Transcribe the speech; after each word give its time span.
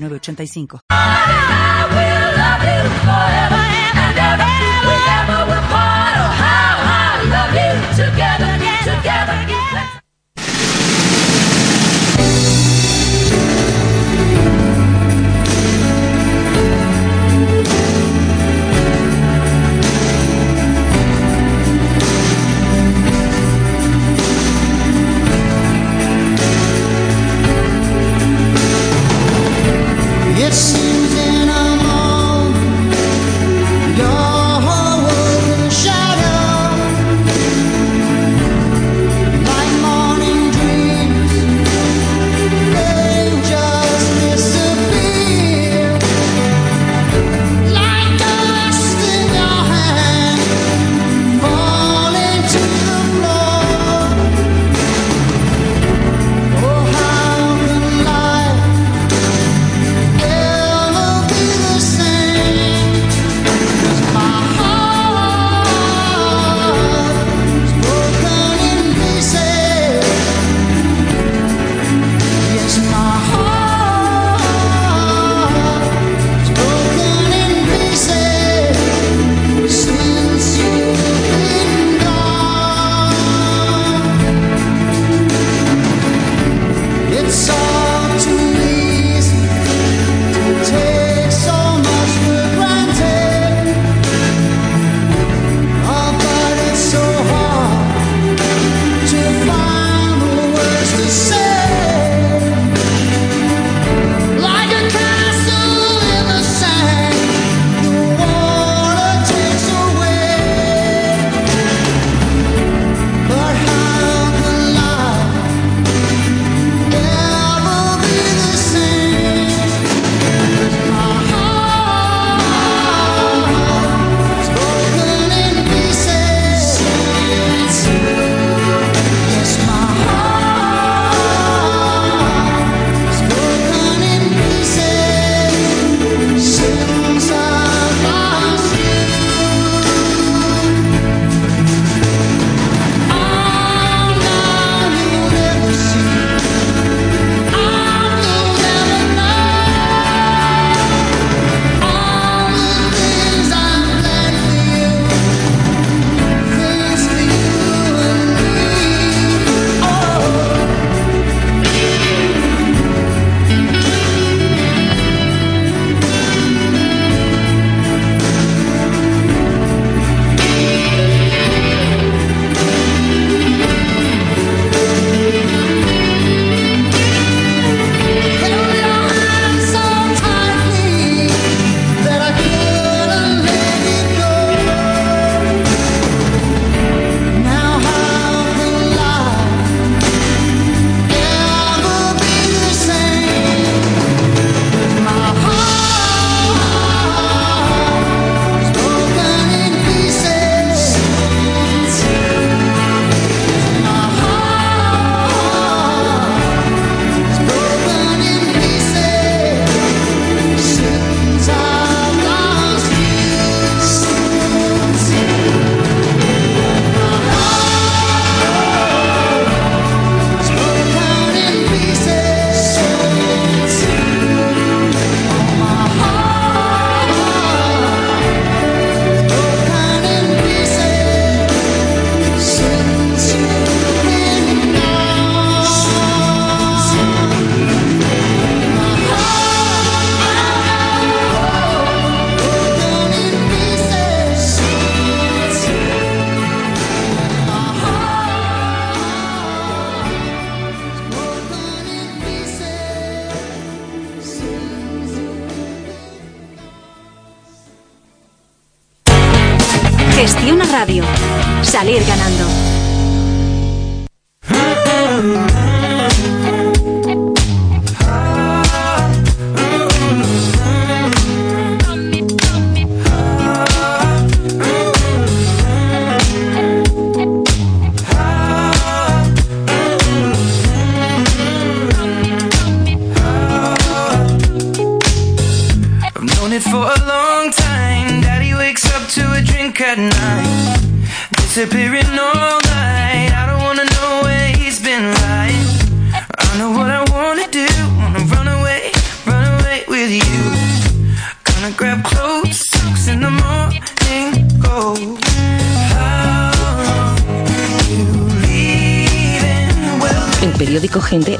985. 0.00 0.80
It 8.30 8.47
it's 30.50 30.87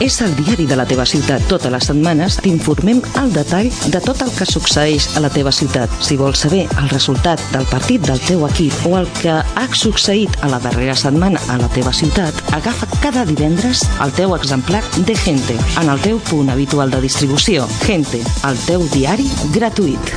és 0.08 0.22
el 0.24 0.32
diari 0.38 0.64
de 0.64 0.76
la 0.78 0.86
teva 0.88 1.04
ciutat. 1.04 1.42
Totes 1.50 1.68
les 1.72 1.84
setmanes 1.90 2.38
t'informem 2.40 3.02
al 3.20 3.32
detall 3.34 3.68
de 3.92 4.00
tot 4.00 4.22
el 4.24 4.30
que 4.32 4.46
succeeix 4.48 5.08
a 5.18 5.20
la 5.20 5.28
teva 5.32 5.52
ciutat. 5.52 5.92
Si 6.04 6.16
vols 6.16 6.40
saber 6.46 6.62
el 6.80 6.88
resultat 6.88 7.42
del 7.52 7.66
partit 7.68 8.06
del 8.08 8.22
teu 8.24 8.46
equip 8.48 8.86
o 8.88 8.94
el 9.02 9.10
que 9.18 9.36
ha 9.42 9.66
succeït 9.76 10.40
a 10.40 10.48
la 10.48 10.62
darrera 10.64 10.96
setmana 10.96 11.42
a 11.52 11.58
la 11.60 11.68
teva 11.76 11.92
ciutat, 11.92 12.40
agafa 12.56 12.88
cada 13.02 13.26
divendres 13.28 13.84
el 14.00 14.14
teu 14.16 14.32
exemplar 14.38 14.82
de 14.96 15.16
Gente 15.26 15.58
en 15.82 15.92
el 15.92 16.00
teu 16.00 16.22
punt 16.30 16.48
habitual 16.48 16.90
de 16.90 17.04
distribució. 17.04 17.68
Gente, 17.84 18.24
el 18.48 18.64
teu 18.64 18.88
diari 18.94 19.28
gratuït. 19.52 20.16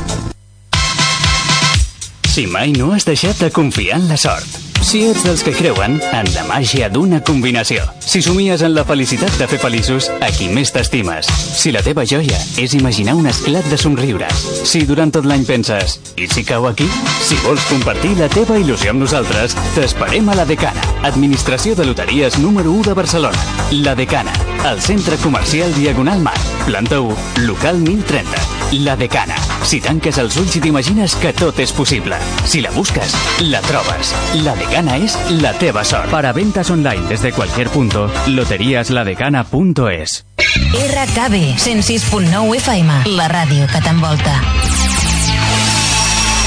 Si 2.31 2.47
mai 2.47 2.71
no 2.71 2.93
has 2.95 3.03
deixat 3.03 3.43
de 3.43 3.51
confiar 3.51 3.99
en 3.99 4.07
la 4.07 4.15
sort. 4.15 4.60
Si 4.81 5.03
ets 5.05 5.21
dels 5.23 5.43
que 5.45 5.53
creuen 5.53 5.99
en 6.01 6.29
la 6.33 6.43
màgia 6.49 6.87
d'una 6.89 7.19
combinació. 7.23 7.83
Si 8.01 8.19
somies 8.25 8.63
en 8.65 8.73
la 8.73 8.83
felicitat 8.83 9.35
de 9.37 9.47
fer 9.47 9.59
feliços 9.61 10.09
a 10.25 10.31
qui 10.33 10.49
més 10.51 10.73
t'estimes. 10.73 11.29
Si 11.29 11.71
la 11.71 11.83
teva 11.85 12.03
joia 12.09 12.39
és 12.59 12.73
imaginar 12.75 13.13
un 13.15 13.29
esclat 13.29 13.67
de 13.69 13.77
somriures. 13.77 14.41
Si 14.67 14.81
durant 14.89 15.13
tot 15.13 15.27
l'any 15.29 15.45
penses, 15.45 15.99
i 16.17 16.27
si 16.31 16.43
cau 16.47 16.65
aquí? 16.67 16.89
Si 17.21 17.37
vols 17.45 17.63
compartir 17.69 18.15
la 18.19 18.29
teva 18.33 18.57
il·lusió 18.59 18.91
amb 18.95 19.05
nosaltres, 19.05 19.55
t'esperem 19.77 20.33
a 20.33 20.39
la 20.41 20.47
Decana, 20.49 20.83
Administració 21.07 21.77
de 21.77 21.85
Loteries 21.85 22.39
número 22.41 22.73
1 22.73 22.89
de 22.89 22.97
Barcelona. 22.97 23.45
La 23.85 23.95
Decana, 23.95 24.33
al 24.65 24.81
centre 24.81 25.21
comercial 25.21 25.71
Diagonal 25.77 26.25
Mar, 26.25 26.37
planta 26.65 26.99
1, 27.05 27.15
local 27.47 27.79
1030. 27.85 28.60
La 28.71 28.95
Decana. 28.95 29.35
Si 29.67 29.81
tanques 29.83 30.17
els 30.21 30.37
ulls 30.39 30.55
i 30.55 30.61
t'imagines 30.63 31.15
que 31.19 31.33
tot 31.35 31.59
és 31.59 31.73
possible. 31.75 32.15
Si 32.47 32.61
la 32.63 32.71
busques, 32.71 33.13
la 33.43 33.59
trobes. 33.65 34.13
La 34.45 34.55
Decana 34.55 34.95
es 34.97 35.17
la 35.41 35.51
teva 35.59 35.83
sort. 35.83 36.09
Para 36.09 36.31
ventas 36.31 36.71
online 36.71 37.07
desde 37.09 37.33
cualquier 37.33 37.69
punto, 37.69 38.09
loteriasladecana.es. 38.27 40.25
RKB 40.37 41.35
106.9 41.59 42.55
FM, 42.55 43.01
la 43.17 43.27
ràdio 43.27 43.67
que 43.67 43.81
t'envolta. 43.83 44.39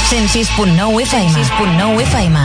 106.9 0.09 1.03
FM, 1.03 1.45
106.9 1.45 2.03
FM. 2.09 2.39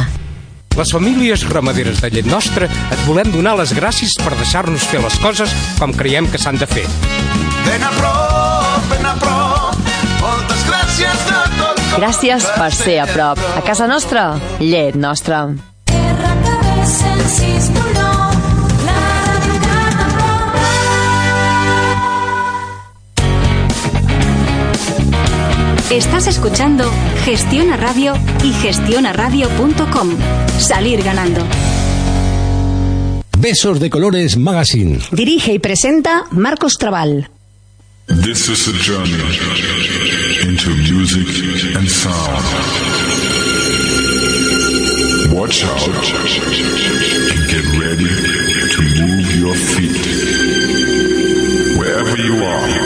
Les 0.78 0.92
famílies 0.92 1.48
ramaderes 1.50 2.00
de 2.00 2.10
llet 2.12 2.28
nostra 2.28 2.68
et 2.68 3.02
volem 3.08 3.32
donar 3.34 3.56
les 3.60 3.74
gràcies 3.76 4.16
per 4.20 4.36
deixar-nos 4.38 4.86
fer 4.88 5.02
les 5.04 5.18
coses 5.20 5.56
com 5.80 5.92
creiem 5.96 6.28
que 6.32 6.40
s'han 6.40 6.60
de 6.60 6.68
fer. 6.70 6.86
Ben 7.66 7.84
a 7.84 7.92
prop, 7.98 8.39
gràcies 12.00 12.46
per 12.56 12.70
ser 12.74 13.00
a 13.04 13.08
prop. 13.10 13.40
A 13.58 13.62
casa 13.66 13.88
nostra, 13.88 14.34
llet 14.60 14.96
nostra. 14.96 15.50
Estás 25.90 26.28
escuchando 26.28 26.90
Gestiona 27.26 27.76
Radio 27.76 28.14
y 28.44 28.54
gestionaradio.com. 28.54 30.10
Salir 30.60 31.04
ganando. 31.04 31.42
Besos 33.38 33.80
de 33.80 33.90
Colores 33.90 34.38
Magazine. 34.38 35.00
Dirige 35.12 35.54
y 35.54 35.60
presenta 35.60 36.26
Marcos 36.32 36.74
Trabal. 36.78 37.30
This 38.12 38.50
is 38.50 38.68
a 38.68 38.74
journey 38.74 39.14
into 40.42 40.70
music 40.76 41.28
and 41.78 41.88
sound. 41.88 42.44
Watch 45.32 45.64
out 45.64 45.88
and 45.88 45.96
get 47.48 47.66
ready 47.78 48.10
to 48.74 48.82
move 49.06 49.36
your 49.36 49.54
feet. 49.54 50.06
Wherever 51.78 52.18
you 52.18 52.44
are, 52.44 52.79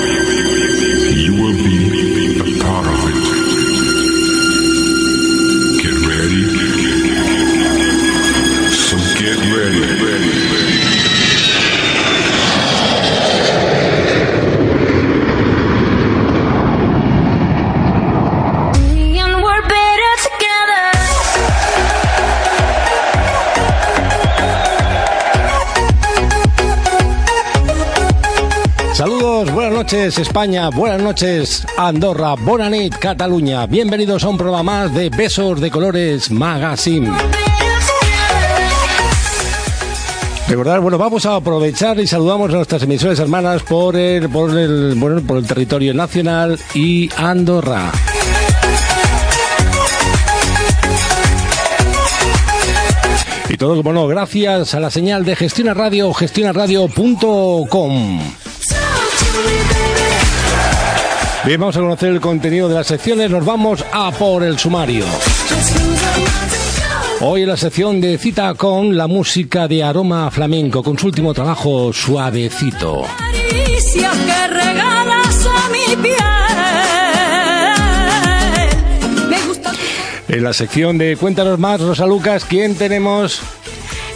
España, 29.94 30.70
buenas 30.72 31.04
noches 31.04 31.68
Andorra, 31.78 32.34
buena 32.34 32.68
nit 32.68 32.96
Cataluña. 32.96 33.68
Bienvenidos 33.68 34.24
a 34.24 34.30
un 34.30 34.40
programa 34.40 34.64
más 34.64 34.92
de 34.92 35.12
Besos 35.12 35.62
de 35.62 35.70
Colores 35.70 36.32
Magazine. 36.32 37.12
Recordar, 40.48 40.80
bueno, 40.80 40.98
vamos 40.98 41.28
a 41.28 41.36
aprovechar 41.36 42.00
y 42.00 42.08
saludamos 42.08 42.50
a 42.50 42.56
nuestras 42.56 42.82
emisoras 42.82 43.20
hermanas 43.20 43.62
por 43.62 43.96
el, 43.96 44.30
por 44.30 44.58
el, 44.58 44.96
bueno, 44.96 45.22
por 45.22 45.38
el 45.38 45.46
territorio 45.46 45.94
nacional 45.94 46.58
y 46.74 47.08
Andorra. 47.16 47.92
Y 53.48 53.58
todo, 53.58 53.76
como 53.76 53.94
no, 53.94 54.08
gracias 54.08 54.74
a 54.74 54.80
la 54.80 54.90
señal 54.90 55.24
de 55.24 55.36
Gestiona 55.36 55.76
Radio, 55.76 56.12
gestionaradio.com. 56.14 58.22
Bien, 61.46 61.60
vamos 61.60 61.76
a 61.76 61.82
conocer 61.82 62.10
el 62.10 62.22
contenido 62.22 62.70
de 62.70 62.76
las 62.76 62.88
secciones. 62.88 63.30
Nos 63.30 63.44
vamos 63.44 63.84
a 63.92 64.12
por 64.12 64.44
el 64.44 64.58
sumario. 64.58 65.06
Hoy 67.20 67.42
en 67.42 67.50
la 67.50 67.58
sección 67.58 68.00
de 68.00 68.18
cita 68.18 68.54
con 68.54 68.96
la 68.96 69.08
música 69.08 69.68
de 69.68 69.84
aroma 69.84 70.32
flamenco, 70.32 70.82
con 70.82 70.98
su 70.98 71.08
último 71.08 71.34
trabajo 71.34 71.92
suavecito. 71.92 73.04
Caricia 73.18 74.12
que 74.26 74.48
regalas 74.54 75.46
a 75.46 75.70
mi 75.70 75.96
piel. 76.02 76.16
Me 79.30 79.42
gusta 79.46 79.74
En 80.30 80.44
la 80.44 80.54
sección 80.54 80.98
de 80.98 81.18
Cuéntanos 81.18 81.60
más, 81.60 81.82
Rosa 81.82 82.06
Lucas, 82.06 82.46
¿quién 82.46 82.76
tenemos? 82.76 83.42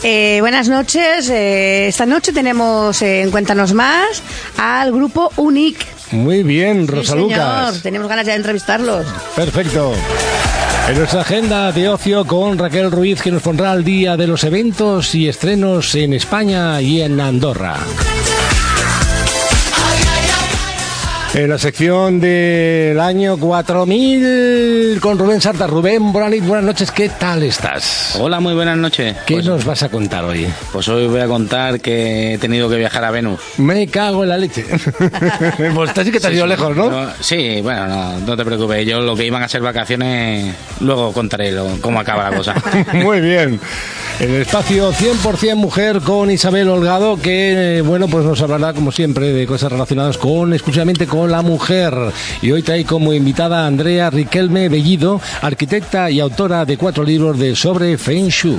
Eh, 0.04 0.38
buenas 0.40 0.70
noches. 0.70 1.30
eh, 1.30 1.88
esta 1.90 2.06
noche 2.06 2.32
tenemos 2.32 3.02
eh, 3.02 3.24
en 3.24 3.32
Cuéntanos 3.32 3.74
Más 3.74 4.24
al 4.58 4.94
grupo 4.94 5.30
Unic. 5.36 5.97
Muy 6.12 6.44
bien, 6.44 6.86
Sí, 6.88 6.94
Rosa 6.94 7.14
señor, 7.14 7.30
Lucas. 7.30 7.82
Tenemos 7.82 8.08
ganas 8.08 8.26
ya 8.26 8.32
de 8.34 8.38
entrevistarlos. 8.38 9.06
Perfecto. 9.36 9.94
En 10.90 10.98
nuestra 10.98 11.22
agenda 11.22 11.72
de 11.74 11.90
ocio 11.90 12.26
con 12.26 12.58
Raquel 12.58 12.92
Ruiz, 12.92 13.22
que 13.22 13.30
nos 13.32 13.42
pondrá 13.42 13.72
al 13.74 13.84
día 13.84 14.16
de 14.16 14.26
los 14.26 14.44
eventos 14.46 15.14
y 15.16 15.28
estrenos 15.28 15.94
en 15.96 16.14
España 16.14 16.80
y 16.82 17.02
en 17.02 17.20
Andorra. 17.20 17.78
En 21.38 21.50
la 21.52 21.60
sección 21.60 22.20
del 22.20 23.00
año 23.00 23.38
4000 23.38 24.98
con 25.00 25.20
Rubén 25.20 25.40
Sarta. 25.40 25.68
Rubén, 25.68 26.12
buenas, 26.12 26.40
buenas 26.48 26.66
noches, 26.66 26.90
¿qué 26.90 27.10
tal 27.10 27.44
estás? 27.44 28.18
Hola, 28.20 28.40
muy 28.40 28.56
buenas 28.56 28.76
noches. 28.76 29.16
¿Qué 29.28 29.36
Pues, 29.36 29.46
nos 29.46 29.64
vas 29.64 29.84
a 29.84 29.90
contar 29.90 30.24
hoy? 30.26 30.48
pues 30.74 30.88
hoy 30.88 31.06
voy 31.06 31.22
a 31.22 31.28
contar 31.28 31.80
que 31.80 32.34
he 32.34 32.38
tenido 32.40 32.68
que 32.68 32.78
viajar 32.78 33.04
a 33.04 33.12
Venus. 33.12 33.40
Me 33.58 33.86
cago 33.86 34.24
en 34.24 34.30
la 34.30 34.38
leche. 34.40 34.66
pues 35.76 35.92
sí 36.04 36.12
que 36.12 36.20
te 36.20 36.26
has 36.26 36.32
Sí, 36.32 36.38
ido 36.38 36.46
sí. 36.46 36.50
lejos, 36.50 36.76
¿no? 36.76 36.90
No, 36.90 37.08
sí, 37.20 37.60
bueno, 37.62 37.86
no, 37.88 38.20
no 38.20 38.36
te 38.36 38.44
preocupes. 38.44 38.88
Yo 38.88 39.02
lo 39.02 39.16
que 39.16 39.26
iban 39.28 39.44
a 39.44 39.48
ser 39.48 39.62
vacaciones, 39.62 40.56
luego 40.80 41.14
contaré 41.14 41.52
lo- 41.52 41.80
cómo 41.82 42.00
acaba 42.00 42.32
la 42.32 42.36
cosa. 42.38 42.56
Muy 42.94 43.22
bien. 43.22 43.60
El 44.20 44.34
espacio 44.42 44.92
100% 44.92 45.54
mujer 45.56 46.00
con 46.00 46.32
Isabel 46.32 46.68
Holgado, 46.70 47.22
que, 47.22 47.84
bueno, 47.86 48.08
pues 48.08 48.26
nos 48.26 48.42
hablará, 48.42 48.74
como 48.74 48.92
siempre, 48.92 49.32
de 49.32 49.46
cosas 49.46 49.72
relacionadas 49.72 50.18
con, 50.18 50.54
exclusivamente 50.54 51.06
con 51.06 51.27
la 51.28 51.42
mujer. 51.42 51.94
Y 52.42 52.52
hoy 52.52 52.64
trae 52.64 52.86
como 52.86 53.14
invitada 53.14 53.64
a 53.64 53.68
Andrea 53.68 54.10
Riquelme 54.10 54.70
Bellido, 54.70 55.22
arquitecta 55.42 56.10
y 56.10 56.20
autora 56.20 56.66
de 56.66 56.78
cuatro 56.78 57.04
libros 57.04 57.38
de 57.38 57.56
sobre 57.56 57.98
Feng 57.98 58.30
Shui. 58.30 58.58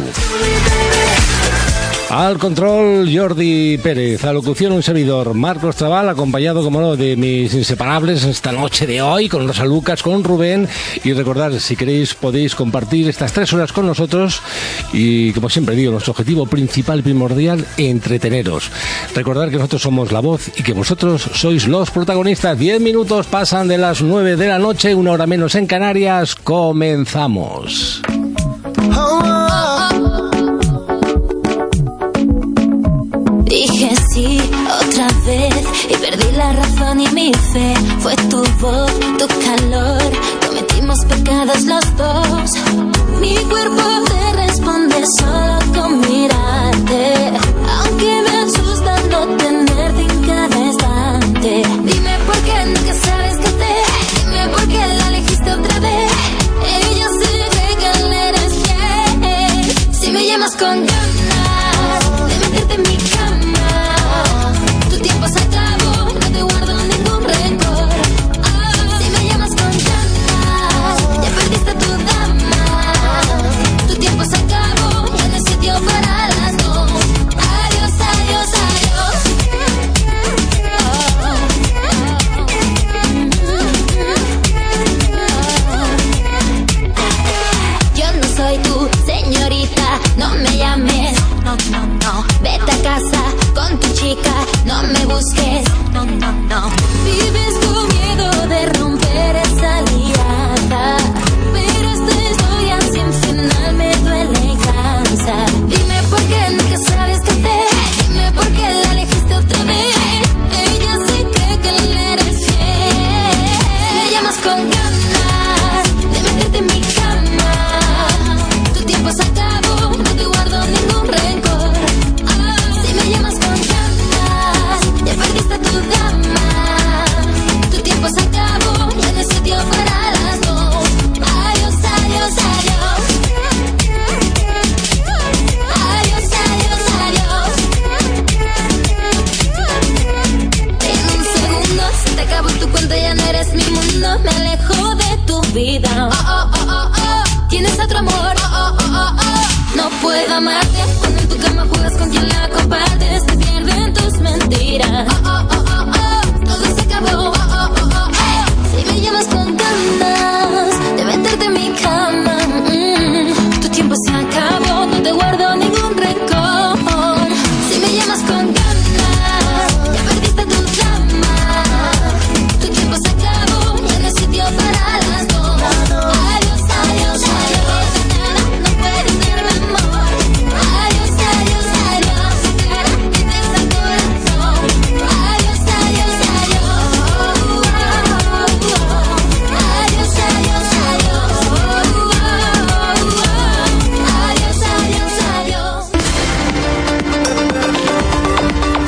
Al 2.11 2.38
control 2.38 3.07
Jordi 3.15 3.77
Pérez, 3.77 4.25
a 4.25 4.33
un 4.33 4.83
servidor 4.83 5.35
Marcos 5.35 5.77
Trabal, 5.77 6.09
acompañado 6.09 6.65
como 6.65 6.81
no 6.81 6.97
de 6.97 7.17
mis 7.17 7.53
inseparables 7.53 8.25
esta 8.25 8.50
noche 8.50 8.87
de 8.87 9.03
hoy 9.03 9.29
con 9.29 9.47
Rosa 9.47 9.67
Lucas, 9.67 10.03
con 10.03 10.25
Rubén 10.25 10.67
y 11.05 11.12
recordad 11.12 11.53
si 11.59 11.77
queréis 11.77 12.15
podéis 12.15 12.55
compartir 12.55 13.09
estas 13.09 13.35
tres 13.35 13.53
horas 13.53 13.73
con 13.73 13.87
nosotros 13.87 14.41
y 14.91 15.33
como 15.33 15.50
siempre 15.50 15.77
digo 15.77 15.93
nuestro 15.93 16.12
objetivo 16.12 16.47
principal 16.47 17.03
primordial 17.03 17.67
entreteneros. 17.77 18.71
Recordad 19.15 19.50
que 19.50 19.57
nosotros 19.57 19.83
somos 19.83 20.11
la 20.11 20.21
voz 20.21 20.50
y 20.57 20.62
que 20.62 20.73
vosotros 20.73 21.29
sois 21.35 21.69
los 21.69 21.91
protagonistas. 21.91 22.59
Diez 22.59 22.81
minutos 22.81 23.27
pasan 23.27 23.69
de 23.69 23.77
las 23.77 24.00
nueve 24.00 24.37
de 24.37 24.49
la 24.49 24.59
noche, 24.59 24.95
una 24.95 25.12
hora 25.12 25.27
menos 25.27 25.55
en 25.57 25.67
Canarias. 25.67 26.35
Comenzamos. 26.37 28.00
Dije 28.88 30.38
y 35.30 35.97
perdí 35.97 36.32
la 36.37 36.52
razón 36.54 37.00
y 37.00 37.08
mi 37.08 37.32
fe. 37.52 37.75
Fue 37.99 38.16
tu 38.30 38.42
voz, 38.61 38.90
tu 39.18 39.26
calor, 39.44 40.11
cometimos 40.47 40.99
pecados 41.06 41.64
los 41.64 41.97
dos. 41.97 42.54
Mi 43.20 43.37
cuerpo 43.37 43.82
te 44.06 44.32
responde 44.47 45.04
solo 45.18 45.58
con 45.75 46.00
mirarte, 46.00 47.32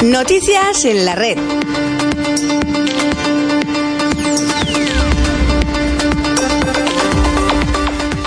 Noticias 0.02 0.85
en 0.87 1.04
la 1.04 1.14
red. 1.14 1.37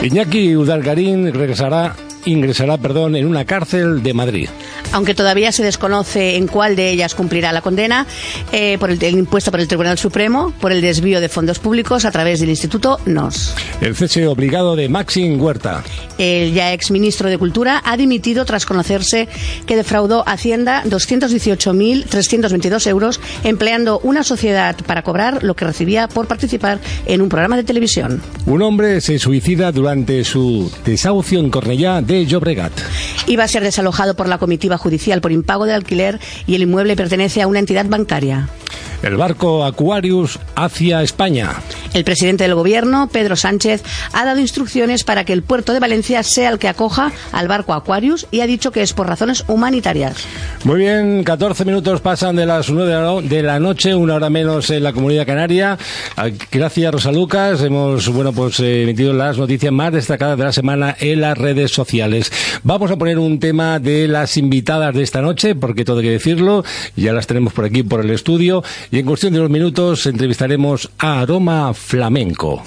Iñaki 0.03 0.55
Udalgarín 0.55 1.33
regresará, 1.33 1.95
ingresará, 2.25 2.77
perdón, 2.77 3.15
en 3.15 3.25
una 3.25 3.45
cárcel 3.45 4.03
de 4.03 4.13
Madrid. 4.13 4.49
Aunque 4.93 5.13
todavía 5.13 5.51
se 5.51 5.63
desconoce 5.63 6.37
en 6.37 6.47
cuál 6.47 6.75
de 6.75 6.89
ellas 6.89 7.15
cumplirá 7.15 7.51
la 7.51 7.61
condena 7.61 8.07
eh, 8.51 8.77
por 8.79 8.89
el, 8.89 9.03
el 9.03 9.15
impuesto 9.15 9.51
por 9.51 9.59
el 9.59 9.67
Tribunal 9.67 9.97
Supremo 9.97 10.53
por 10.61 10.71
el 10.71 10.81
desvío 10.81 11.19
de 11.19 11.29
fondos 11.29 11.59
públicos 11.59 12.05
a 12.05 12.11
través 12.11 12.39
del 12.39 12.49
Instituto 12.49 12.99
NOS. 13.05 13.55
El 13.81 13.95
cese 13.95 14.27
obligado 14.27 14.75
de 14.75 14.89
Maxim 14.89 15.41
Huerta. 15.41 15.83
El 16.17 16.53
ya 16.53 16.73
exministro 16.73 17.29
de 17.29 17.37
Cultura 17.37 17.81
ha 17.83 17.95
dimitido 17.97 18.45
tras 18.45 18.65
conocerse 18.65 19.27
que 19.65 19.75
defraudó 19.75 20.23
Hacienda 20.27 20.83
218.322 20.85 22.87
euros 22.87 23.19
empleando 23.43 23.99
una 23.99 24.23
sociedad 24.23 24.75
para 24.85 25.01
cobrar 25.01 25.43
lo 25.43 25.55
que 25.55 25.65
recibía 25.65 26.07
por 26.07 26.27
participar 26.27 26.79
en 27.05 27.21
un 27.21 27.29
programa 27.29 27.57
de 27.57 27.63
televisión. 27.63 28.21
Un 28.45 28.61
hombre 28.61 29.01
se 29.01 29.17
suicida 29.19 29.71
durante 29.71 30.23
su 30.23 30.71
desahucio 30.85 31.39
en 31.39 31.49
Cornellá 31.49 32.01
de 32.01 32.25
Llobregat. 32.25 32.73
Iba 33.27 33.45
a 33.45 33.47
ser 33.47 33.63
desalojado 33.63 34.15
por 34.15 34.27
la 34.27 34.37
comitiva 34.37 34.77
judicial 34.83 35.21
por 35.21 35.31
impago 35.31 35.65
de 35.65 35.73
alquiler 35.73 36.19
y 36.45 36.55
el 36.55 36.63
inmueble 36.63 36.95
pertenece 36.95 37.41
a 37.41 37.47
una 37.47 37.59
entidad 37.59 37.85
bancaria. 37.85 38.49
El 39.01 39.17
barco 39.17 39.65
Aquarius 39.65 40.39
hacia 40.55 41.03
España. 41.03 41.51
El 41.93 42.05
presidente 42.05 42.45
del 42.45 42.55
gobierno, 42.55 43.09
Pedro 43.11 43.35
Sánchez, 43.35 43.83
ha 44.13 44.23
dado 44.23 44.39
instrucciones 44.39 45.03
para 45.03 45.25
que 45.25 45.33
el 45.33 45.43
puerto 45.43 45.73
de 45.73 45.81
Valencia 45.81 46.23
sea 46.23 46.49
el 46.49 46.57
que 46.57 46.69
acoja 46.69 47.11
al 47.33 47.49
barco 47.49 47.73
Aquarius 47.73 48.27
y 48.31 48.39
ha 48.39 48.47
dicho 48.47 48.71
que 48.71 48.81
es 48.81 48.93
por 48.93 49.07
razones 49.07 49.43
humanitarias. 49.47 50.15
Muy 50.63 50.79
bien, 50.79 51.23
14 51.23 51.65
minutos 51.65 51.99
pasan 51.99 52.37
de 52.37 52.45
las 52.45 52.69
9 52.69 53.27
de 53.27 53.43
la 53.43 53.59
noche, 53.59 53.93
una 53.93 54.15
hora 54.15 54.29
menos 54.29 54.69
en 54.69 54.83
la 54.83 54.93
comunidad 54.93 55.27
canaria. 55.27 55.77
Ah, 56.15 56.29
Gracias, 56.51 56.93
Rosa 56.93 57.11
Lucas. 57.11 57.61
Hemos, 57.61 58.07
bueno, 58.09 58.31
pues 58.31 58.59
eh, 58.61 58.83
emitido 58.83 59.11
las 59.11 59.37
noticias 59.37 59.73
más 59.73 59.91
destacadas 59.91 60.37
de 60.37 60.45
la 60.45 60.53
semana 60.53 60.95
en 60.99 61.19
las 61.21 61.37
redes 61.37 61.71
sociales. 61.71 62.31
Vamos 62.63 62.89
a 62.89 62.95
poner 62.95 63.19
un 63.19 63.39
tema 63.39 63.79
de 63.79 64.07
las 64.07 64.37
invitadas 64.37 64.72
de 64.79 65.03
esta 65.03 65.21
noche, 65.21 65.55
porque 65.55 65.85
todo 65.85 65.99
hay 65.99 66.05
que 66.05 66.11
decirlo. 66.11 66.63
Ya 66.95 67.13
las 67.13 67.27
tenemos 67.27 67.53
por 67.53 67.65
aquí, 67.65 67.83
por 67.83 68.01
el 68.01 68.09
estudio. 68.09 68.63
Y 68.91 68.99
en 68.99 69.05
cuestión 69.05 69.33
de 69.33 69.39
unos 69.39 69.51
minutos 69.51 70.05
entrevistaremos 70.05 70.89
a 70.97 71.21
Aroma 71.21 71.73
Flamenco. 71.73 72.63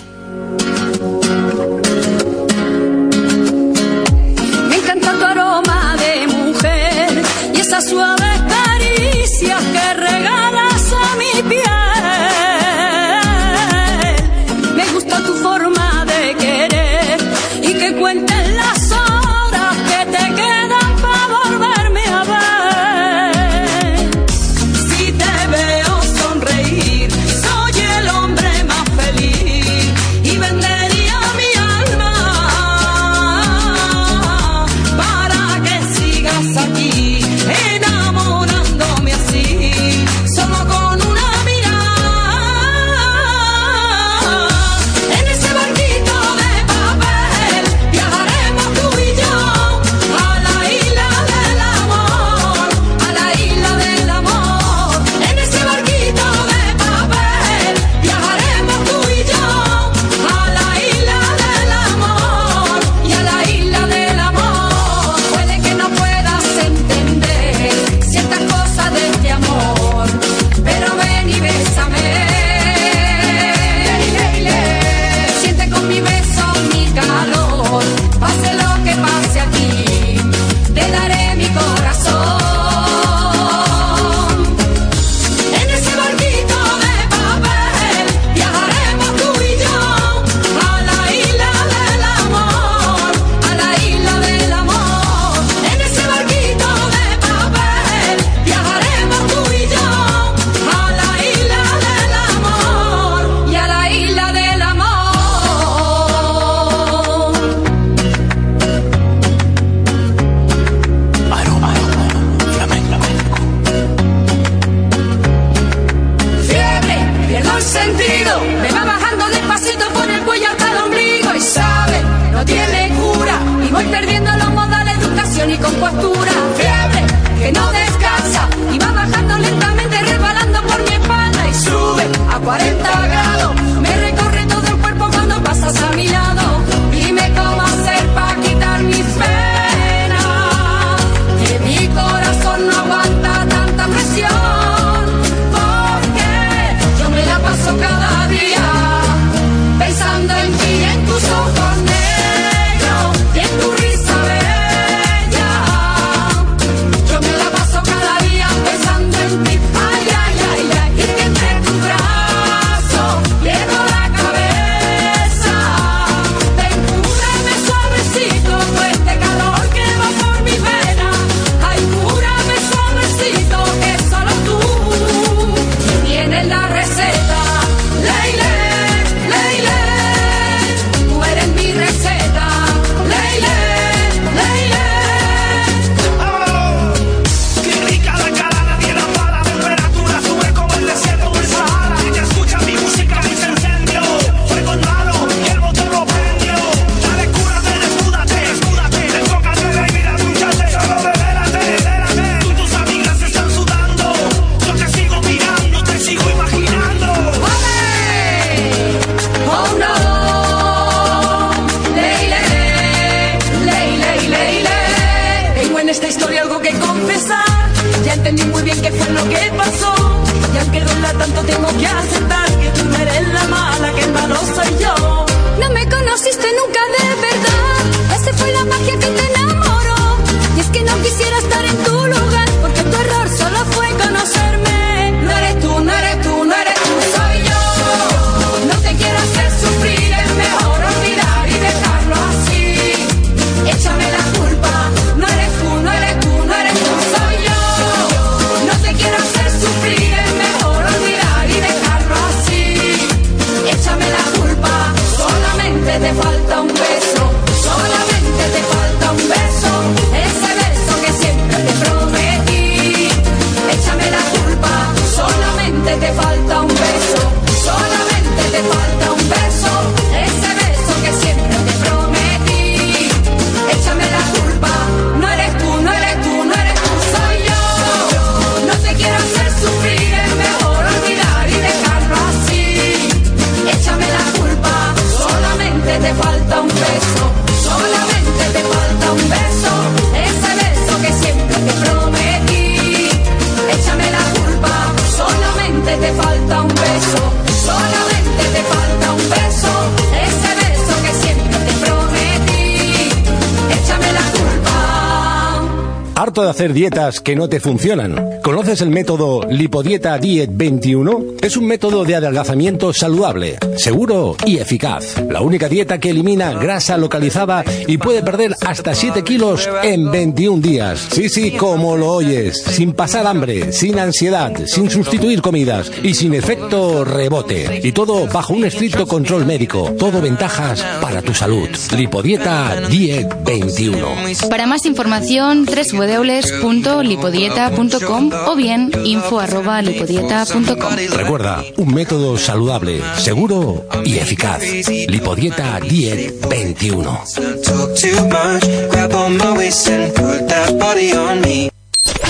Hacer 306.57 306.73
dietas 306.73 307.21
que 307.21 307.37
no 307.37 307.51
te 307.51 307.61
funcionan? 307.61 308.40
¿Conoces 308.57 308.81
el 308.81 308.88
método 308.88 309.42
Lipodieta 309.51 310.16
Diet 310.16 310.49
21? 310.51 311.25
Es 311.42 311.59
un 311.59 311.66
método 311.66 312.07
de 312.07 312.14
adelgazamiento 312.14 312.95
saludable, 312.95 313.59
seguro 313.77 314.35
y 314.47 314.57
eficaz. 314.57 315.21
La 315.29 315.42
única 315.42 315.69
dieta 315.69 316.01
que 316.01 316.09
elimina 316.09 316.55
grasa 316.55 316.97
localizada 316.97 317.62
y 317.87 317.99
puede 317.99 318.23
perder 318.23 318.57
hasta 318.66 318.95
7 318.95 319.23
kilos 319.25 319.69
en 319.83 320.11
21 320.11 320.62
días. 320.62 321.07
Sí, 321.12 321.29
sí, 321.29 321.51
como 321.51 321.99
lo 321.99 322.12
oyes. 322.12 322.62
Sin 322.62 322.95
pasar 322.95 323.27
hambre, 323.27 323.73
sin 323.73 323.99
ansiedad, 323.99 324.55
sin 324.64 324.88
sustituir 324.88 325.42
comidas 325.42 325.92
y 326.03 326.14
sin 326.14 326.33
efecto 326.33 327.05
rebote. 327.05 327.83
Y 327.83 327.92
todo 327.92 328.27
bajo 328.27 328.55
un 328.55 328.64
estricto 328.64 329.07
control 329.07 329.45
médico. 329.45 329.92
Todo 329.99 330.23
ventajas 330.23 330.83
para 331.03 331.21
tu 331.21 331.35
salud. 331.35 331.69
Lipodieta 331.95 332.88
Diet 332.88 333.37
21. 333.45 334.09
Para 334.49 334.66
más 334.66 334.87
información, 334.87 335.66
www.lipodieta.com 335.66 338.45
o 338.46 338.56
bien 338.56 338.90
info.lipodieta.com. 339.04 340.96
Recuerda, 341.14 341.62
un 341.76 341.94
método 341.94 342.38
saludable, 342.38 343.02
seguro 343.16 343.87
y 344.04 344.16
eficaz. 344.18 344.62
Lipodieta 345.09 345.80
Diet 345.80 346.40
21. 346.48 347.04
Talk 347.04 347.94
too 347.94 348.24
much, 348.28 348.64
grab 348.90 349.12
on 349.14 349.37
my 349.37 349.59
waist 349.59 349.88
and 349.88 350.12
put 350.14 350.46
that 350.48 350.78
body 350.78 351.12
on 351.12 351.40
me. 351.40 351.70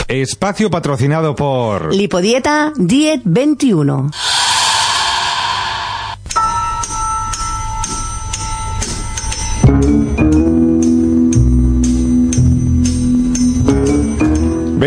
Espacio 0.09 0.71
patrocinado 0.71 1.35
por 1.35 1.93
Lipodieta 1.95 2.73
Diet 2.77 3.23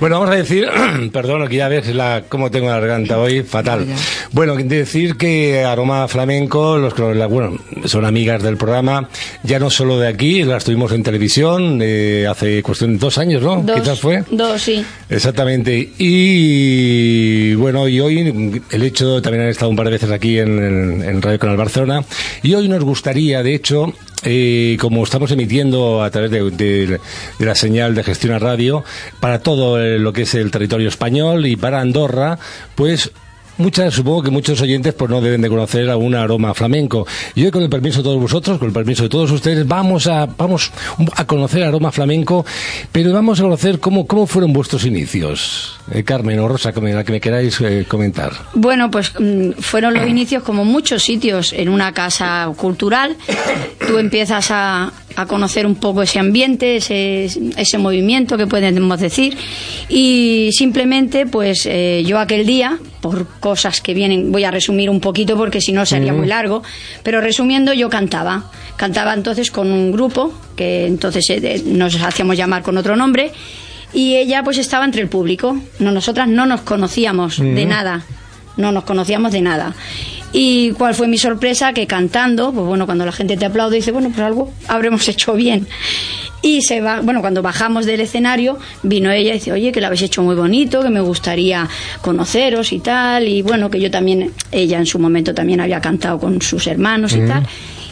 Bueno, 0.00 0.18
vamos 0.20 0.34
a 0.34 0.38
decir, 0.38 0.66
perdón, 1.12 1.42
aquí 1.42 1.56
ya 1.56 1.68
ves 1.68 1.86
la, 1.94 2.24
cómo 2.28 2.50
tengo 2.50 2.68
la 2.68 2.78
garganta 2.80 3.18
hoy, 3.18 3.42
fatal. 3.42 3.86
Bueno, 4.32 4.56
decir 4.56 5.16
que 5.16 5.64
Aroma 5.64 6.08
Flamenco, 6.08 6.76
los 6.76 6.92
que 6.92 7.02
la- 7.14 7.26
bueno, 7.26 7.56
son 7.84 8.04
amigas 8.04 8.42
del 8.42 8.56
programa, 8.56 9.08
ya 9.44 9.58
no 9.58 9.70
solo 9.70 9.98
de 9.98 10.08
aquí, 10.08 10.42
las 10.42 10.64
tuvimos 10.64 10.92
en 10.92 11.02
televisión 11.02 11.78
eh, 11.82 12.26
hace 12.28 12.62
cuestión 12.62 12.94
de 12.94 12.98
dos 12.98 13.16
años, 13.18 13.42
¿no? 13.42 13.62
Dos, 13.62 13.80
Quizás 13.80 14.00
fue. 14.00 14.24
Dos, 14.30 14.60
sí. 14.60 14.84
Exactamente. 15.08 15.90
Y 15.98 17.54
bueno, 17.54 17.88
y 17.88 18.00
hoy 18.00 18.60
el 18.70 18.82
hecho, 18.82 19.22
también 19.22 19.44
han 19.44 19.50
estado 19.50 19.70
un 19.70 19.76
par 19.76 19.86
de 19.86 19.92
veces 19.92 20.10
aquí 20.10 20.38
en, 20.38 20.58
en- 20.62 21.02
en 21.02 21.22
Radio 21.22 21.38
Canal 21.38 21.56
Barcelona, 21.56 22.04
y 22.42 22.54
hoy 22.54 22.68
nos 22.68 22.82
gustaría, 22.84 23.42
de 23.42 23.54
hecho, 23.54 23.92
eh, 24.26 24.76
como 24.80 25.02
estamos 25.04 25.30
emitiendo 25.30 26.02
a 26.02 26.10
través 26.10 26.30
de, 26.32 26.50
de- 26.50 27.00
la 27.38 27.54
señal 27.54 27.94
de 27.94 28.02
gestión 28.02 28.34
a 28.34 28.38
radio, 28.38 28.84
para 29.20 29.38
todo 29.38 29.80
eh, 29.80 29.98
lo 29.98 30.12
que 30.12 30.22
es 30.22 30.34
el 30.34 30.50
territorio 30.50 30.88
español 30.88 31.46
y 31.46 31.56
para 31.56 31.80
Andorra, 31.80 32.38
pues 32.74 33.12
Muchas, 33.58 33.94
supongo 33.94 34.22
que 34.22 34.30
muchos 34.30 34.60
oyentes 34.60 34.92
pues 34.94 35.10
no 35.10 35.20
deben 35.20 35.40
de 35.40 35.48
conocer 35.48 35.88
a 35.88 35.96
un 35.96 36.14
aroma 36.14 36.52
flamenco. 36.52 37.06
Y 37.34 37.44
hoy 37.44 37.50
con 37.50 37.62
el 37.62 37.70
permiso 37.70 37.98
de 37.98 38.04
todos 38.04 38.20
vosotros, 38.20 38.58
con 38.58 38.68
el 38.68 38.74
permiso 38.74 39.04
de 39.04 39.08
todos 39.08 39.30
ustedes, 39.30 39.66
vamos 39.66 40.06
a, 40.06 40.26
vamos 40.26 40.72
a 41.16 41.24
conocer 41.24 41.62
aroma 41.62 41.90
flamenco, 41.90 42.44
pero 42.92 43.12
vamos 43.12 43.40
a 43.40 43.44
conocer 43.44 43.80
cómo, 43.80 44.06
cómo 44.06 44.26
fueron 44.26 44.52
vuestros 44.52 44.84
inicios. 44.84 45.78
Eh, 45.90 46.02
Carmen 46.02 46.38
o 46.38 46.48
Rosa, 46.48 46.72
la 46.74 47.04
que 47.04 47.12
me 47.12 47.20
queráis 47.20 47.60
eh, 47.60 47.86
comentar. 47.88 48.32
Bueno, 48.54 48.90
pues 48.90 49.12
mm, 49.18 49.52
fueron 49.60 49.94
los 49.94 50.06
inicios 50.06 50.42
como 50.42 50.64
muchos 50.64 51.02
sitios 51.02 51.52
en 51.52 51.68
una 51.68 51.92
casa 51.92 52.50
cultural. 52.56 53.16
Tú 53.86 53.98
empiezas 53.98 54.50
a, 54.50 54.92
a 55.16 55.26
conocer 55.26 55.66
un 55.66 55.76
poco 55.76 56.02
ese 56.02 56.18
ambiente, 56.18 56.76
ese, 56.76 57.24
ese 57.56 57.78
movimiento 57.78 58.36
que 58.36 58.46
podemos 58.46 59.00
decir. 59.00 59.36
Y 59.88 60.50
simplemente, 60.52 61.26
pues 61.26 61.66
eh, 61.66 62.04
yo 62.06 62.18
aquel 62.18 62.46
día, 62.46 62.78
por 63.00 63.26
cosas 63.40 63.80
que 63.80 63.94
vienen, 63.94 64.30
voy 64.30 64.44
a 64.44 64.50
resumir 64.50 64.90
un 64.90 65.00
poquito 65.00 65.36
porque 65.36 65.60
si 65.60 65.72
no 65.72 65.86
sería 65.86 66.12
muy 66.12 66.26
largo, 66.26 66.62
pero 67.02 67.20
resumiendo, 67.20 67.72
yo 67.72 67.88
cantaba. 67.88 68.50
Cantaba 68.76 69.14
entonces 69.14 69.50
con 69.50 69.72
un 69.72 69.90
grupo 69.90 70.32
que 70.54 70.86
entonces 70.86 71.24
eh, 71.30 71.62
nos 71.64 71.96
hacíamos 72.00 72.36
llamar 72.36 72.62
con 72.62 72.76
otro 72.76 72.94
nombre. 72.94 73.32
Y 73.94 74.16
ella 74.16 74.42
pues 74.42 74.58
estaba 74.58 74.84
entre 74.84 75.00
el 75.00 75.08
público. 75.08 75.58
No, 75.78 75.92
nosotras 75.92 76.28
no 76.28 76.44
nos 76.44 76.60
conocíamos 76.60 77.38
de 77.38 77.62
Ujú. 77.62 77.68
nada 77.68 78.04
no 78.56 78.72
nos 78.72 78.84
conocíamos 78.84 79.32
de 79.32 79.42
nada. 79.42 79.74
¿Y 80.38 80.72
cuál 80.72 80.94
fue 80.94 81.08
mi 81.08 81.16
sorpresa? 81.16 81.72
Que 81.72 81.86
cantando, 81.86 82.52
pues 82.52 82.66
bueno, 82.66 82.84
cuando 82.84 83.06
la 83.06 83.12
gente 83.12 83.38
te 83.38 83.46
aplaude, 83.46 83.76
dice, 83.76 83.90
bueno, 83.90 84.10
pues 84.10 84.20
algo 84.20 84.52
habremos 84.68 85.08
hecho 85.08 85.32
bien. 85.32 85.66
Y 86.42 86.60
se 86.60 86.82
va, 86.82 87.00
bueno, 87.00 87.22
cuando 87.22 87.40
bajamos 87.40 87.86
del 87.86 88.00
escenario, 88.02 88.58
vino 88.82 89.10
ella 89.10 89.30
y 89.30 89.38
dice, 89.38 89.50
oye, 89.52 89.72
que 89.72 89.80
lo 89.80 89.86
habéis 89.86 90.02
hecho 90.02 90.22
muy 90.22 90.34
bonito, 90.34 90.82
que 90.82 90.90
me 90.90 91.00
gustaría 91.00 91.66
conoceros 92.02 92.74
y 92.74 92.80
tal. 92.80 93.26
Y 93.26 93.40
bueno, 93.40 93.70
que 93.70 93.80
yo 93.80 93.90
también, 93.90 94.30
ella 94.52 94.78
en 94.78 94.84
su 94.84 94.98
momento 94.98 95.32
también 95.34 95.60
había 95.62 95.80
cantado 95.80 96.18
con 96.18 96.42
sus 96.42 96.66
hermanos 96.66 97.14
y 97.14 97.20
Mm. 97.20 97.28
tal. 97.28 97.46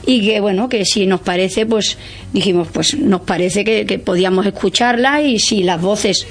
Y 0.07 0.21
que 0.27 0.39
bueno, 0.41 0.69
que 0.69 0.85
si 0.85 1.07
nos 1.07 1.23
parece, 1.23 1.65
pues 1.65 1.97
dijimos, 2.35 2.69
pues 2.71 2.95
nos 2.99 3.23
parece 3.23 3.65
que, 3.65 3.87
que 3.87 3.99
podíamos 3.99 4.45
escucharla 4.45 5.23
y 5.23 5.39
si 5.39 5.63
las 5.63 5.81
voces 5.81 6.27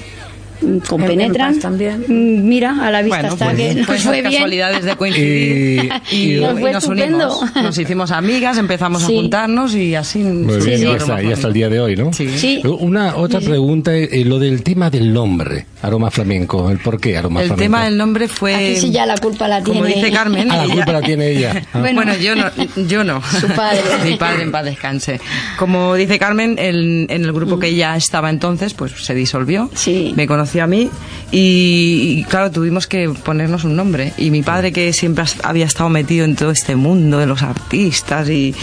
compenetran. 0.86 1.58
también. 1.60 2.04
mm, 2.08 2.48
Mira, 2.48 2.76
a 2.86 2.90
la 2.90 3.02
vista 3.02 3.18
Bueno, 3.18 3.32
está 3.34 3.44
pues, 3.46 3.56
que 3.56 3.74
nos 3.74 3.86
pues 3.86 4.02
fue 4.02 4.20
bien. 4.20 4.32
casualidades 4.32 4.84
de 4.84 4.96
coincidir 4.96 5.92
Y- 6.10 6.34
y, 6.36 6.40
Nos 6.40 6.58
fue 6.60 6.70
y 6.70 6.72
nos 6.72 6.82
estupendo. 6.84 7.38
unimos. 7.38 7.56
Nos 7.56 7.78
hicimos 7.78 8.10
amigas, 8.10 8.58
empezamos 8.58 9.02
Sí. 9.02 9.12
a 9.12 9.20
juntarnos 9.20 9.74
y 9.74 9.94
así. 9.94 10.18
Muy 10.20 10.58
bien, 10.64 10.82
y, 10.82 10.86
hasta, 10.86 11.22
y 11.22 11.32
hasta 11.32 11.48
el 11.48 11.52
día 11.54 11.68
de 11.68 11.80
hoy, 11.80 11.96
¿no? 11.96 12.12
Sí. 12.12 12.60
Una 12.64 13.16
otra 13.16 13.40
pregunta, 13.40 13.94
eh, 13.94 14.24
lo 14.24 14.38
del 14.38 14.62
tema 14.62 14.90
del 14.90 15.12
nombre, 15.12 15.66
aroma 15.82 16.10
flamenco, 16.10 16.70
el 16.70 16.78
por 16.78 17.00
qué 17.00 17.16
aroma 17.16 17.40
El 17.40 17.48
flamenco. 17.48 17.62
tema 17.64 17.84
del 17.84 17.96
nombre 17.96 18.28
fue. 18.28 18.54
Aquí 18.54 18.76
sí 18.76 18.90
ya 18.90 19.06
la 19.06 19.16
culpa 19.18 19.48
la 19.48 19.62
tiene. 19.62 19.80
Como 19.80 19.86
dice 19.92 20.10
Carmen. 20.10 20.50
Ah, 20.50 20.66
la 20.66 20.72
culpa 20.74 20.92
la 20.92 21.02
tiene 21.02 21.30
ella. 21.30 21.62
Ah. 21.72 21.78
Bueno, 21.84 22.02
Bueno. 22.02 22.14
yo 22.16 22.34
no, 22.34 22.44
yo 22.88 23.04
no. 23.04 23.20
Su 23.40 23.46
padre. 23.48 23.80
Mi 24.04 24.16
padre 24.16 24.42
en 24.44 24.52
paz 24.52 24.64
descanse. 24.64 25.20
Como 25.58 25.94
dice 25.94 26.18
Carmen, 26.18 26.56
el- 26.58 27.06
en 27.10 27.24
el 27.24 27.32
grupo 27.32 27.58
que 27.58 27.68
ella 27.68 27.94
estaba 27.96 28.30
entonces, 28.30 28.72
pues 28.74 28.92
se 28.92 29.14
disolvió. 29.14 29.70
Me 30.16 30.26
mí 30.66 30.90
y, 31.30 32.24
claro, 32.28 32.50
tuvimos 32.50 32.86
que 32.86 33.08
ponernos 33.10 33.64
un 33.64 33.76
nombre. 33.76 34.12
Y 34.16 34.30
mi 34.30 34.42
padre, 34.42 34.72
que 34.72 34.92
siempre 34.92 35.24
había 35.42 35.64
estado 35.66 35.88
metido 35.90 36.24
en 36.24 36.36
todo 36.36 36.50
este 36.50 36.76
mundo 36.76 37.18
de 37.18 37.26
los 37.26 37.42
artistas 37.42 38.28
y, 38.28 38.54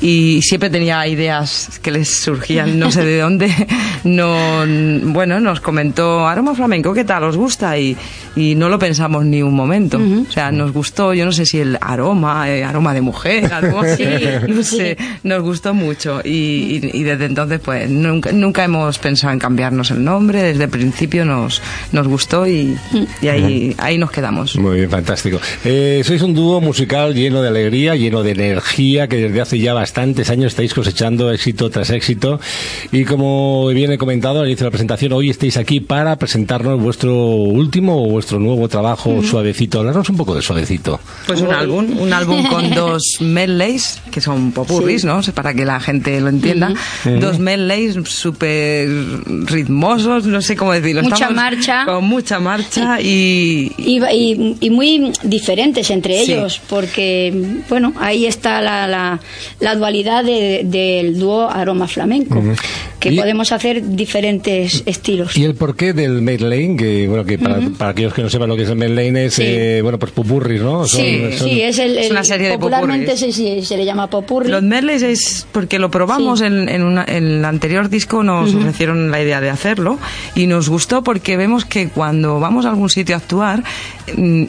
y 0.00 0.40
siempre 0.42 0.70
tenía 0.70 1.06
ideas 1.06 1.78
que 1.82 1.90
les 1.90 2.08
surgían 2.22 2.78
no 2.78 2.90
sé 2.90 3.04
de 3.04 3.18
dónde, 3.18 3.52
no, 4.04 4.64
bueno, 5.12 5.40
nos 5.40 5.60
comentó, 5.60 6.26
aroma 6.26 6.54
flamenco, 6.54 6.92
¿qué 6.94 7.04
tal? 7.04 7.24
¿Os 7.24 7.36
gusta? 7.36 7.78
Y, 7.78 7.96
y 8.36 8.54
no 8.54 8.68
lo 8.68 8.78
pensamos 8.78 9.24
ni 9.24 9.42
un 9.42 9.54
momento. 9.54 9.98
O 9.98 10.32
sea, 10.32 10.50
nos 10.52 10.72
gustó, 10.72 11.12
yo 11.14 11.24
no 11.24 11.32
sé 11.32 11.44
si 11.46 11.58
el 11.60 11.76
aroma, 11.80 12.48
eh, 12.50 12.64
aroma 12.64 12.94
de 12.94 13.00
mujer, 13.00 13.52
aroma, 13.52 13.84
Sí, 13.96 14.04
no 14.48 14.62
sé, 14.62 14.96
nos 15.24 15.42
gustó 15.42 15.74
mucho. 15.74 16.20
Y, 16.24 16.30
y- 16.82 16.90
y 17.00 17.02
desde 17.02 17.26
entonces, 17.26 17.60
pues, 17.62 17.88
nunca, 17.90 18.32
nunca 18.32 18.64
hemos 18.64 18.98
pensado 18.98 19.32
en 19.32 19.38
cambiarnos 19.38 19.90
el 19.90 20.02
nombre, 20.04 20.42
desde 20.42 20.64
el 20.64 20.70
principio 20.70 21.24
nos, 21.24 21.60
nos 21.92 22.06
gustó 22.08 22.46
y, 22.46 22.76
y 23.20 23.28
ahí, 23.28 23.74
ahí 23.78 23.98
nos 23.98 24.10
quedamos. 24.10 24.56
Muy 24.56 24.76
bien, 24.78 24.90
fantástico. 24.90 25.40
Eh, 25.64 26.02
sois 26.04 26.22
un 26.22 26.34
dúo 26.34 26.60
musical 26.60 27.14
lleno 27.14 27.42
de 27.42 27.48
alegría, 27.48 27.96
lleno 27.96 28.22
de 28.22 28.30
energía, 28.32 29.08
que 29.08 29.16
desde 29.16 29.40
hace 29.40 29.58
ya 29.58 29.74
bastantes 29.90 30.30
años 30.30 30.52
estáis 30.52 30.72
cosechando 30.72 31.32
éxito 31.32 31.68
tras 31.68 31.90
éxito. 31.90 32.38
Y 32.92 33.04
como 33.04 33.66
bien 33.68 33.90
he 33.90 33.98
comentado 33.98 34.40
al 34.40 34.46
inicio 34.46 34.64
de 34.64 34.68
la 34.68 34.70
presentación, 34.70 35.12
hoy 35.12 35.30
estáis 35.30 35.56
aquí 35.56 35.80
para 35.80 36.14
presentarnos 36.16 36.80
vuestro 36.80 37.12
último 37.16 38.04
o 38.04 38.08
vuestro 38.08 38.38
nuevo 38.38 38.68
trabajo, 38.68 39.10
Ujú. 39.10 39.24
Suavecito. 39.24 39.80
Hablarnos 39.80 40.08
un 40.08 40.16
poco 40.16 40.34
de 40.36 40.42
Suavecito. 40.42 41.00
Pues 41.26 41.40
un 41.40 41.52
álbum, 41.52 41.98
un 41.98 42.12
álbum 42.12 42.46
con 42.46 42.70
dos 42.74 43.16
medleys, 43.20 44.00
que 44.12 44.20
son 44.20 44.52
popurris, 44.52 45.00
Sí. 45.02 45.06
¿no? 45.08 45.20
Para 45.34 45.54
que 45.54 45.64
la 45.64 45.80
gente 45.80 46.20
lo 46.20 46.28
entienda. 46.28 46.72
Ujú. 47.04 47.18
Dos 47.18 47.38
medleys 47.40 47.96
súper 48.08 48.88
ritmosos, 49.46 50.24
no 50.26 50.40
sé 50.40 50.54
cómo 50.56 50.72
decirlo. 50.72 51.02
Mucha 51.02 51.14
Estamos 51.16 51.34
marcha. 51.36 51.84
Con 51.84 52.04
mucha 52.04 52.38
marcha 52.38 53.00
y... 53.00 53.72
Y, 53.76 54.00
y- 54.12 54.56
y 54.60 54.70
muy 54.70 55.12
diferentes 55.24 55.90
entre 55.90 56.24
Sí. 56.24 56.32
ellos, 56.32 56.60
porque, 56.68 57.32
bueno, 57.68 57.92
ahí 57.98 58.26
está 58.26 58.60
la, 58.60 58.86
la, 58.86 59.20
la 59.58 59.74
dualidad 59.80 60.22
de- 60.24 60.62
del 60.64 61.18
dúo 61.18 61.50
aroma 61.50 61.88
flamenco, 61.88 62.40
que 63.00 63.10
Y- 63.12 63.16
podemos 63.16 63.50
hacer 63.50 63.82
diferentes 63.96 64.84
estilos. 64.86 65.36
Y 65.36 65.44
el 65.44 65.54
porqué 65.56 65.92
del 65.92 66.22
medley, 66.22 66.76
que 66.76 67.08
bueno, 67.08 67.24
que 67.24 67.38
para, 67.38 67.58
para 67.76 67.90
aquellos 67.90 68.14
que 68.14 68.22
no 68.22 68.30
sepan 68.30 68.48
lo 68.48 68.56
que 68.56 68.62
es 68.62 68.68
el 68.68 68.76
medley 68.76 69.08
es, 69.16 69.34
Sí. 69.34 69.42
eh, 69.44 69.80
bueno, 69.82 69.98
pues 69.98 70.12
pupurris, 70.12 70.60
¿no? 70.60 70.86
Son- 70.86 71.00
sí, 71.00 71.20
son- 71.36 71.48
sí, 71.48 71.62
es 71.62 71.78
el, 71.78 71.96
Es 71.98 72.06
el- 72.06 72.12
una 72.12 72.22
serie 72.24 72.48
de 72.48 72.54
popularmente 72.54 73.12
popurris. 73.12 73.34
se, 73.34 73.60
se- 73.60 73.62
se 73.66 73.76
le 73.76 73.84
llama 73.84 74.08
popurri. 74.08 74.50
Los 74.50 74.62
medleys 74.62 75.02
es 75.02 75.46
porque 75.50 75.78
lo 75.80 75.90
probamos 75.90 76.40
en, 76.42 76.68
en, 76.68 76.82
una- 76.84 77.04
en 77.08 77.24
el 77.26 77.44
anterior 77.44 77.88
disco, 77.88 78.22
nos 78.22 78.54
ofrecieron 78.54 79.10
la 79.10 79.20
idea 79.22 79.40
de 79.40 79.50
hacerlo 79.50 79.98
y 80.34 80.46
nos 80.46 80.68
gustó 80.68 81.02
porque 81.02 81.36
vemos 81.36 81.64
que 81.64 81.88
cuando 81.88 82.38
vamos 82.38 82.66
a 82.66 82.70
algún 82.70 82.90
sitio 82.90 83.14
a 83.14 83.18
actuar, 83.18 83.64
mm, 84.16 84.44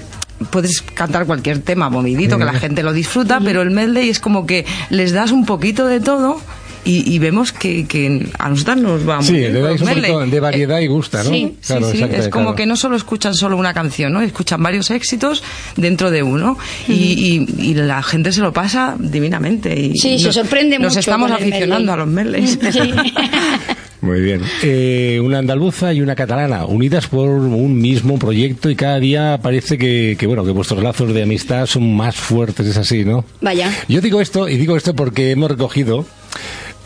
puedes 0.49 0.82
cantar 0.82 1.25
cualquier 1.25 1.60
tema 1.60 1.89
movidito, 1.89 2.38
que 2.38 2.45
la 2.45 2.54
gente 2.54 2.84
lo 2.84 2.93
disfruta, 2.93 3.39
pero 3.43 3.62
el 3.62 3.71
medley 3.71 4.10
es 4.10 4.19
como 4.19 4.45
que 4.45 4.65
les 4.89 5.12
das 5.12 5.32
un 5.32 5.45
poquito 5.45 5.88
de 5.88 5.99
todo. 5.99 6.39
Y, 6.84 7.13
y 7.13 7.20
vemos 7.20 7.52
que, 7.52 7.86
que 7.86 8.28
a 8.39 8.50
nosotras 8.50 8.78
nos 8.78 9.08
va 9.08 9.17
muy 9.17 9.26
Sí, 9.26 9.34
bien 9.34 9.56
un 9.56 9.62
medley. 9.63 10.12
poquito 10.12 10.20
de 10.26 10.39
variedad 10.39 10.80
y 10.80 10.88
gusta, 10.88 11.24
¿no? 11.24 11.30
Sí, 11.30 11.56
Claro, 11.65 11.86
sí, 11.86 11.98
sí. 11.98 12.04
exacto, 12.04 12.24
Es 12.24 12.30
como 12.30 12.46
claro. 12.46 12.56
que 12.56 12.65
no 12.65 12.76
solo 12.76 12.96
escuchan 12.96 13.36
solo 13.36 13.56
una 13.58 13.74
canción, 13.74 14.12
¿no? 14.13 14.22
Escuchan 14.22 14.63
varios 14.63 14.89
éxitos 14.89 15.44
dentro 15.78 16.10
de 16.10 16.24
uno 16.24 16.58
y, 16.88 16.94
y- 16.94 17.62
y 17.70 17.74
la 17.76 18.02
gente 18.02 18.32
se 18.32 18.41
lo 18.41 18.52
pasa 18.52 18.96
divinamente. 18.98 19.80
Y 19.80 19.96
Sí, 19.98 20.17
se 20.17 20.34
sorprende 20.34 20.80
nos 20.80 20.94
mucho 20.94 21.00
estamos 21.02 21.30
aficionando 21.32 21.94
a 21.94 21.98
los 21.98 22.08
medleys. 22.08 22.58
Muy 24.02 24.20
bien. 24.20 24.41
Eh, 24.63 25.20
una 25.24 25.38
andaluza 25.38 25.94
y 25.94 26.02
una 26.02 26.15
catalana, 26.15 26.65
unidas 26.65 27.06
por 27.06 27.30
un 27.30 27.80
mismo 27.80 28.17
proyecto 28.17 28.72
y 28.72 28.76
cada 28.76 29.00
día 29.00 29.39
parece 29.44 29.78
que, 29.78 30.15
que, 30.17 30.26
bueno, 30.26 30.44
que 30.44 30.50
vuestros 30.50 30.82
lazos 30.82 31.13
de 31.13 31.22
amistad 31.22 31.67
son 31.67 31.96
más 31.96 32.15
fuertes, 32.15 32.65
es 32.65 32.78
así, 32.78 33.06
¿no? 33.06 33.24
Vaya. 33.41 33.72
Yo 33.88 34.02
digo 34.02 34.20
esto, 34.20 34.50
y 34.50 34.58
digo 34.58 34.76
esto 34.76 34.96
porque 34.96 35.30
hemos 35.30 35.52
recogido, 35.52 36.08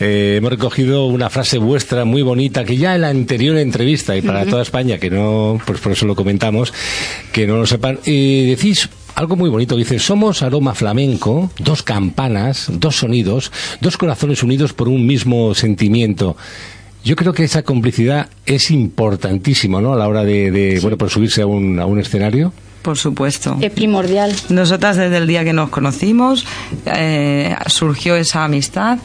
eh, 0.00 0.34
hemos 0.38 0.50
recogido 0.50 1.06
una 1.06 1.30
frase 1.30 1.58
vuestra 1.58 2.04
muy 2.04 2.22
bonita 2.22 2.64
que 2.64 2.76
ya 2.76 2.94
en 2.94 3.02
la 3.02 3.08
anterior 3.08 3.56
entrevista 3.56 4.16
y 4.16 4.22
para 4.22 4.44
toda 4.44 4.62
España, 4.62 4.98
que 4.98 5.10
no, 5.10 5.60
pues 5.66 5.80
por 5.80 5.92
eso 5.92 6.06
lo 6.06 6.14
comentamos, 6.14 6.72
que 7.32 7.46
no 7.46 7.56
lo 7.56 7.66
sepan, 7.66 7.98
eh, 8.04 8.54
decís 8.56 8.88
algo 9.14 9.34
muy 9.34 9.48
bonito, 9.48 9.76
dice, 9.76 9.98
somos 9.98 10.42
aroma 10.42 10.74
flamenco, 10.74 11.50
dos 11.58 11.82
campanas, 11.82 12.66
dos 12.70 12.96
sonidos, 12.96 13.50
dos 13.80 13.96
corazones 13.96 14.42
unidos 14.42 14.74
por 14.74 14.88
un 14.88 15.06
mismo 15.06 15.54
sentimiento. 15.54 16.36
Yo 17.02 17.16
creo 17.16 17.32
que 17.32 17.44
esa 17.44 17.62
complicidad 17.62 18.28
es 18.44 18.70
importantísima, 18.70 19.80
¿no? 19.80 19.94
A 19.94 19.96
la 19.96 20.08
hora 20.08 20.24
de, 20.24 20.50
de, 20.50 20.80
bueno, 20.80 20.98
por 20.98 21.08
subirse 21.08 21.40
a 21.40 21.46
un, 21.46 21.78
a 21.78 21.86
un 21.86 21.98
escenario. 21.98 22.52
Por 22.82 22.98
supuesto. 22.98 23.56
Es 23.60 23.72
primordial. 23.72 24.32
Nosotras 24.48 24.96
desde 24.96 25.16
el 25.16 25.26
día 25.26 25.44
que 25.44 25.52
nos 25.52 25.70
conocimos 25.70 26.44
eh, 26.84 27.54
surgió 27.66 28.16
esa 28.16 28.44
amistad 28.44 28.98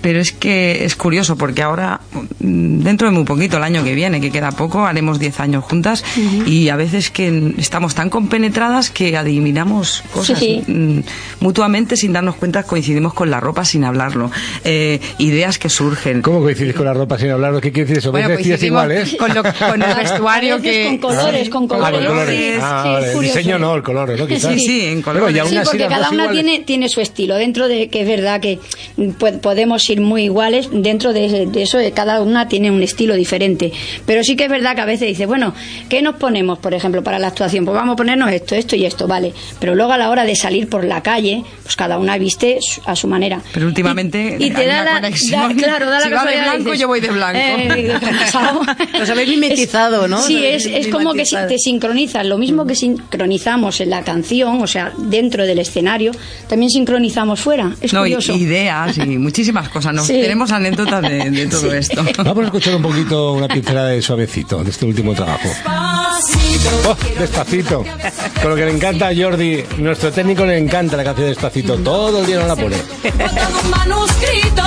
Pero 0.00 0.20
es 0.20 0.32
que 0.32 0.84
es 0.84 0.94
curioso 0.94 1.36
porque 1.36 1.62
ahora, 1.62 2.00
mm, 2.40 2.80
dentro 2.82 3.08
de 3.08 3.14
muy 3.14 3.24
poquito, 3.24 3.56
el 3.56 3.64
año 3.64 3.82
que 3.82 3.94
viene, 3.94 4.20
que 4.20 4.30
queda 4.30 4.52
poco, 4.52 4.86
haremos 4.86 5.18
10 5.18 5.40
años 5.40 5.64
juntas 5.64 6.04
y 6.46 6.68
a 6.68 6.76
veces 6.76 7.10
que 7.10 7.54
estamos 7.58 7.94
tan 7.96 8.08
compenetradas 8.08 8.90
que 8.90 9.16
adivinamos 9.16 10.04
cosas 10.12 10.38
Sí. 10.38 10.62
mm, 10.66 11.00
mutuamente 11.40 11.96
sin 11.96 12.12
darnos 12.12 12.36
cuenta, 12.36 12.62
coincidimos 12.62 13.12
con 13.14 13.30
la 13.30 13.40
ropa 13.40 13.64
sin 13.64 13.84
hablarlo. 13.84 14.30
Eh, 14.64 15.00
ideas 15.18 15.58
que 15.58 15.68
surgen. 15.68 16.22
¿Cómo 16.22 16.40
coincidís 16.42 16.74
con 16.74 16.84
la 16.84 16.94
ropa 16.94 17.18
sin 17.18 17.30
hablarlo? 17.30 17.60
¿Qué 17.60 17.72
quiere 17.72 17.86
decir 17.86 17.98
eso? 17.98 18.10
Bueno, 18.12 18.28
¿Ves 18.28 18.38
vestidas 18.38 18.60
coincidimos 18.60 18.84
iguales? 18.84 19.16
con, 19.18 19.34
lo- 19.34 19.42
con 19.42 19.82
el 19.82 19.96
vestuario 20.02 20.60
que... 20.62 20.84
con 20.86 20.98
colores, 20.98 21.48
con 21.48 21.64
Ah, 21.64 21.68
con 21.68 21.78
colores. 21.80 22.06
colores. 22.08 22.58
Ah, 22.62 22.82
Sí, 22.84 22.88
vale. 22.92 23.12
El 23.12 23.20
diseño 23.20 23.58
no, 23.58 23.74
el 23.74 23.82
color, 23.82 24.16
¿no? 24.18 24.26
Quizás. 24.26 24.52
Sí, 24.54 24.60
sí, 24.60 24.86
en 24.86 25.02
Pero, 25.02 25.28
y 25.30 25.38
aún 25.38 25.50
Sí, 25.50 25.56
así 25.56 25.66
porque 25.70 25.86
cada 25.88 26.10
una 26.10 26.24
iguales. 26.24 26.44
tiene, 26.44 26.64
tiene 26.64 26.88
su 26.88 27.00
estilo. 27.00 27.34
Dentro 27.34 27.66
de 27.68 27.88
que 27.88 28.02
es 28.02 28.06
verdad 28.08 28.40
que 28.40 28.58
mm, 28.96 29.10
po- 29.12 29.38
podemos 29.40 29.87
ir 29.92 30.00
muy 30.00 30.24
iguales, 30.24 30.68
dentro 30.72 31.12
de, 31.12 31.46
de 31.46 31.62
eso 31.62 31.78
eh, 31.78 31.92
cada 31.92 32.20
una 32.22 32.48
tiene 32.48 32.70
un 32.70 32.82
estilo 32.82 33.14
diferente. 33.14 33.72
Pero 34.06 34.22
sí 34.24 34.36
que 34.36 34.44
es 34.44 34.50
verdad 34.50 34.74
que 34.74 34.80
a 34.82 34.86
veces 34.86 35.08
dice, 35.08 35.26
bueno, 35.26 35.54
¿qué 35.88 36.02
nos 36.02 36.16
ponemos, 36.16 36.58
por 36.58 36.74
ejemplo, 36.74 37.02
para 37.02 37.18
la 37.18 37.28
actuación? 37.28 37.64
Pues 37.64 37.74
vamos 37.74 37.94
a 37.94 37.96
ponernos 37.96 38.30
esto, 38.30 38.54
esto 38.54 38.76
y 38.76 38.84
esto, 38.86 39.06
vale. 39.06 39.32
Pero 39.60 39.74
luego 39.74 39.92
a 39.92 39.98
la 39.98 40.10
hora 40.10 40.24
de 40.24 40.34
salir 40.36 40.68
por 40.68 40.84
la 40.84 41.02
calle, 41.02 41.42
pues 41.62 41.76
cada 41.76 41.98
una 41.98 42.16
viste 42.18 42.58
su- 42.60 42.80
a 42.84 42.94
su 42.96 43.08
manera. 43.08 43.40
Pero 43.52 43.66
últimamente 43.66 44.36
Y 44.38 44.50
te 44.50 44.66
da 44.66 44.82
la, 44.84 44.94
conexión. 44.96 45.56
da- 45.56 45.62
claro, 45.62 45.86
da 45.90 45.98
la 46.00 46.04
Si 46.06 46.10
va 46.10 46.24
de 46.24 46.36
blanco, 46.40 46.58
dices, 46.64 46.78
yo 46.80 46.88
voy 46.88 47.00
de 47.00 47.08
blanco. 47.08 47.38
eh. 47.38 47.92
Los 48.98 49.10
habéis 49.10 49.28
mimetizado, 49.28 50.08
¿no? 50.08 50.20
Sí, 50.22 50.44
es, 50.44 50.66
es 50.66 50.88
como 50.88 51.12
que 51.14 51.24
te 51.24 51.58
sincronizas. 51.58 52.26
Lo 52.26 52.38
mismo 52.38 52.66
que 52.66 52.74
sincronizamos 52.74 53.80
en 53.80 53.90
la 53.90 54.02
canción, 54.02 54.62
o 54.62 54.66
sea, 54.66 54.92
dentro 54.98 55.46
del 55.46 55.58
escenario, 55.58 56.12
también 56.48 56.70
sincronizamos 56.70 57.40
fuera. 57.40 57.74
Es 57.80 57.92
No, 57.92 58.06
y- 58.06 58.10
curioso. 58.10 58.34
ideas 58.36 58.98
y 58.98 59.18
muchísimas 59.18 59.68
cosas. 59.68 59.77
Nos 59.86 60.06
Sí. 60.06 60.14
tenemos 60.20 60.50
anécdotas 60.52 61.02
de, 61.02 61.30
de 61.30 61.46
todo 61.46 61.72
esto. 61.72 62.04
Vamos 62.24 62.38
a 62.42 62.44
escuchar 62.46 62.74
un 62.76 62.82
poquito 62.82 63.32
una 63.32 63.48
pincelada 63.48 63.88
de 63.88 64.02
suavecito 64.02 64.62
de 64.64 64.70
este 64.70 64.84
último 64.86 65.14
trabajo. 65.14 65.48
Oh, 66.86 66.96
despacito. 67.18 67.84
Con 68.42 68.50
lo 68.50 68.56
que 68.56 68.64
le 68.64 68.72
encanta 68.72 69.08
a 69.08 69.12
Jordi, 69.16 69.62
nuestro 69.78 70.10
técnico 70.12 70.44
le 70.44 70.58
encanta 70.58 70.96
la 70.96 71.04
canción 71.04 71.28
Despacito. 71.28 71.76
Todo 71.76 72.20
el 72.20 72.26
día 72.26 72.38
no 72.40 72.46
la 72.46 72.56
pone. 72.56 72.76
Manuscrito. 73.70 74.62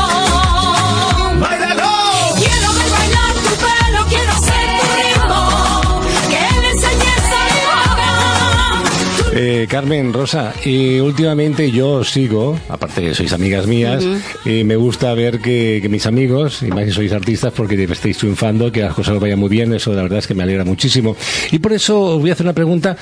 Eh, 9.54 9.68
Carmen, 9.68 10.14
Rosa, 10.14 10.54
y 10.64 11.02
últimamente 11.02 11.72
yo 11.72 11.96
os 11.96 12.10
sigo, 12.10 12.58
aparte 12.70 13.02
que 13.02 13.14
sois 13.14 13.34
amigas 13.34 13.68
mías, 13.68 14.02
y 14.46 14.64
me 14.64 14.78
gusta 14.78 15.14
ver 15.14 15.42
que, 15.42 15.80
que 15.82 15.90
mis 15.90 16.06
amigos, 16.06 16.64
y 16.64 16.68
más 16.68 16.86
si 16.86 16.92
sois 16.92 17.12
artistas, 17.12 17.52
porque 17.52 17.84
estáis 17.84 18.18
triunfando, 18.18 18.72
que 18.72 18.80
las 18.80 18.94
cosas 18.94 19.16
os 19.16 19.20
vayan 19.20 19.40
muy 19.40 19.50
bien, 19.50 19.74
eso 19.74 19.92
la 19.92 20.04
verdad 20.04 20.20
es 20.20 20.28
que 20.28 20.34
me 20.34 20.44
alegra 20.44 20.64
muchísimo. 20.64 21.18
Y 21.52 21.60
por 21.60 21.74
eso 21.74 22.00
os 22.00 22.22
voy 22.22 22.30
a 22.30 22.34
hacer 22.34 22.46
una 22.46 22.54
pregunta. 22.54 22.96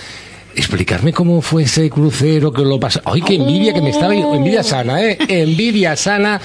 Explicarme 0.56 1.14
cómo 1.14 1.44
fue 1.44 1.64
ese 1.64 1.88
crucero 1.88 2.52
que 2.52 2.64
lo 2.64 2.80
pasa. 2.80 3.04
¡Ay, 3.06 3.22
qué 3.22 3.36
envidia 3.36 3.72
que 3.72 3.82
me 3.82 3.92
estaba! 3.92 4.16
Envidia 4.16 4.64
sana, 4.64 5.04
¿eh? 5.04 5.20
Envidia 5.28 5.96
sana, 5.96 6.42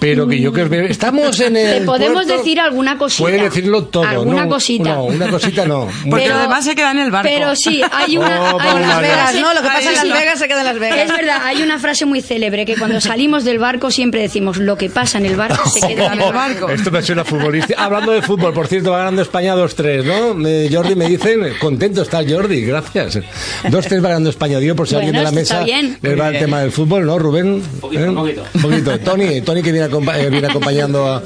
pero 0.00 0.26
que 0.26 0.40
yo 0.40 0.52
que 0.52 0.62
os 0.62 0.68
veo. 0.68 0.84
Estamos 0.86 1.38
en 1.40 1.56
el. 1.56 1.78
Te 1.80 1.84
podemos 1.84 2.24
puerto- 2.24 2.36
decir 2.38 2.58
alguna 2.58 2.98
cosita. 2.98 3.22
Puede 3.22 3.42
decirlo 3.42 3.84
todo. 3.84 4.04
Alguna 4.04 4.44
no, 4.44 4.48
cosita. 4.48 4.94
No, 4.94 5.04
una 5.04 5.28
cosita 5.30 5.64
no. 5.66 5.86
Porque 6.10 6.24
Pero- 6.24 6.34
además 6.36 6.64
se 6.64 6.74
queda 6.74 6.90
en 6.90 6.98
el 6.98 7.10
barco. 7.10 7.30
Pero 7.32 7.54
sí, 7.54 7.82
hay 7.92 8.16
una. 8.16 8.40
Oh, 8.52 8.58
hay 8.58 8.68
una 8.76 8.80
Las 8.88 9.02
Vegas, 9.02 9.18
frase- 9.30 9.40
¿no? 9.42 9.54
Lo 9.54 9.60
que 9.60 9.66
pasa 9.68 9.88
en 9.90 9.94
Las. 10.08 10.18
Vegas 10.18 10.38
se 10.38 10.48
queda 10.48 10.60
en 10.60 10.66
Las 10.66 10.78
Vegas. 10.78 10.98
Es 10.98 11.12
verdad, 11.16 11.36
hay 11.44 11.62
una 11.62 11.78
frase 11.78 12.06
muy 12.06 12.20
célebre 12.22 12.64
que 12.66 12.74
cuando 12.76 13.00
salimos 13.00 13.44
del 13.44 13.58
barco 13.58 13.90
siempre 13.90 14.22
decimos 14.22 14.56
lo 14.56 14.76
que 14.76 14.88
pasa 14.90 15.18
en 15.18 15.26
el 15.26 15.36
barco 15.36 15.68
se 15.68 15.86
queda 15.86 16.14
en 16.14 16.20
el 16.22 16.32
barco. 16.32 16.68
Esto 16.70 16.90
me 16.90 17.02
suena 17.02 17.24
futbolista. 17.24 17.74
Hablando 17.76 18.12
de 18.12 18.22
fútbol, 18.22 18.52
por 18.54 18.66
cierto, 18.66 18.90
va 18.92 18.98
ganando 18.98 19.22
España 19.22 19.54
2-3, 19.54 20.04
¿no? 20.04 20.48
Eh, 20.48 20.68
Jordi 20.72 20.94
me 20.94 21.06
dicen, 21.06 21.42
contento 21.60 22.02
está 22.02 22.22
Jordi, 22.26 22.62
gracias. 22.62 23.18
2-3 23.64 24.02
va 24.04 24.08
ganando 24.08 24.30
España, 24.30 24.58
digo, 24.58 24.74
por 24.74 24.88
si 24.88 24.94
Bueno, 24.94 25.08
alguien 25.08 25.24
de 25.24 25.30
la 25.30 25.32
mesa 25.38 25.62
bien. 25.64 25.98
les 26.00 26.18
va 26.18 26.28
el 26.30 26.38
tema 26.38 26.60
del 26.60 26.72
fútbol, 26.72 27.04
¿no, 27.06 27.18
Rubén? 27.18 27.62
Poquito, 27.80 28.04
¿Eh? 28.04 28.12
poquito. 28.12 28.44
Un 28.54 28.62
poquito. 28.62 28.98
Tony, 29.00 29.40
Tony 29.42 29.62
que 29.62 29.72
viene, 29.72 29.88
acompa- 29.90 30.18
eh, 30.18 30.30
viene 30.30 30.46
acompañando 30.48 31.06
a... 31.06 31.22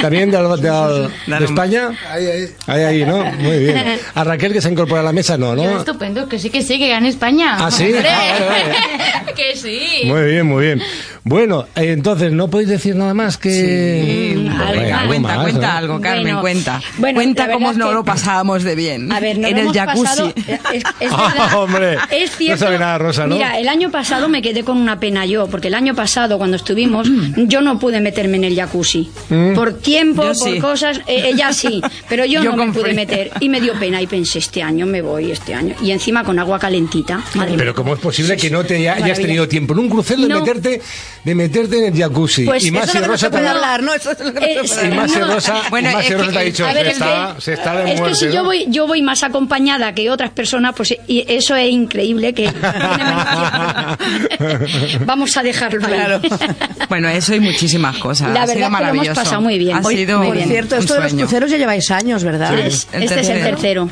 ¿También 0.00 0.30
de, 0.30 0.38
al- 0.38 0.58
de 0.60 0.68
al- 0.70 1.12
de 1.26 1.44
España? 1.44 1.90
Ahí, 2.10 2.26
ahí. 2.26 2.48
Ahí, 2.66 2.82
ahí, 2.82 3.04
¿no? 3.04 3.22
Muy 3.24 3.58
bien. 3.58 3.98
A 4.14 4.24
Raquel 4.24 4.54
que 4.54 4.62
se 4.62 4.70
incorpora 4.70 5.02
a 5.02 5.04
la 5.04 5.12
mesa, 5.12 5.36
¿no? 5.36 5.54
¿no? 5.54 5.78
estupendo, 5.78 6.26
que 6.30 6.38
sí, 6.38 6.48
que 6.48 6.62
sí, 6.62 6.78
que 6.78 6.88
gane 6.88 7.10
España. 7.10 7.56
¿Ah, 7.60 7.70
sí? 7.70 7.92
Ah, 8.08 8.34
vale, 8.48 9.34
que 9.36 9.54
sí. 9.54 10.00
Muy 10.06 10.22
bien, 10.30 10.46
muy 10.46 10.64
bien. 10.64 10.82
Bueno, 11.28 11.66
eh, 11.74 11.90
entonces, 11.90 12.30
¿no 12.30 12.48
podéis 12.48 12.68
decir 12.68 12.94
nada 12.94 13.12
más 13.12 13.36
que... 13.36 13.50
Sí, 13.50 14.48
algo, 14.48 15.08
cuenta, 15.08 15.28
más, 15.28 15.38
cuenta 15.42 15.66
¿no? 15.72 15.76
algo, 15.78 16.00
Carmen, 16.00 16.22
Bueno, 16.22 16.40
cuenta. 16.40 16.80
bueno, 16.98 17.16
cuenta 17.16 17.50
cómo 17.50 17.72
que- 17.72 17.78
lo 17.78 18.04
pasábamos 18.04 18.62
de 18.62 18.76
bien. 18.76 19.10
A 19.10 19.18
ver, 19.18 19.36
nos 19.36 19.50
en 19.50 19.58
el 19.58 19.72
jacuzzi. 19.72 20.02
pasado- 20.04 20.32
es, 20.36 20.84
es 21.00 21.10
verdad. 21.10 21.54
hombre. 21.60 21.94
Es 22.12 22.30
No 22.30 22.36
cierto. 22.36 22.64
sabe 22.64 22.78
nada, 22.78 22.98
Rosa, 22.98 23.26
¿no? 23.26 23.34
Mira, 23.34 23.58
el 23.58 23.66
año 23.66 23.90
pasado 23.90 24.28
me 24.28 24.40
quedé 24.40 24.62
con 24.62 24.76
una 24.76 25.00
pena 25.00 25.26
yo, 25.26 25.48
porque 25.48 25.66
el 25.66 25.74
año 25.74 25.96
pasado 25.96 26.38
cuando 26.38 26.56
estuvimos, 26.56 27.08
yo 27.36 27.60
no 27.60 27.76
pude 27.80 28.00
meterme 28.00 28.36
en 28.36 28.44
el 28.44 28.54
jacuzzi. 28.54 29.10
Mm. 29.28 29.54
Por 29.54 29.72
tiempo, 29.80 30.22
Yo 30.22 30.28
por 30.38 30.48
sí. 30.52 30.58
cosas, 30.60 30.98
eh, 31.08 31.30
ella 31.32 31.52
sí, 31.52 31.82
pero 32.08 32.24
yo, 32.24 32.40
Yo 32.44 32.54
no 32.54 32.66
me 32.66 32.72
pude 32.72 32.94
meter. 32.94 33.32
Y 33.40 33.48
me 33.48 33.60
dio 33.60 33.72
pena 33.74 34.00
y 34.00 34.06
pensé, 34.06 34.38
este 34.38 34.62
año 34.62 34.86
me 34.86 35.02
voy, 35.02 35.32
este 35.32 35.54
año. 35.54 35.74
Y 35.82 35.90
encima 35.90 36.22
con 36.22 36.38
agua 36.38 36.60
calentita. 36.60 37.16
Madre 37.34 37.50
mía. 37.50 37.58
Pero 37.58 37.74
¿cómo 37.74 37.94
es 37.94 38.00
posible 38.00 38.36
que 38.36 38.48
no 38.48 38.62
te 38.62 38.76
haya- 38.76 38.94
hayas 39.04 39.18
tenido 39.18 39.48
tiempo 39.48 39.72
en 39.72 39.80
un 39.80 39.88
crucero 39.90 40.22
de 40.22 40.28
No. 40.28 40.38
meterte 40.38 40.80
de 41.26 41.34
meterte 41.34 41.78
en 41.84 41.92
el 41.92 42.00
jacuzzi? 42.00 42.44
Pues 42.46 42.64
y 42.64 42.70
más 42.70 42.88
si 42.90 42.98
Rosa 42.98 43.26
se 43.26 43.30
te- 43.36 43.48
hablar, 43.48 43.82
¿no? 43.82 43.92
Eso 43.92 44.12
es 44.12 44.20
lo 44.20 44.32
que 44.32 44.66
se 44.68 44.86
Eh, 44.86 44.90
y 44.92 44.96
más 44.96 45.10
si 45.12 45.18
no. 45.18 45.26
Rosa, 45.34 45.60
Bueno, 45.70 45.90
y 45.90 45.94
más 45.94 46.06
es 46.08 46.16
Rosa 46.18 46.30
te 46.32 46.38
ha 46.38 46.42
dicho 46.42 46.66
se 46.68 46.74
ver, 46.74 46.86
es 46.86 46.92
está, 46.92 47.32
que- 47.34 47.40
se 47.42 47.52
está 47.52 47.74
de 47.76 47.82
es 47.84 47.90
que 47.90 47.96
muerte, 48.00 48.16
si 48.16 48.32
yo 48.32 48.44
voy, 48.44 48.64
yo 48.68 48.86
voy 48.86 49.02
más 49.02 49.22
acompañada 49.24 49.92
que 49.92 50.08
otras 50.08 50.30
personas, 50.30 50.72
pues 50.76 50.94
y 51.08 51.24
eso 51.28 51.56
es 51.56 51.68
increíble 51.70 52.32
que. 52.32 52.46
Vamos 55.04 55.36
a 55.36 55.42
dejarlo 55.42 55.84
ahí. 55.86 55.92
Claro. 55.92 56.20
Bueno, 56.88 57.08
eso 57.08 57.34
y 57.34 57.40
muchísimas 57.40 57.98
cosas. 57.98 58.30
La 58.32 58.42
ha 58.42 58.46
verdad 58.46 58.52
sido 58.52 58.52
es 58.52 58.54
que 58.54 58.60
lo 58.60 58.66
hemos 58.66 58.80
maravilloso. 58.80 59.20
pasado 59.20 59.40
muy 59.42 59.58
bien. 59.58 59.76
Ha 59.76 59.82
sido 59.82 60.20
bien. 60.30 60.48
Cierto, 60.48 60.76
esto 60.76 60.94
de 60.94 61.00
los 61.00 61.14
cruceros 61.14 61.50
ya 61.50 61.56
lleváis 61.56 61.90
años, 61.90 62.22
¿verdad? 62.22 62.56
Es- 62.60 62.86
este 62.92 63.20
es 63.20 63.28
el 63.28 63.42
tercero. 63.42 63.90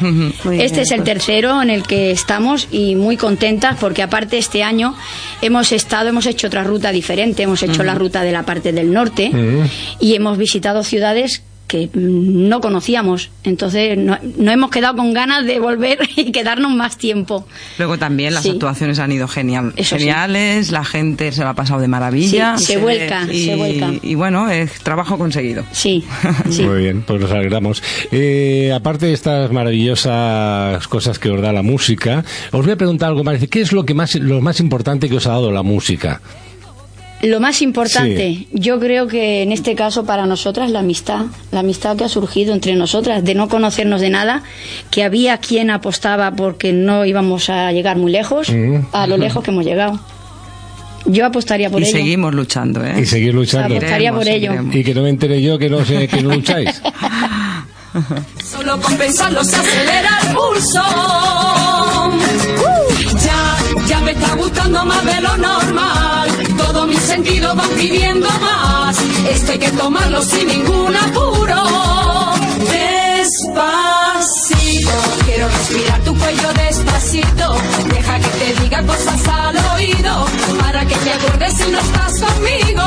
Muy 0.00 0.60
Este 0.60 0.76
bien, 0.76 0.82
es 0.82 0.90
el 0.90 0.98
pues. 0.98 1.04
tercero 1.04 1.62
en 1.62 1.70
el 1.70 1.82
que 1.82 2.10
estamos 2.10 2.68
y 2.70 2.94
muy 2.94 3.16
contentas 3.16 3.76
porque 3.80 4.02
aparte 4.02 4.38
este 4.38 4.62
año 4.62 4.94
hemos 5.42 5.72
estado, 5.72 6.08
hemos 6.08 6.26
hecho 6.26 6.46
otra 6.48 6.64
ruta 6.64 6.92
diferente, 6.92 7.42
hemos 7.42 7.62
hecho 7.62 7.82
la 7.82 7.94
ruta 7.94 8.22
de 8.22 8.32
la 8.32 8.44
parte 8.44 8.72
del 8.72 8.92
norte 8.92 9.30
y 10.00 10.14
hemos 10.14 10.38
visitado 10.38 10.82
ciudades 10.84 11.42
que 11.66 11.90
no 11.94 12.60
conocíamos. 12.60 13.30
Entonces 13.44 13.98
no, 13.98 14.18
no 14.38 14.50
hemos 14.52 14.70
quedado 14.70 14.96
con 14.96 15.12
ganas 15.12 15.44
de 15.46 15.58
volver 15.58 15.98
y 16.16 16.30
quedarnos 16.32 16.72
más 16.72 16.96
tiempo. 16.98 17.46
Luego 17.78 17.98
también 17.98 18.34
las 18.34 18.42
Sí. 18.44 18.50
actuaciones 18.50 18.98
han 18.98 19.10
ido 19.12 19.26
genial, 19.28 19.72
Eso 19.76 19.96
sí. 19.96 20.00
geniales, 20.00 20.70
la 20.70 20.84
gente 20.84 21.32
se 21.32 21.42
lo 21.42 21.48
ha 21.48 21.54
pasado 21.54 21.80
de 21.80 21.88
maravilla. 21.88 22.56
Sí, 22.58 22.64
se 22.66 22.76
vuelca, 22.78 23.26
y, 23.30 23.44
se 23.46 23.56
vuelca. 23.56 23.90
Y 24.02 24.14
bueno, 24.14 24.48
es 24.50 24.72
trabajo 24.80 25.18
conseguido. 25.18 25.64
Sí, 25.72 26.04
sí. 26.50 26.62
Muy 26.62 26.78
bien, 26.82 27.02
pues 27.02 27.20
nos 27.20 27.30
alegramos. 27.32 27.82
Eh, 28.12 28.72
aparte 28.74 29.06
de 29.06 29.12
estas 29.14 29.50
maravillosas 29.50 30.86
cosas 30.88 31.18
que 31.18 31.30
os 31.30 31.40
da 31.42 31.52
la 31.52 31.62
música, 31.62 32.24
os 32.52 32.62
voy 32.64 32.72
a 32.72 32.76
preguntar 32.76 33.08
algo 33.08 33.24
más. 33.24 33.44
¿Qué 33.48 33.60
es 33.60 33.72
lo 33.72 33.84
que 33.84 33.94
más, 33.94 34.14
lo 34.14 34.40
más 34.40 34.60
importante 34.60 35.08
que 35.08 35.16
os 35.16 35.26
ha 35.26 35.30
dado 35.30 35.50
la 35.52 35.62
música? 35.62 36.20
Lo 37.22 37.40
más 37.40 37.62
importante, 37.62 38.46
yo 38.52 38.78
creo 38.78 39.06
que 39.06 39.42
en 39.42 39.50
este 39.50 39.74
caso 39.74 40.04
para 40.04 40.26
nosotras 40.26 40.70
la 40.70 40.80
amistad, 40.80 41.24
la 41.50 41.60
amistad 41.60 41.96
que 41.96 42.04
ha 42.04 42.08
surgido 42.08 42.52
entre 42.52 42.74
nosotras, 42.76 43.24
de 43.24 43.34
no 43.34 43.48
conocernos 43.48 44.00
de 44.02 44.10
nada, 44.10 44.42
que 44.90 45.02
había 45.02 45.38
quien 45.38 45.70
apostaba 45.70 46.32
porque 46.32 46.72
no 46.74 47.04
íbamos 47.06 47.48
a 47.48 47.72
llegar 47.72 47.96
muy 47.96 48.12
lejos, 48.12 48.50
Mm. 48.50 48.80
a 48.92 49.06
lo 49.06 49.16
lejos 49.16 49.42
que 49.42 49.50
hemos 49.50 49.64
llegado. 49.64 49.98
Yo 51.06 51.24
apostaría 51.24 51.70
por 51.70 51.80
y 51.80 51.84
ello. 51.84 51.92
seguimos 51.96 52.34
luchando, 52.34 52.84
¿eh? 52.84 52.94
Y 53.00 53.06
seguir 53.06 53.32
luchando. 53.32 53.74
Apostaría 53.76 54.12
por 54.12 54.26
ello. 54.28 54.52
Y 54.72 54.84
que 54.84 54.92
no 54.94 55.02
me 55.02 55.08
entere 55.10 55.40
yo 55.40 55.58
que 55.58 55.70
no 55.70 55.84
sé 55.84 56.08
que 56.08 56.20
no 56.20 56.34
lucháis. 56.34 56.82
Solo 58.44 58.78
con 58.80 58.94
pensarlo 58.98 59.42
se 59.42 59.56
acelera 59.56 60.18
el 60.22 60.34
pulso. 60.34 60.82
Ya, 63.24 63.56
ya 63.88 64.00
me 64.00 64.10
está 64.12 64.34
gustando 64.34 64.84
más 64.84 65.04
de 65.04 65.20
lo 65.22 65.36
normal. 65.38 66.28
Todos 66.56 66.88
mis 66.88 67.00
sentidos 67.00 67.56
van 67.56 67.70
pidiendo 67.70 68.28
más. 68.40 68.96
Esto 69.30 69.52
hay 69.52 69.58
que 69.58 69.70
tomarlo 69.72 70.22
sin 70.22 70.48
ningún 70.48 70.96
apuro. 70.96 71.62
Despacito, 73.18 74.90
quiero 75.24 75.48
respirar 75.48 76.00
tu 76.02 76.14
cuello 76.16 76.52
despacito. 76.54 77.56
Deja 77.92 78.18
que 78.18 78.28
te 78.28 78.62
diga 78.62 78.82
cosas 78.82 79.28
al 79.28 79.56
oído. 79.76 80.26
Para 80.60 80.84
que 80.86 80.94
te 80.96 81.12
acuerdes 81.12 81.54
si 81.54 81.70
no 81.70 81.78
estás 81.78 82.20
conmigo. 82.20 82.82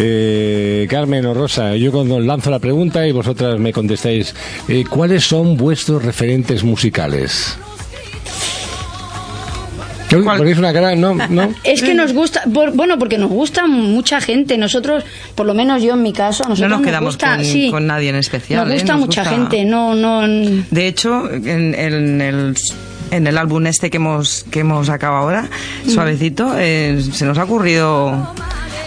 Eh, 0.00 0.86
Carmen 0.88 1.26
o 1.26 1.34
Rosa, 1.34 1.74
yo 1.74 1.90
os 1.92 2.24
lanzo 2.24 2.50
la 2.50 2.60
pregunta 2.60 3.04
y 3.06 3.10
vosotras 3.10 3.58
me 3.58 3.72
contestáis, 3.72 4.32
eh, 4.68 4.84
¿cuáles 4.88 5.24
son 5.24 5.56
vuestros 5.56 6.04
referentes 6.04 6.62
musicales? 6.62 7.58
Uy, 10.16 10.22
ponéis 10.24 10.58
una 10.58 10.72
cara, 10.72 10.94
no, 10.94 11.14
no. 11.14 11.52
Es 11.64 11.82
que 11.82 11.94
nos 11.94 12.12
gusta, 12.12 12.42
por- 12.52 12.72
bueno, 12.72 12.98
porque 12.98 13.18
nos 13.18 13.30
gusta 13.30 13.66
mucha 13.66 14.20
gente. 14.20 14.56
Nosotros, 14.56 15.04
por 15.34 15.46
lo 15.46 15.54
menos 15.54 15.82
yo 15.82 15.94
en 15.94 16.02
mi 16.02 16.12
caso, 16.12 16.44
a 16.44 16.46
No 16.46 16.50
nosotros 16.50 16.70
nos 16.70 16.80
nos 16.80 16.86
quedamos 16.86 17.14
gusta, 17.14 17.36
con, 17.36 17.44
sí, 17.44 17.70
con 17.70 17.86
nadie 17.86 18.08
en 18.10 18.16
especial. 18.16 18.64
nos 18.64 18.70
¿eh? 18.74 18.78
gusta 18.78 18.96
mucha 18.96 19.24
gente. 19.24 19.64
No, 19.64 19.94
no. 19.94 20.26
De 20.70 20.86
hecho, 20.88 21.30
en, 21.30 21.74
en 21.74 22.20
el 22.20 22.56
en 23.10 23.26
el 23.26 23.38
álbum 23.38 23.66
este 23.66 23.88
que 23.90 23.96
hemos 23.96 24.44
que 24.50 24.60
hemos 24.60 24.86
sacado 24.88 25.14
ahora, 25.16 25.48
Mm. 25.84 25.90
suavecito, 25.90 26.54
eh, 26.58 27.02
se 27.12 27.24
nos 27.24 27.38
ha 27.38 27.44
ocurrido 27.44 28.32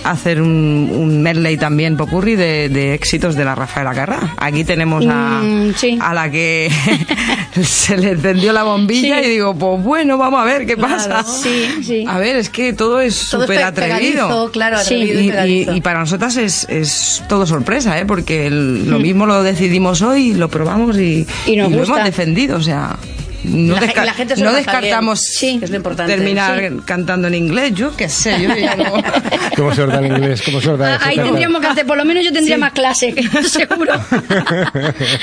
hacer 0.03 0.41
un, 0.41 0.89
un 0.93 1.21
medley 1.21 1.57
también 1.57 1.97
popurri 1.97 2.35
de, 2.35 2.69
de 2.69 2.93
éxitos 2.93 3.35
de 3.35 3.45
la 3.45 3.55
Rafaela 3.55 3.93
Carrá. 3.93 4.33
Aquí 4.37 4.63
tenemos 4.63 5.05
a, 5.07 5.41
Mm, 5.43 5.73
sí. 5.75 5.97
a 6.01 6.13
la 6.13 6.29
que 6.31 6.69
se 7.63 7.97
le 7.97 8.11
encendió 8.11 8.53
la 8.53 8.63
bombilla 8.63 9.19
Sí. 9.21 9.27
y 9.27 9.29
digo, 9.31 9.55
pues 9.55 9.83
bueno, 9.83 10.17
vamos 10.17 10.41
a 10.41 10.45
ver 10.45 10.65
qué 10.65 10.75
Claro. 10.75 10.93
pasa. 10.95 11.23
Sí, 11.23 11.65
sí. 11.83 12.05
A 12.07 12.17
ver, 12.19 12.35
es 12.35 12.49
que 12.49 12.73
todo 12.73 12.99
es 13.01 13.15
súper 13.15 13.47
pe- 13.57 13.63
atrevido. 13.63 14.51
claro, 14.51 14.77
atrevido 14.77 15.19
y 15.19 15.29
y, 15.29 15.69
y- 15.69 15.77
y 15.77 15.81
para 15.81 15.99
nosotras 15.99 16.35
es, 16.37 16.65
es 16.69 17.23
todo 17.29 17.45
sorpresa, 17.45 17.99
¿eh? 17.99 18.05
porque 18.05 18.47
el- 18.47 18.89
lo 18.89 18.99
Mm. 18.99 19.01
mismo 19.01 19.25
lo 19.25 19.43
decidimos 19.43 20.01
hoy, 20.01 20.33
lo 20.33 20.49
probamos 20.49 20.97
y, 20.97 21.25
Y 21.45 21.55
nos 21.55 21.71
lo 21.71 21.79
gusta. 21.79 21.93
hemos 21.93 22.05
defendido. 22.05 22.57
O 22.57 22.61
sea, 22.61 22.97
no, 23.43 23.75
La 23.75 23.81
desca- 23.81 24.05
la 24.05 24.13
gente 24.13 24.35
no 24.37 24.53
descartamos 24.53 25.21
bien. 25.41 25.63
es 25.63 25.69
lo 25.69 25.75
importante. 25.77 26.13
terminar 26.13 26.59
Sí. 26.59 26.77
cantando 26.85 27.27
en 27.27 27.33
inglés. 27.35 27.73
Yo 27.75 27.95
qué 27.95 28.07
sé, 28.09 28.41
yo 28.41 28.55
ya 28.55 28.75
no. 28.75 28.93
¿Cómo 29.55 29.73
se 29.73 29.81
orda 29.83 29.99
en 29.99 30.05
inglés? 30.15 30.41
¿Cómo 30.45 30.61
se 30.61 30.69
orda? 30.69 30.95
Ah, 30.95 31.07
ahí 31.07 31.15
tendríamos 31.17 31.61
que 31.61 31.67
hacer, 31.67 31.85
por 31.85 31.97
lo 31.97 32.05
menos 32.05 32.23
yo 32.23 32.31
tendría 32.31 32.57
más 32.57 32.71
clase, 32.73 33.13
seguro. 33.49 33.93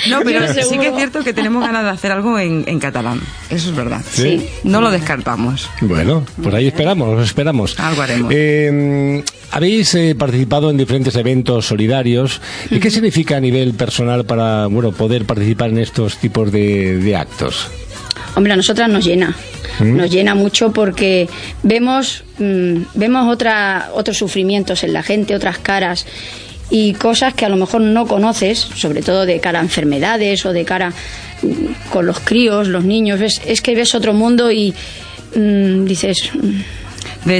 No, 0.09 0.21
pero 0.25 0.41
Yo 0.47 0.49
sí 0.55 0.61
seguro. 0.63 0.81
que 0.81 0.89
es 0.89 0.95
cierto 0.97 1.25
que 1.25 1.33
tenemos 1.33 1.65
ganas 1.65 1.85
de 1.85 1.91
hacer 1.91 2.13
algo 2.13 2.39
en, 2.39 2.65
en 2.67 2.79
catalán. 2.79 3.21
Eso 3.51 3.71
es 3.71 3.77
verdad. 3.77 4.03
Sí. 4.11 4.49
No 4.65 4.81
lo 4.81 4.91
descartamos. 4.91 5.69
Bueno, 5.81 6.25
pues 6.43 6.55
ahí 6.55 6.67
esperamos, 6.69 7.19
os 7.19 7.25
esperamos. 7.25 7.79
Algo 7.79 8.03
haremos. 8.03 8.33
Eh, 8.35 9.23
habéis 9.51 9.95
eh, 9.95 10.15
participado 10.19 10.71
en 10.71 10.77
diferentes 10.77 11.15
eventos 11.17 11.67
solidarios. 11.67 12.41
¿Y 12.71 12.79
qué 12.81 12.91
significa 12.91 13.37
a 13.37 13.41
nivel 13.41 13.75
personal 13.75 14.25
para 14.25 14.67
bueno 14.67 14.93
poder 14.93 15.25
participar 15.25 15.71
en 15.71 15.79
estos 15.79 16.19
tipos 16.19 16.51
de, 16.53 16.99
de 16.99 17.17
actos? 17.17 17.69
Hombre, 18.35 18.53
a 18.53 18.57
nosotras 18.57 18.89
nos 18.89 19.05
llena. 19.05 19.37
¿Mm? 19.81 19.97
Nos 19.97 20.11
llena 20.11 20.35
mucho 20.35 20.73
porque 20.73 21.29
vemos, 21.63 22.25
mm, 22.39 22.83
vemos 22.95 23.33
otra, 23.33 23.91
otros 23.95 24.17
sufrimientos 24.17 24.85
en 24.85 24.93
la 24.93 25.03
gente, 25.03 25.35
otras 25.35 25.59
caras 25.59 26.07
y 26.71 26.93
cosas 26.95 27.35
que 27.35 27.45
a 27.45 27.49
lo 27.49 27.57
mejor 27.57 27.81
no 27.81 28.07
conoces, 28.07 28.59
sobre 28.59 29.03
todo 29.03 29.25
de 29.25 29.41
cara 29.41 29.61
a 29.61 29.63
enfermedades 29.63 30.45
o 30.47 30.53
de 30.53 30.65
cara 30.65 30.91
mm, 31.43 31.91
con 31.91 32.07
los 32.07 32.21
críos, 32.21 32.69
los 32.69 32.85
niños. 32.85 33.21
Ves, 33.21 33.41
es 33.47 33.61
que 33.61 33.75
ves 33.75 33.95
otro 33.95 34.13
mundo 34.13 34.51
y 34.51 34.75
mm, 35.35 35.85
dices 35.85 36.31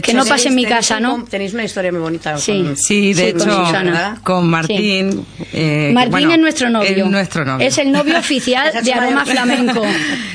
que 0.03 0.15
no 0.15 0.25
pase 0.25 0.49
en 0.49 0.55
mi 0.55 0.65
casa, 0.65 1.01
¿no? 1.01 1.25
Tenéis 1.29 1.55
una 1.55 1.65
historia 1.65 1.91
muy 1.93 2.01
bonita. 2.01 2.37
Sí. 2.39 2.63
con- 2.65 2.77
Sí, 2.77 3.15
de 3.15 3.27
Sí, 3.29 3.33
con 3.33 3.43
hecho, 3.49 3.67
Susana. 3.67 4.21
con 4.23 4.49
Martín. 4.49 5.25
eh, 5.53 5.91
Martín 5.93 6.11
bueno, 6.11 6.33
es 6.33 6.39
nuestro 6.39 6.71
novio. 6.71 6.89
Es 6.91 7.07
nuestro 7.11 7.45
novio. 7.45 7.67
Es 7.67 7.79
el 7.79 7.91
novio 7.93 8.19
oficial 8.19 8.73
de 8.85 8.93
Aroma 8.93 9.25
Flamenco. 9.25 9.83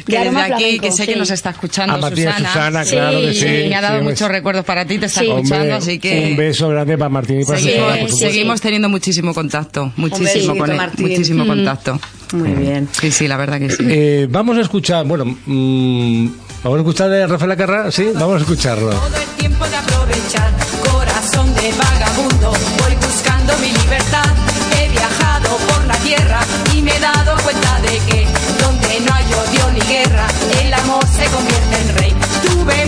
que 0.06 0.12
De 0.12 0.18
desde 0.18 0.18
Aroma 0.18 0.44
aquí, 0.46 0.54
Flamenco, 0.56 0.82
que 0.84 0.92
sé 0.92 1.06
que 1.06 1.16
nos 1.16 1.32
está 1.32 1.52
escuchando 1.52 1.94
A 1.96 1.98
Martín 1.98 2.26
Susana. 2.26 2.48
Susana, 2.54 2.86
claro 2.86 3.20
que 3.22 3.34
sí, 3.34 3.46
Me 3.70 3.76
ha 3.76 3.82
dado 3.82 4.00
sí, 4.00 4.04
muchos 4.06 4.28
recuerdos 4.30 4.66
para 4.66 4.86
ti, 4.86 4.98
te 4.98 5.06
está 5.06 5.22
Sí. 5.22 5.28
escuchando, 5.28 5.56
Hombre, 5.58 5.74
así 5.74 6.00
que... 6.00 6.28
un 6.32 6.38
beso 6.38 6.70
grande 6.70 6.98
para 6.98 7.10
Martín 7.10 7.42
y 7.42 7.46
para 7.46 7.60
Susana, 7.60 7.78
por 7.88 7.94
supuesto. 8.10 8.18
seguimos 8.18 8.62
teniendo 8.62 8.90
muchísimo 8.90 9.34
contacto, 9.34 9.94
muchísimo 9.96 10.58
con 10.58 10.72
él, 10.72 10.80
muchísimo 10.98 11.46
Mm. 11.46 11.48
contacto. 11.48 12.00
Muy 12.34 12.52
bien. 12.52 12.88
Sí, 13.00 13.12
sí, 13.12 13.28
la 13.28 13.38
verdad 13.38 13.60
que 13.60 13.70
sí. 13.70 13.84
Eh, 13.88 14.28
vamos 14.30 14.58
a 14.58 14.62
escuchar, 14.62 15.06
bueno, 15.06 15.26
mm, 15.46 16.28
vamos 16.64 16.78
a 16.78 16.82
escuchar 16.82 17.10
de 17.10 17.28
Rafael 17.28 17.58
Carrá, 17.58 17.92
sí, 17.92 18.12
vamos 18.14 18.36
a 18.36 18.40
escucharlo. 18.40 18.90
Todo 18.90 19.18
el 19.18 19.30
tiempo 19.38 19.68
de 19.68 19.76
aprovechar, 19.76 20.52
corazón 20.90 21.54
de 21.56 21.72
vagabundo, 21.74 22.54
voy 22.80 22.96
buscando 22.96 23.58
mi 23.60 23.72
libertad. 23.72 24.26
He 24.78 24.90
viajado 24.90 25.50
por 25.68 25.86
la 25.86 25.96
tierra 25.98 26.40
y 26.74 26.82
me 26.82 26.96
he 26.96 27.00
dado 27.00 27.36
cuenta 27.44 27.80
de 27.82 27.98
que 28.08 28.28
donde 28.64 29.00
no 29.02 29.14
hay 29.14 29.26
odio 29.26 29.72
ni 29.74 29.82
guerra, 29.82 30.28
el 30.62 30.74
amor 30.74 31.06
se 31.08 31.26
convierte 31.26 31.82
en 31.82 31.98
rey. 31.98 32.16
Tuve 32.48 32.86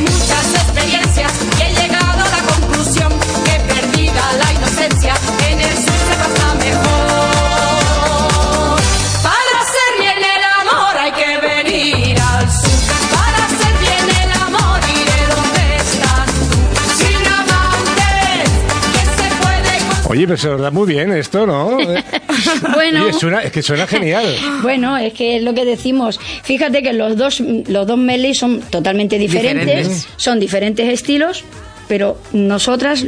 Oye, 20.15 20.25
pero 20.27 20.37
se 20.37 20.49
os 20.49 20.61
da 20.61 20.71
muy 20.71 20.87
bien 20.87 21.11
esto, 21.11 21.45
¿no? 21.45 21.77
Bueno. 22.73 23.03
oye, 23.05 23.13
suena- 23.13 23.41
es 23.41 23.51
que 23.51 23.61
suena 23.61 23.85
genial. 23.87 24.25
Bueno, 24.61 24.97
es 24.97 25.13
que 25.13 25.37
es 25.37 25.43
lo 25.43 25.53
que 25.53 25.65
decimos. 25.65 26.19
Fíjate 26.43 26.81
que 26.81 26.93
los 26.93 27.17
dos, 27.17 27.39
los 27.39 27.85
dos 27.87 27.97
medleys 27.97 28.37
son 28.37 28.61
totalmente 28.61 29.17
diferentes, 29.17 29.65
Diferentes. 29.65 30.07
son 30.17 30.39
diferentes 30.39 30.87
estilos, 30.89 31.43
pero 31.87 32.17
nosotras 32.33 33.05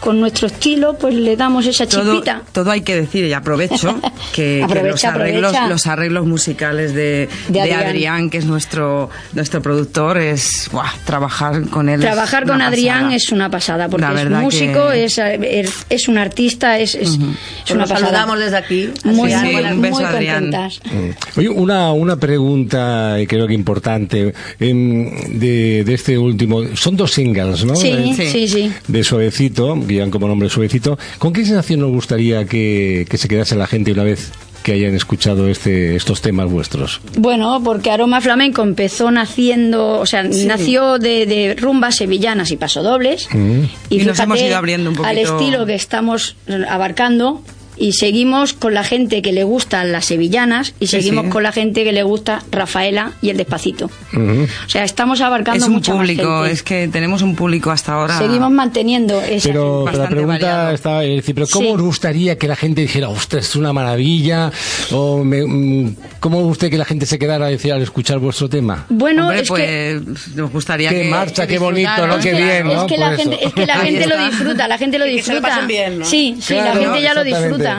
con 0.00 0.18
nuestro 0.20 0.46
estilo 0.46 0.94
pues 0.98 1.14
le 1.14 1.36
damos 1.36 1.66
esa 1.66 1.86
Todo, 1.86 2.12
chispita. 2.14 2.42
todo 2.52 2.70
hay 2.70 2.80
que 2.80 2.96
decir, 2.96 3.24
y 3.26 3.32
aprovecho, 3.32 4.00
que, 4.34 4.64
los, 4.84 5.04
arreglos, 5.04 5.54
los 5.68 5.86
arreglos 5.86 6.26
musicales 6.26 6.94
de, 6.94 7.28
De 7.48 7.52
de 7.52 7.60
Adrián. 7.60 7.82
Adrián. 7.86 8.30
que 8.30 8.38
es 8.38 8.44
nuestro, 8.46 9.10
nuestro 9.34 9.60
productor, 9.62 10.18
es 10.18 10.68
buah, 10.72 10.90
trabajar 11.04 11.68
con 11.68 11.88
él. 11.88 12.00
es 12.00 12.06
Trabajar 12.06 12.46
con 12.46 12.60
Adrián 12.62 12.98
pasada. 13.00 13.16
es 13.16 13.32
una 13.32 13.50
pasada, 13.50 13.88
porque 13.88 14.06
La 14.06 14.22
es 14.22 14.30
músico, 14.30 14.88
que- 14.90 15.04
es, 15.04 15.18
es, 15.18 15.86
es 15.90 16.08
un 16.08 16.18
artista, 16.18 16.78
es, 16.78 16.94
es, 16.94 17.18
es 17.64 17.70
una 17.70 17.84
pasada. 17.84 18.00
saludamos 18.00 18.38
desde 18.38 18.56
aquí. 18.56 18.90
Muy, 19.04 19.32
Adrián, 19.32 19.62
muy, 19.62 19.72
un 19.74 19.82
beso, 19.82 19.94
muy 19.96 20.04
Adrián. 20.04 20.42
contentas. 20.44 20.80
Mm. 20.84 21.38
Oye, 21.38 21.48
una, 21.50 21.92
una 21.92 22.16
pregunta 22.16 23.18
eh, 23.20 23.26
creo 23.26 23.46
que 23.46 23.54
importante 23.54 24.32
em, 24.58 25.38
de, 25.38 25.84
de 25.84 25.94
este 25.94 26.16
último. 26.18 26.62
Son 26.74 26.96
dos 26.96 27.12
singles, 27.12 27.64
¿no? 27.64 27.76
Sí, 27.76 27.88
Eh, 28.18 28.30
sí, 28.32 28.48
sí. 28.48 28.72
De 28.88 29.04
Suavecito, 29.04 29.76
que 29.90 29.94
llevan 29.96 30.10
como 30.10 30.28
nombre 30.28 30.48
Suavecito. 30.48 30.98
¿Con 31.18 31.32
qué 31.32 31.44
sensación 31.44 31.80
nos 31.80 31.90
gustaría 31.90 32.44
que, 32.46 33.06
que 33.10 33.18
se 33.18 33.28
quedase 33.28 33.56
la 33.56 33.66
gente 33.66 33.92
una 33.92 34.04
vez 34.04 34.30
que 34.62 34.72
hayan 34.72 34.94
escuchado 34.94 35.48
este, 35.48 35.96
estos 35.96 36.20
temas 36.20 36.50
vuestros? 36.50 37.00
Bueno, 37.16 37.60
porque 37.64 37.90
Aroma 37.90 38.20
Flamenco 38.20 38.62
empezó 38.62 39.10
naciendo, 39.10 39.98
o 40.00 40.06
sea, 40.06 40.22
nació 40.22 40.98
de, 40.98 41.26
de 41.26 41.56
rumbas 41.58 41.96
sevillanas 41.96 42.50
y 42.50 42.56
pasodobles. 42.56 43.28
Mm. 43.32 43.62
Y, 43.88 43.94
Y 44.02 44.04
nos 44.04 44.16
fíjate, 44.18 44.22
hemos 44.22 44.40
ido 44.42 44.56
abriendo 44.56 44.90
un 44.90 44.96
al 45.04 45.16
poquito. 45.16 45.38
estilo 45.38 45.66
que 45.66 45.74
estamos 45.74 46.36
abarcando 46.68 47.42
y 47.80 47.94
seguimos 47.94 48.52
con 48.52 48.74
la 48.74 48.84
gente 48.84 49.22
que 49.22 49.32
le 49.32 49.42
gustan 49.42 49.90
las 49.90 50.04
sevillanas 50.04 50.74
y 50.78 50.86
Sí, 50.86 50.98
seguimos 50.98 51.24
sí. 51.24 51.30
con 51.30 51.42
la 51.42 51.50
gente 51.50 51.82
que 51.82 51.92
le 51.92 52.02
gusta 52.02 52.42
Rafaela 52.52 53.12
y 53.22 53.30
el 53.30 53.36
Despacito. 53.38 53.86
O 53.86 54.68
sea, 54.68 54.84
estamos 54.84 55.20
abarcando 55.22 55.64
Es 55.64 55.66
un 55.68 55.74
mucha 55.76 55.92
más 55.94 56.00
público, 56.02 56.40
gente. 56.42 56.52
es 56.52 56.62
que 56.62 56.88
tenemos 56.88 57.22
un 57.22 57.34
público 57.34 57.70
hasta 57.70 57.94
ahora. 57.94 58.18
Seguimos 58.18 58.50
manteniendo 58.50 59.20
esa 59.22 59.48
Pero, 59.48 59.84
pero 59.86 59.98
la 59.98 60.08
pregunta 60.08 60.72
estaba, 60.72 61.04
es 61.04 61.16
decir, 61.16 61.34
pero 61.34 61.46
¿cómo 61.50 61.68
Sí. 61.68 61.72
os 61.74 61.80
gustaría 61.80 62.36
que 62.38 62.46
la 62.48 62.56
gente 62.56 62.82
dijera, 62.82 63.08
ostras, 63.08 63.46
es 63.48 63.56
una 63.56 63.72
maravilla? 63.72 64.52
O 64.92 65.24
me- 65.24 65.44
mm, 65.46 65.96
¿Cómo 66.20 66.40
usted 66.40 66.68
que 66.70 66.76
la 66.76 66.84
gente 66.84 67.06
se 67.06 67.18
quedara 67.18 67.46
a 67.46 67.48
decir 67.48 67.72
al 67.72 67.80
escuchar 67.82 68.18
vuestro 68.18 68.48
tema? 68.48 68.84
Bueno, 68.90 69.22
Hombre, 69.28 69.40
es 69.40 69.50
que 69.50 70.00
pues 70.04 70.28
nos 70.36 70.52
gustaría 70.52 70.90
Qué 70.90 71.02
que 71.02 71.08
marcha, 71.08 71.46
que 71.46 71.54
qué 71.54 71.58
bonito. 71.58 72.06
¿no? 72.06 72.18
Qué 72.18 72.32
bien, 72.34 72.68
es 72.68 72.76
¿no? 72.76 72.86
que 72.86 72.98
la 72.98 73.08
Por 73.08 73.16
gente, 73.16 73.36
eso. 73.36 73.46
es 73.48 73.54
que 73.54 73.66
la 73.66 73.74
Ahí 73.80 73.92
gente 73.94 74.06
lo 74.06 74.24
disfruta, 74.26 74.68
la 74.68 74.76
gente 74.78 74.98
lo 74.98 75.06
Y 75.06 75.16
que 75.16 75.22
se 75.22 75.30
lo 75.32 75.36
disfruta. 75.40 75.54
pasen 75.54 75.68
bien, 75.68 75.98
¿no? 76.00 76.04
Sí, 76.04 76.36
sí, 76.40 76.54
la 76.54 76.72
gente 76.76 77.00
ya 77.00 77.14
lo 77.14 77.22
exactamente. 77.22 77.30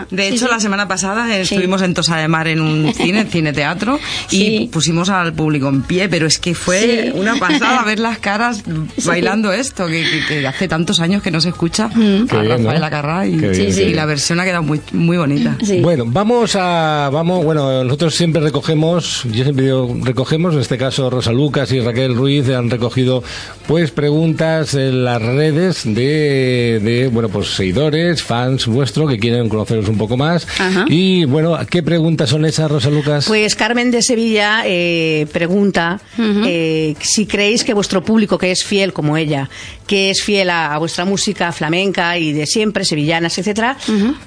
De 0.09 0.27
hecho, 0.27 0.45
sí. 0.45 0.51
la 0.51 0.59
semana 0.59 0.87
pasada 0.87 1.37
estuvimos 1.37 1.81
en 1.81 1.93
Tosa 1.93 2.17
de 2.17 2.27
Mar 2.27 2.47
en 2.47 2.61
un 2.61 2.93
cine, 2.95 3.25
cine 3.25 3.53
teatro, 3.53 3.99
y 4.29 4.37
Sí. 4.37 4.69
pusimos 4.71 5.09
al 5.09 5.33
público 5.33 5.69
en 5.69 5.81
pie, 5.83 6.09
pero 6.09 6.25
es 6.27 6.37
que 6.39 6.53
fue 6.55 6.79
Sí. 7.11 7.11
una 7.19 7.35
pasada 7.35 7.83
ver 7.85 7.99
las 7.99 8.19
caras 8.19 8.63
bailando 9.05 9.51
esto, 9.53 9.87
que, 9.87 10.03
que- 10.03 10.21
que 10.41 10.47
hace 10.47 10.67
tantos 10.67 10.99
años 10.99 11.21
que 11.21 11.31
no 11.31 11.41
se 11.41 11.49
escucha 11.49 11.89
Mm. 11.89 12.27
A 12.29 12.41
bien, 12.41 12.49
Rafael 12.63 12.79
¿no? 12.79 12.85
Acarrá 12.85 13.25
y, 13.27 13.35
bien, 13.37 13.95
la 13.95 14.05
versión 14.05 14.39
ha 14.39 14.43
quedado 14.45 14.63
muy, 14.63 14.81
muy 14.93 15.17
bonita. 15.17 15.55
Sí. 15.63 15.79
Bueno, 15.81 16.03
vamos 16.07 16.55
a, 16.55 17.09
vamos, 17.11 17.43
bueno, 17.43 17.83
nosotros 17.83 18.15
siempre 18.15 18.41
recogemos, 18.41 19.23
yo 19.31 19.43
siempre 19.43 19.65
digo 19.65 19.95
recogemos, 20.03 20.53
en 20.53 20.61
este 20.61 20.77
caso 20.77 21.09
Rosa 21.09 21.31
Lucas 21.31 21.71
y 21.71 21.79
Raquel 21.79 22.15
Ruiz 22.15 22.47
han 22.49 22.69
recogido, 22.69 23.23
pues, 23.67 23.91
preguntas 23.91 24.73
en 24.73 25.03
las 25.03 25.21
redes 25.21 25.83
de, 25.85 26.79
de 26.83 27.09
bueno, 27.11 27.29
pues, 27.29 27.47
seguidores, 27.55 28.21
fans 28.23 28.67
vuestros 28.67 29.09
que 29.09 29.17
quieren 29.19 29.49
conocer 29.49 29.70
conoceros 29.71 29.89
un 29.89 29.97
poco 29.97 30.17
más. 30.17 30.47
Ajá. 30.59 30.85
Y 30.87 31.25
bueno, 31.25 31.57
¿qué 31.69 31.83
preguntas 31.83 32.29
son 32.29 32.45
esas, 32.45 32.69
Rosa 32.69 32.89
Lucas? 32.89 33.25
Pues 33.27 33.55
Carmen 33.55 33.91
de 33.91 34.01
Sevilla 34.01 34.63
eh, 34.65 35.27
pregunta 35.31 35.99
eh, 36.19 36.95
si 36.99 37.25
creéis 37.25 37.63
que 37.63 37.73
vuestro 37.73 38.03
público, 38.03 38.37
que 38.37 38.51
es 38.51 38.63
fiel 38.63 38.93
como 38.93 39.17
ella, 39.17 39.49
que 39.87 40.09
es 40.09 40.21
fiel 40.21 40.49
a, 40.49 40.73
a 40.73 40.77
vuestra 40.77 41.05
música 41.05 41.51
flamenca 41.51 42.17
y 42.17 42.33
de 42.33 42.45
siempre, 42.45 42.85
sevillanas, 42.85 43.37
etcétera, 43.37 43.77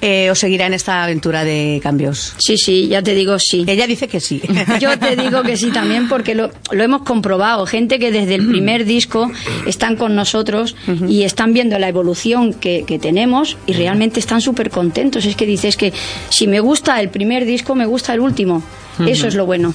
eh, 0.01 0.31
os 0.31 0.39
seguirá 0.39 0.67
en 0.67 0.75
esta 0.75 1.05
aventura 1.05 1.45
de 1.45 1.81
cambios. 1.83 2.35
Sí, 2.39 2.57
sí, 2.57 2.89
ya 2.89 3.03
te 3.03 3.15
digo 3.15 3.39
sí. 3.39 3.65
Ella 3.67 3.87
dice 3.87 4.09
que 4.09 4.21
sí. 4.21 4.43
Yo 4.81 4.99
te 4.99 5.17
digo 5.17 5.43
que 5.43 5.57
sí 5.57 5.71
también 5.71 6.09
porque 6.09 6.35
lo, 6.35 6.51
lo 6.71 6.83
hemos 6.83 7.03
comprobado. 7.03 7.67
Gente 7.67 7.99
que 7.99 8.11
desde 8.11 8.35
el 8.35 8.47
primer 8.47 8.85
disco 8.85 9.31
están 9.67 9.97
con 9.97 10.15
nosotros 10.15 10.77
y 11.09 11.23
están 11.23 11.53
viendo 11.53 11.79
la 11.79 11.89
evolución 11.89 12.55
que, 12.55 12.85
que 12.87 12.99
tenemos 12.99 13.57
y 13.67 13.73
realmente 13.73 14.21
están 14.21 14.41
súper 14.41 14.71
contentos. 14.71 15.27
Que 15.37 15.47
dices 15.47 15.77
que 15.77 15.93
si 16.29 16.47
me 16.47 16.61
gusta 16.61 17.01
el 17.01 17.09
primer 17.09 17.45
disco, 17.45 17.75
me 17.75 17.87
gusta 17.87 18.15
el 18.15 18.21
último. 18.21 18.63
Eso 19.07 19.27
es 19.27 19.35
lo 19.35 19.47
bueno. 19.47 19.75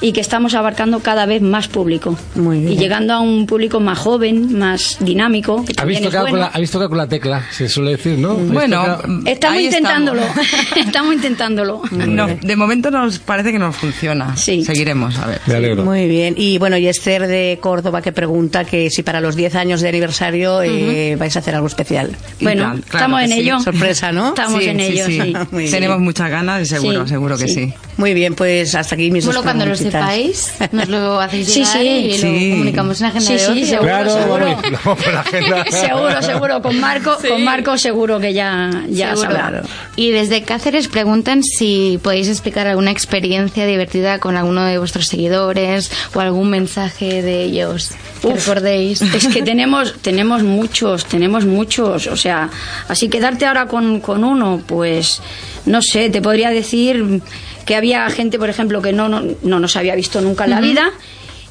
Y 0.00 0.12
que 0.12 0.20
estamos 0.20 0.54
abarcando 0.54 1.00
cada 1.00 1.26
vez 1.26 1.42
más 1.42 1.66
público. 1.68 2.16
Y 2.36 2.76
llegando 2.76 3.14
a 3.14 3.20
un 3.20 3.46
público 3.46 3.80
más 3.80 3.98
joven, 3.98 4.56
más 4.58 4.96
dinámico. 5.00 5.64
Que 5.64 5.72
¿Habéis 5.76 5.76
también 5.76 6.04
es 6.04 6.08
tocado, 6.10 6.24
bueno. 6.28 6.38
la, 6.38 6.46
habéis 6.46 6.70
tocado 6.70 6.88
con 6.88 6.98
la 6.98 7.08
tecla? 7.08 7.42
Se 7.50 7.68
suele 7.68 7.92
decir, 7.92 8.18
¿no? 8.18 8.30
¿Habéis 8.32 8.52
Bueno, 8.52 8.76
tocado- 8.84 9.20
Estamos 9.26 9.60
intentándolo. 9.60 10.22
estamos 10.76 11.14
intentándolo. 11.14 11.82
No, 11.90 12.26
de 12.28 12.56
momento 12.56 12.90
nos 12.90 13.18
parece 13.18 13.50
que 13.52 13.58
nos 13.58 13.74
funciona. 13.76 14.36
Sí. 14.36 14.64
Seguiremos, 14.64 15.18
a 15.18 15.26
ver. 15.26 15.40
Me 15.46 15.54
alegro. 15.56 15.84
Muy 15.84 16.06
bien. 16.06 16.34
Y 16.36 16.58
bueno, 16.58 16.76
y 16.76 16.86
Esther 16.86 17.26
de 17.26 17.58
Córdoba 17.60 18.00
que 18.02 18.12
pregunta 18.12 18.64
que 18.64 18.90
si 18.90 19.02
para 19.02 19.20
los 19.20 19.34
10 19.36 19.54
años 19.56 19.80
de 19.80 19.88
aniversario 19.88 20.62
eh, 20.62 21.16
vais 21.18 21.34
a 21.34 21.40
hacer 21.40 21.54
algo 21.54 21.66
especial. 21.66 22.10
Bueno, 22.40 22.62
Claro, 22.64 22.78
estamos 22.84 23.22
en 23.22 23.28
sí. 23.32 23.38
ello. 23.40 23.60
Sorpresa, 23.60 24.12
¿no? 24.12 24.28
Estamos 24.38 24.62
en 24.62 24.80
ello, 24.80 25.06
sí. 25.06 25.34
Tenemos 25.70 25.98
muchas 26.00 26.30
ganas 26.30 26.62
y 26.62 26.66
seguro, 26.66 27.02
Sí, 27.04 27.08
seguro 27.08 27.36
que 27.36 27.48
sí. 27.48 27.54
sí. 27.54 27.74
Muy 27.96 28.14
bien, 28.14 28.34
pues 28.34 28.74
hasta 28.74 28.94
aquí 28.94 29.10
mis 29.10 29.24
Bueno, 29.24 29.42
dos 29.42 29.46
sepáis, 29.90 30.52
nos 30.72 30.88
lo 30.88 31.20
hacéis 31.20 31.48
Sí, 31.52 31.60
llegar 31.64 31.72
sí. 31.82 31.88
y 31.88 32.12
Sí. 32.18 32.48
lo 32.48 32.50
comunicamos 32.56 33.00
en 33.00 33.02
la 33.04 33.08
agenda 33.08 33.26
Sí, 33.26 33.32
de 33.32 33.38
sí, 33.38 33.50
ocio. 33.52 33.66
seguro, 33.66 33.82
Claro, 33.88 34.10
seguro. 34.10 34.46
vamos, 34.84 35.06
la 35.12 35.20
agenda. 35.20 35.64
seguro, 35.70 36.22
seguro. 36.22 36.62
Con 36.62 36.80
Marco, 36.80 37.18
con 37.28 37.44
Marco 37.44 37.78
seguro 37.78 38.18
que 38.20 38.32
ya, 38.32 38.70
ya 38.88 39.10
Seguro. 39.16 39.30
sabrá. 39.30 39.62
Y 39.96 40.10
desde 40.10 40.42
Cáceres 40.42 40.88
preguntan 40.88 41.42
si 41.42 41.98
podéis 42.02 42.28
explicar 42.28 42.66
alguna 42.66 42.90
experiencia 42.90 43.66
divertida 43.66 44.18
con 44.18 44.36
alguno 44.36 44.64
de 44.64 44.78
vuestros 44.78 45.06
seguidores 45.06 45.90
o 46.14 46.20
algún 46.20 46.50
mensaje 46.50 47.22
de 47.22 47.42
ellos 47.44 47.90
que 48.20 48.28
Uf. 48.28 48.46
recordéis. 48.46 49.02
Es 49.02 49.28
que 49.28 49.42
tenemos, 49.42 49.94
tenemos 50.00 50.42
muchos, 50.42 51.04
tenemos 51.06 51.44
muchos. 51.44 52.06
O 52.06 52.16
sea, 52.16 52.50
así 52.88 53.08
quedarte 53.08 53.46
ahora 53.46 53.66
con, 53.66 54.00
con 54.00 54.24
uno, 54.24 54.62
pues 54.66 55.20
no 55.66 55.82
sé, 55.82 56.10
te 56.10 56.20
podría 56.22 56.50
decir 56.50 57.20
que 57.68 57.76
había 57.76 58.08
gente, 58.08 58.38
por 58.38 58.48
ejemplo, 58.48 58.80
que 58.80 58.94
no, 58.94 59.10
no, 59.10 59.22
no 59.42 59.60
nos 59.60 59.76
había 59.76 59.94
visto 59.94 60.22
nunca 60.22 60.44
en 60.44 60.50
la 60.50 60.60
vida 60.62 60.90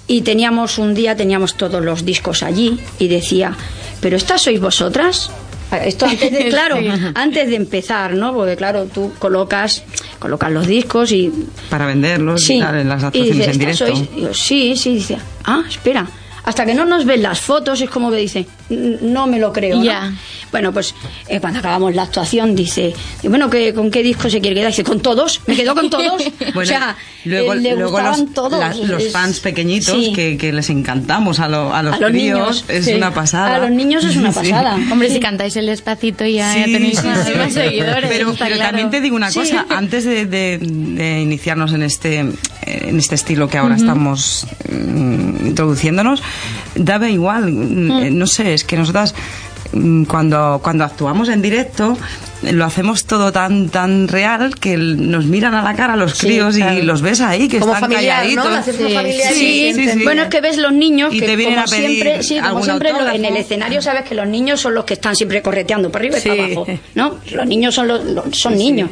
y 0.07 0.22
teníamos 0.24 0.80
un 0.80 0.95
día, 0.95 1.15
teníamos 1.15 1.55
todos 1.57 1.84
los 1.86 2.05
discos 2.05 2.41
allí 2.41 2.80
y 2.97 3.07
decía, 3.07 3.55
¿pero 4.01 4.18
estas 4.18 4.41
sois 4.41 4.59
vosotras? 4.59 5.30
Esto 5.86 6.07
antes 6.07 6.32
de, 6.32 6.49
claro, 6.49 6.78
Sí. 6.80 6.88
antes 7.13 7.49
de 7.51 7.55
empezar, 7.55 8.13
¿no? 8.15 8.34
Porque 8.34 8.55
claro, 8.55 8.86
tú 8.86 9.11
colocas, 9.20 9.84
colocas 10.18 10.51
los 10.51 10.65
discos 10.65 11.11
y 11.11 11.32
Para 11.70 11.86
venderlos 11.86 12.41
Sí. 12.41 12.55
y 12.57 12.61
tal, 12.61 12.78
en 12.80 12.89
las 12.89 13.03
Y 13.03 13.05
actuaciones 13.05 13.38
dice, 13.38 13.51
en 13.51 13.61
"¿Estas 13.61 13.78
directo. 13.78 13.86
sois?". 14.07 14.15
Digo, 14.15 14.34
sí, 14.34 14.76
sí, 14.76 14.95
dice, 14.95 15.18
ah, 15.45 15.61
espera. 15.70 16.07
Hasta 16.45 16.65
que 16.65 16.74
no 16.74 16.86
nos 16.86 17.05
ven 17.05 17.22
las 17.22 17.39
fotos 17.39 17.80
es 17.82 17.89
como 17.91 18.09
que 18.09 18.18
dice, 18.18 18.39
"N- 18.39 18.47
no 18.70 19.28
me 19.28 19.39
lo 19.39 19.53
creo. 19.53 19.78
¿no?". 19.78 19.84
Ya. 19.84 20.13
Bueno, 20.51 20.72
pues 20.72 20.95
eh, 21.28 21.39
cuando 21.41 21.59
acabamos 21.59 21.93
la 21.93 22.03
actuación 22.03 22.55
dice, 22.55 22.93
bueno, 23.24 23.49
¿qué, 23.49 23.74
¿con 23.74 23.91
qué 23.91 24.01
disco 24.01 24.30
se 24.30 24.39
quiere 24.39 24.55
quedar? 24.55 24.72
Dice, 24.72 24.84
con 24.84 25.01
todos, 25.01 25.41
me 25.45 25.55
quedo 25.55 25.76
con 25.76 25.89
todos. 25.89 26.24
o 26.55 26.65
sea, 26.65 26.95
luego, 27.26 27.53
eh, 27.53 27.57
le 27.57 27.76
luego 27.76 27.99
los, 27.99 28.34
todos. 28.34 28.57
la- 28.59 28.74
los 28.74 29.03
Es- 29.03 29.11
fans 29.11 29.39
pequeñitos 29.41 29.93
sí. 29.95 30.13
que, 30.13 30.38
que 30.38 30.53
les 30.53 30.70
encantamos 30.70 31.39
a, 31.41 31.49
lo- 31.49 31.74
a 31.76 31.84
los 31.84 31.95
A 31.95 31.99
los 31.99 32.11
críos, 32.11 32.39
niños, 32.39 32.65
es 32.70 32.86
sí. 32.86 32.93
una 32.93 33.13
pasada. 33.13 33.55
A 33.55 33.59
los 33.59 33.72
niños 33.72 34.03
es 34.05 34.15
una 34.15 34.32
Sí. 34.38 34.39
pasada. 34.39 34.76
Hombre, 34.91 35.09
si 35.09 35.20
cantáis 35.20 35.55
el 35.57 35.65
despacito 35.65 36.26
ya, 36.26 36.55
ya 36.55 36.65
Sí, 36.65 36.72
tenéis 36.74 37.03
más, 37.03 37.26
seguidores. 37.53 38.09
Pero, 38.09 38.32
está 38.32 38.45
pero 38.45 38.55
claro. 38.55 38.70
también 38.70 38.89
te 38.89 39.01
digo 39.01 39.15
una 39.18 39.32
Sí. 39.32 39.39
cosa, 39.39 39.65
antes 39.70 40.05
de, 40.05 40.26
de- 40.26 40.59
de 40.59 41.20
iniciarnos 41.22 41.74
en 41.74 41.84
este, 41.84 42.20
en 42.20 42.97
este 42.97 43.15
estilo 43.15 43.49
que 43.49 43.57
ahora 43.57 43.76
estamos 43.76 44.47
mm, 44.70 45.47
introduciéndonos, 45.47 46.22
daba 46.76 47.09
igual, 47.09 47.51
mm, 47.51 47.91
eh, 48.03 48.11
no 48.11 48.28
sé, 48.28 48.53
es 48.58 48.64
que 48.66 48.76
nosotras 48.78 49.16
mm, 49.72 50.03
cuando, 50.03 50.60
cuando 50.62 50.84
actuamos 50.84 51.30
en 51.30 51.41
directo 51.41 51.97
lo 52.43 52.66
hacemos 52.66 53.05
todo 53.05 53.32
tan 53.32 53.70
tan 53.70 54.08
real 54.08 54.53
que 54.60 54.78
nos 54.78 55.26
miran 55.26 55.55
a 55.55 55.64
la 55.64 55.74
cara 55.74 55.95
los 55.95 56.12
Sí, 56.14 56.28
críos 56.28 56.55
claro. 56.55 56.78
y 56.78 56.82
los 56.84 57.01
ves 57.01 57.20
ahí 57.20 57.47
que 57.47 57.58
Como 57.60 57.74
están 57.74 57.89
familiar, 57.89 58.26
¿no? 58.28 58.43
calladitos. 58.43 58.76
Como 58.76 59.34
Sí, 59.34 59.74
Bueno, 60.03 60.22
es 60.24 60.28
que 60.30 60.39
ves 60.41 60.58
los 60.58 60.72
niños 60.72 61.12
Y 61.14 61.20
que 61.20 61.26
te 61.26 61.36
vienen 61.36 61.55
como 61.55 61.66
a 61.68 61.70
pedir 61.70 61.89
siempre, 62.03 62.24
sí, 62.24 62.38
como 62.39 62.64
siempre 62.64 62.91
lo- 62.93 63.10
en 63.10 63.26
el 63.26 63.38
escenario 63.38 63.82
sabes 63.82 64.03
que 64.03 64.14
los 64.14 64.28
niños 64.28 64.62
son 64.62 64.76
los 64.76 64.86
que 64.86 64.93
están 64.93 65.16
siempre 65.16 65.41
correteando 65.41 65.91
para 65.91 66.03
arriba 66.03 66.20
y 66.20 66.22
Sí. 66.22 66.30
para 66.30 66.43
abajo, 66.45 66.68
¿no? 66.93 67.16
Los 67.32 67.47
niños 67.47 67.74
son 67.74 67.88
los, 67.88 68.03
los- 68.05 68.26
son 68.38 68.55
niños. 68.55 68.91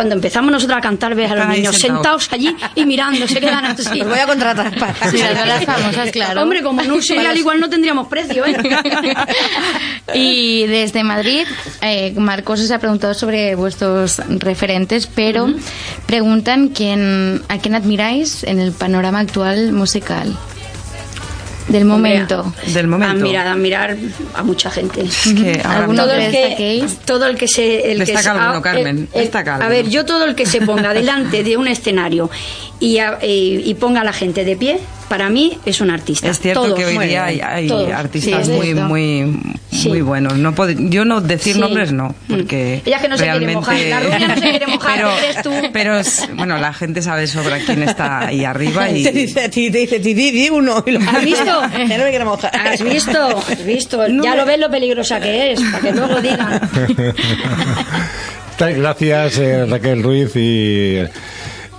Cuando 0.00 0.14
empezamos 0.14 0.50
nosotros 0.50 0.78
a 0.78 0.80
cantar 0.80 1.14
ves 1.14 1.30
a 1.30 1.34
los 1.34 1.46
niños 1.48 1.76
sentados. 1.76 2.24
sentados 2.24 2.32
allí 2.32 2.56
y 2.74 2.86
mirando, 2.86 3.28
se 3.28 3.38
quedan 3.38 3.66
así. 3.66 4.00
Os 4.00 4.08
voy 4.08 4.18
a 4.18 4.26
contratar 4.26 4.74
para... 4.78 5.10
Sí, 5.10 5.18
las 5.18 5.62
famosas, 5.66 6.10
claro. 6.10 6.40
Hombre, 6.40 6.62
como 6.62 6.80
no 6.80 7.02
serial 7.02 7.36
igual 7.36 7.60
no 7.60 7.68
tendríamos 7.68 8.08
precio, 8.08 8.46
¿eh? 8.46 8.56
Y 10.14 10.66
desde 10.68 11.04
Madrid, 11.04 11.44
eh, 11.82 12.14
Marcos 12.16 12.60
os 12.60 12.70
ha 12.70 12.78
preguntado 12.78 13.12
sobre 13.12 13.54
vuestros 13.56 14.22
referentes, 14.26 15.06
pero 15.06 15.52
preguntan 16.06 16.68
quién, 16.68 17.42
a 17.50 17.58
quién 17.58 17.74
admiráis 17.74 18.42
en 18.44 18.58
el 18.58 18.72
panorama 18.72 19.18
actual 19.18 19.70
musical. 19.72 20.34
Del 21.70 21.82
Hombre, 21.90 22.14
momento. 22.18 22.52
Del 22.66 22.86
momento. 22.88 23.12
Admirar, 23.24 23.46
admirar 23.46 23.96
a 24.34 24.42
mucha 24.42 24.70
gente. 24.70 25.02
Es 25.02 25.32
que 25.34 25.60
ahora 25.64 25.80
¿Alguno 25.80 26.02
todo 26.04 26.14
que 26.16 26.26
el 26.26 26.56
que 26.56 26.88
todo 27.04 27.26
el 27.26 27.36
que 27.36 27.48
se 27.48 27.92
el 27.92 27.98
que 27.98 28.06
Destaca 28.06 28.22
se- 28.22 28.28
alguno, 28.30 28.58
ah, 28.58 28.62
Carmen, 28.62 28.98
el- 28.98 29.08
el- 29.12 29.20
destaca 29.22 29.56
a 29.56 29.68
ver 29.68 29.88
yo 29.88 30.04
todo 30.04 30.24
el 30.24 30.34
que 30.34 30.46
se 30.46 30.60
ponga 30.62 30.92
delante 30.94 31.44
de 31.44 31.56
un 31.56 31.68
escenario 31.68 32.30
y, 32.80 32.98
a- 32.98 33.18
y, 33.22 33.62
y 33.64 33.74
ponga 33.74 34.00
a 34.00 34.04
la 34.04 34.12
gente 34.12 34.44
de 34.44 34.56
pie 34.56 34.78
para 35.10 35.28
mí 35.28 35.58
es 35.66 35.80
un 35.80 35.90
artista 35.90 36.28
Es 36.28 36.38
cierto 36.40 36.62
Todos. 36.62 36.78
que 36.78 36.86
hoy 36.86 36.96
día 37.06 37.24
hay, 37.24 37.40
artistas 37.90 38.46
Sí, 38.46 38.52
muy, 38.52 38.74
muy, 38.74 39.40
Sí. 39.72 39.88
muy 39.88 40.00
buenos. 40.02 40.34
No 40.38 40.54
pod- 40.54 40.88
yo 40.88 41.04
no 41.04 41.20
decir 41.20 41.54
Sí. 41.54 41.60
nombres 41.60 41.92
no, 41.92 42.14
porque 42.28 42.80
ella 42.86 43.00
que 43.00 43.08
no 43.08 43.16
se 43.18 43.24
quiere 43.24 43.38
realmente... 43.40 43.54
mojar 43.56 43.76
la 43.80 44.00
rubia 44.00 44.28
no 44.28 44.34
se 44.36 44.40
quiere 44.50 44.66
mojar 44.68 44.92
pero, 44.96 45.18
eres 45.18 45.42
tú 45.42 45.50
pero 45.72 45.98
es- 45.98 46.28
bueno, 46.36 46.58
la 46.58 46.72
gente 46.72 47.02
sabe 47.02 47.26
sobre 47.26 47.64
quién 47.64 47.82
está 47.82 48.28
ahí 48.28 48.44
arriba 48.44 48.88
y 48.88 49.02
Te 49.10 49.12
dice 49.12 49.44
a 49.44 49.50
ti, 49.50 49.68
te 49.70 49.78
dice, 49.78 49.98
ti, 50.00 50.14
di, 50.14 50.30
di 50.30 50.48
uno. 50.48 50.82
Y 50.86 50.92
lo... 50.92 51.00
¿Has 51.00 51.24
visto? 51.24 51.44
Ya 51.44 51.98
no 51.98 52.04
me 52.04 52.10
quiero 52.10 52.24
mojar. 52.26 52.56
¿Has 52.56 52.80
visto? 52.82 53.36
¿Has 53.50 53.64
visto? 53.66 54.08
No 54.08 54.22
ya 54.22 54.30
me- 54.30 54.36
lo 54.36 54.46
ves 54.46 54.58
lo 54.60 54.70
peligrosa 54.70 55.18
que 55.20 55.52
es, 55.52 55.60
para 55.60 55.80
que 55.80 55.92
luego 55.92 56.20
digan. 56.20 56.60
Tal- 58.56 58.74
Gracias, 58.74 59.38
eh, 59.38 59.64
Raquel 59.66 60.02
Ruiz 60.02 60.32
y, 60.36 60.98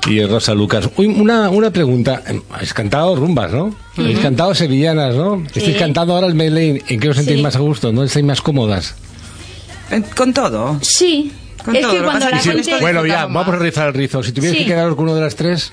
y 0.08 0.24
Rosa 0.26 0.54
Lucas. 0.54 0.89
Uy, 0.97 1.08
una, 1.08 1.49
una 1.49 1.72
pregunta. 1.72 2.22
Habéis 2.52 2.74
cantado 2.74 3.16
rumbas, 3.16 3.52
¿no? 3.52 3.74
Habéis 3.97 4.20
cantado 4.20 4.56
sevillanas, 4.56 5.16
¿no? 5.16 5.43
Estáis 5.54 5.78
cantando 5.78 6.16
ahora 6.16 6.28
el 6.28 6.36
medley. 6.36 6.82
¿En 6.88 6.99
qué 6.99 7.10
os 7.10 7.16
sentís 7.18 7.38
Sí. 7.38 7.41
más 7.43 7.56
a 7.56 7.60
gusto? 7.60 7.91
¿No 7.91 8.04
estáis 8.04 8.26
más 8.26 8.41
cómodas? 8.41 8.95
Con 10.16 10.34
todo. 10.34 10.80
Sí. 10.82 11.32
Con 11.64 11.76
es 11.76 11.82
todo, 11.84 11.91
que 11.91 11.97
que 11.99 12.04
cuando 12.04 12.30
la 12.30 12.38
que 12.39 12.49
gente... 12.52 12.78
Bueno, 12.80 13.06
ya, 13.06 13.26
vamos 13.28 13.54
a 13.54 13.58
rizar 13.58 13.88
el 13.89 13.93
rizo. 13.93 14.24
Si 14.24 14.32
tuvierais 14.32 14.58
Sí. 14.60 14.66
que 14.66 14.72
quedaros 14.72 14.95
con 14.95 15.06
uno 15.06 15.16
de 15.16 15.22
las 15.22 15.36
tres, 15.36 15.72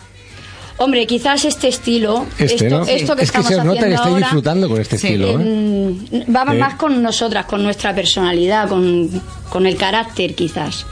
Hombre, 0.81 1.09
quizás 1.09 1.45
este 1.45 1.66
estilo, 1.66 2.24
este, 2.39 2.66
esto, 2.66 2.68
¿no? 2.79 2.85
esto 2.87 3.16
que 3.16 3.24
es 3.24 3.33
que 3.33 3.39
estamos 3.39 3.49
se 3.49 3.57
os 3.57 3.64
nota 3.64 3.81
que 3.81 3.87
haciendo 3.87 3.95
estáis 3.97 4.07
ahora, 4.14 4.18
disfrutando 4.26 4.68
con 4.68 4.81
este 4.81 4.97
Sí. 4.97 5.07
estilo, 5.09 5.41
¿eh? 5.41 6.24
va 6.33 6.45
Sí. 6.53 6.57
más 6.57 6.74
con 6.76 7.03
nosotras, 7.03 7.47
con 7.47 7.64
nuestra 7.64 7.93
personalidad, 7.97 8.68
con, 8.68 9.11
con 9.49 9.66
el 9.66 9.76
carácter 9.76 10.37
quizás. 10.37 10.87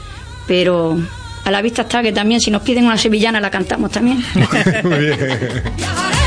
Pero 0.45 0.97
a 1.47 1.51
la 1.51 1.61
vista 1.61 1.83
está 1.83 2.01
que 2.01 2.11
también 2.11 2.41
si 2.41 2.51
nos 2.51 2.61
piden 2.61 2.83
una 2.83 2.97
sevillana 2.97 3.39
la 3.39 3.49
cantamos 3.49 3.89
también. 3.89 4.21
Muy 4.83 4.99
bien. 4.99 5.17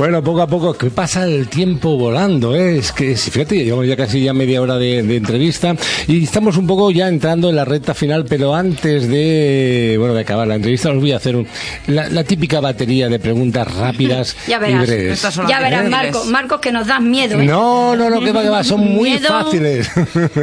Bueno, 0.00 0.24
poco 0.24 0.40
a 0.40 0.46
poco, 0.46 0.72
que 0.72 0.88
pasa 0.88 1.24
el 1.26 1.48
tiempo 1.48 1.98
volando, 1.98 2.56
¿eh? 2.56 2.78
Es 2.78 2.90
que, 2.90 3.14
fíjate, 3.14 3.62
llevamos 3.62 3.86
ya 3.86 3.96
casi 3.98 4.24
ya 4.24 4.32
media 4.32 4.62
hora 4.62 4.78
de, 4.78 5.02
de 5.02 5.16
entrevista 5.16 5.76
y 6.08 6.24
estamos 6.24 6.56
un 6.56 6.66
poco 6.66 6.90
ya 6.90 7.06
entrando 7.06 7.50
en 7.50 7.56
la 7.56 7.66
recta 7.66 7.92
final, 7.92 8.24
pero 8.26 8.54
antes 8.54 9.06
de, 9.08 9.96
bueno, 9.98 10.14
de 10.14 10.22
acabar 10.22 10.48
la 10.48 10.54
entrevista, 10.54 10.88
os 10.90 10.98
voy 10.98 11.12
a 11.12 11.18
hacer 11.18 11.36
un- 11.36 11.46
la, 11.86 12.08
la 12.08 12.24
típica 12.24 12.60
batería 12.60 13.10
de 13.10 13.18
preguntas 13.18 13.70
rápidas 13.76 14.34
Ya 14.48 14.56
y 14.56 14.60
verás. 14.60 14.86
breves. 14.86 15.22
Ya 15.46 15.60
verás, 15.60 15.84
¿Eh? 15.84 15.88
Marcos, 15.90 16.26
Marcos, 16.28 16.60
que 16.60 16.72
nos 16.72 16.86
das 16.86 17.02
miedo. 17.02 17.38
¿eh? 17.38 17.44
No, 17.44 17.94
no, 17.94 18.08
no, 18.08 18.20
que 18.20 18.32
va, 18.32 18.42
que 18.42 18.48
va, 18.48 18.64
son 18.64 18.80
muy 18.80 19.10
Miedo. 19.10 19.28
fáciles. 19.28 19.90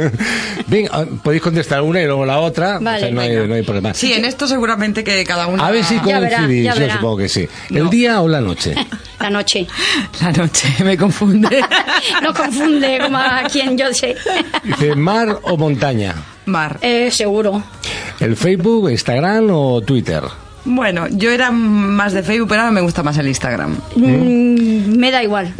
Bien, 0.68 0.86
ah, 0.92 1.04
podéis 1.20 1.42
contestar 1.42 1.82
una 1.82 2.00
y 2.00 2.04
luego 2.06 2.24
la 2.24 2.38
otra, 2.38 2.78
Vale, 2.78 2.98
o 2.98 3.00
sea, 3.00 3.10
no, 3.10 3.20
hay, 3.22 3.30
venga. 3.34 3.46
no 3.48 3.54
hay 3.54 3.62
problema. 3.62 3.92
Sí, 3.92 4.12
en 4.12 4.24
esto 4.24 4.46
seguramente 4.46 5.02
que 5.02 5.24
cada 5.24 5.48
uno. 5.48 5.64
A 5.64 5.72
ver 5.72 5.82
si 5.82 5.96
coincidís, 5.98 6.66
yo 6.72 6.80
verá. 6.80 6.94
supongo 6.94 7.16
que 7.16 7.28
sí. 7.28 7.48
¿El 7.70 7.90
día 7.90 8.20
o 8.20 8.28
la 8.28 8.40
noche? 8.40 8.72
La 9.18 9.30
noche. 9.30 9.47
La 10.20 10.32
noche, 10.32 10.68
me 10.84 10.96
confunde. 10.96 11.48
no 12.22 12.34
confunde 12.34 12.98
como 13.00 13.18
a 13.18 13.44
quien 13.50 13.78
yo 13.78 13.92
sé. 13.94 14.14
Dice, 14.62 14.94
¿mar 14.94 15.38
o 15.42 15.56
montaña? 15.56 16.14
Mar. 16.46 16.78
Eh, 16.82 17.10
seguro. 17.10 17.62
¿El 18.20 18.36
Facebook, 18.36 18.90
Instagram 18.90 19.48
o 19.50 19.80
Twitter? 19.80 20.22
Bueno, 20.64 21.06
yo 21.08 21.30
era 21.30 21.50
más 21.50 22.12
de 22.12 22.22
Facebook, 22.22 22.48
pero 22.48 22.62
ahora 22.62 22.72
me 22.72 22.80
gusta 22.82 23.02
más 23.02 23.16
el 23.16 23.28
Instagram. 23.28 23.76
Mm, 23.96 24.98
me 24.98 25.10
da 25.10 25.22
igual. 25.22 25.54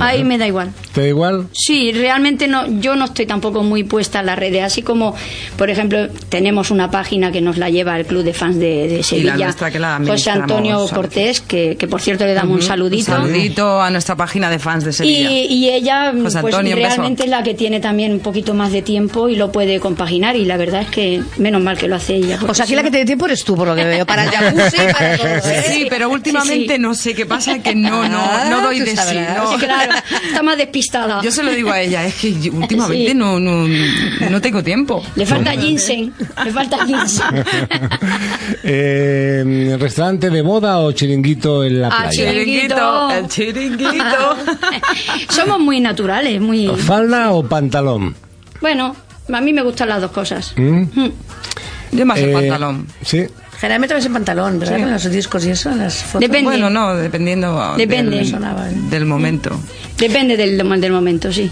Ahí 0.00 0.24
me 0.24 0.38
da 0.38 0.46
igual. 0.46 0.70
¿Te 0.92 1.02
da 1.02 1.08
igual? 1.08 1.46
Sí, 1.52 1.92
realmente 1.92 2.48
no, 2.48 2.66
yo 2.80 2.96
no 2.96 3.04
estoy 3.06 3.26
tampoco 3.26 3.62
muy 3.62 3.84
puesta 3.84 4.20
en 4.20 4.26
las 4.26 4.38
redes, 4.38 4.62
así 4.62 4.82
como, 4.82 5.14
por 5.56 5.70
ejemplo, 5.70 6.08
tenemos 6.28 6.70
una 6.70 6.90
página 6.90 7.30
que 7.32 7.40
nos 7.40 7.56
la 7.58 7.70
lleva 7.70 7.98
el 7.98 8.06
Club 8.06 8.22
de 8.24 8.32
Fans 8.32 8.58
de, 8.58 8.88
de 8.88 9.02
Sevilla, 9.02 9.36
nuestra 9.36 9.70
que 9.70 9.78
la 9.78 10.00
José 10.06 10.30
Antonio. 10.30 10.86
Cortés, 10.88 11.40
que, 11.40 11.76
que 11.76 11.86
por 11.88 12.00
cierto 12.00 12.24
le 12.24 12.34
damos 12.34 12.52
un 12.52 12.58
Ujú. 12.58 12.66
saludito. 12.68 13.12
Un 13.12 13.22
saludito 13.28 13.80
a 13.82 13.90
nuestra 13.90 14.16
página 14.16 14.50
de 14.50 14.58
fans 14.58 14.84
de 14.84 14.90
Y, 14.90 14.94
Sevilla. 14.94 15.30
y 15.30 15.68
ella, 15.70 16.10
José 16.12 16.20
pues 16.22 16.36
Antonio, 16.36 16.76
un 16.76 16.82
realmente 16.82 17.24
es 17.24 17.28
la 17.30 17.42
que 17.42 17.54
tiene 17.54 17.80
también 17.80 18.12
un 18.12 18.20
poquito 18.20 18.54
más 18.54 18.72
de 18.72 18.82
tiempo 18.82 19.28
y 19.28 19.36
lo 19.36 19.52
puede 19.52 19.80
compaginar. 19.80 20.36
Y 20.36 20.44
la 20.44 20.56
verdad 20.56 20.82
es 20.82 20.88
que 20.88 21.22
menos 21.38 21.62
mal 21.62 21.76
que 21.76 21.88
lo 21.88 21.96
hace 21.96 22.14
ella. 22.16 22.38
O 22.48 22.54
sea, 22.54 22.64
aquí 22.64 22.74
la 22.74 22.82
que 22.82 22.90
tiene 22.90 23.04
tiempo 23.06 23.26
eres 23.26 23.44
tú, 23.44 23.54
por 23.56 23.68
lo 23.68 23.74
que 23.74 23.84
veo. 23.84 24.06
Para 24.06 24.24
el 24.24 24.30
jacuzzi, 24.32 24.76
para 24.92 25.16
todo. 25.16 25.26
¿eh? 25.28 25.64
Sí, 25.68 25.86
pero 25.90 26.08
últimamente 26.10 26.66
Sí, 26.66 26.76
sí. 26.76 26.78
no 26.78 26.94
sé 26.94 27.14
qué 27.14 27.26
pasa, 27.26 27.58
que 27.58 27.74
no, 27.74 28.08
no, 28.08 28.18
Ah, 28.18 28.46
no 28.50 28.62
doy 28.62 28.78
tú 28.80 28.84
de 28.86 28.96
sí. 28.96 29.16
no. 29.36 29.50
Claro, 29.86 30.06
está 30.26 30.42
más 30.42 30.56
despistada. 30.58 31.20
Yo 31.22 31.30
se 31.30 31.42
lo 31.42 31.50
digo 31.52 31.70
a 31.70 31.80
ella, 31.80 32.04
es 32.06 32.14
que 32.16 32.32
yo 32.40 32.52
últimamente 32.52 33.08
Sí. 33.12 33.14
no, 33.14 33.38
no, 33.40 33.66
no 34.30 34.40
tengo 34.40 34.62
tiempo. 34.62 35.02
Le 35.14 35.26
falta 35.26 35.52
ginseng, 35.52 36.12
le 36.44 36.52
falta 36.52 36.84
ginseng. 36.86 37.44
Eh, 38.62 39.76
¿Restaurante 39.78 40.30
de 40.30 40.42
moda 40.42 40.78
o 40.78 40.92
chiringuito 40.92 41.64
en 41.64 41.80
la 41.82 41.88
Ah, 41.88 42.02
playa? 42.02 42.10
chiringuito. 42.32 43.10
El 43.10 43.28
chiringuito. 43.28 44.36
Somos 45.30 45.60
muy 45.60 45.80
naturales, 45.80 46.40
muy... 46.40 46.68
¿Falda 46.68 47.32
o 47.32 47.42
pantalón? 47.46 48.14
Bueno, 48.60 48.96
a 49.32 49.40
mí 49.40 49.52
me 49.52 49.62
gustan 49.62 49.88
las 49.88 50.00
dos 50.00 50.10
cosas. 50.10 50.52
¿Mm? 50.56 50.82
Yo 51.92 52.06
más 52.06 52.18
el 52.18 52.30
Eh, 52.30 52.32
pantalón. 52.32 52.86
Sí. 53.02 53.24
Generalmente 53.60 53.94
ves 53.94 54.04
en 54.06 54.12
pantalón, 54.12 54.58
¿verdad? 54.58 54.76
Sí. 54.76 54.82
En 54.82 54.90
los 54.90 55.10
discos 55.10 55.44
y 55.46 55.50
eso, 55.50 55.70
en 55.70 55.78
las 55.78 55.94
fotos. 56.02 56.20
Depende. 56.20 56.44
Bueno, 56.50 56.68
no, 56.70 56.94
dependiendo 56.94 57.74
Depende. 57.76 58.18
Del, 58.18 58.90
del 58.90 59.04
momento. 59.06 59.58
Depende 59.98 60.36
del, 60.36 60.58
del 60.80 60.92
momento, 60.92 61.32
sí. 61.32 61.50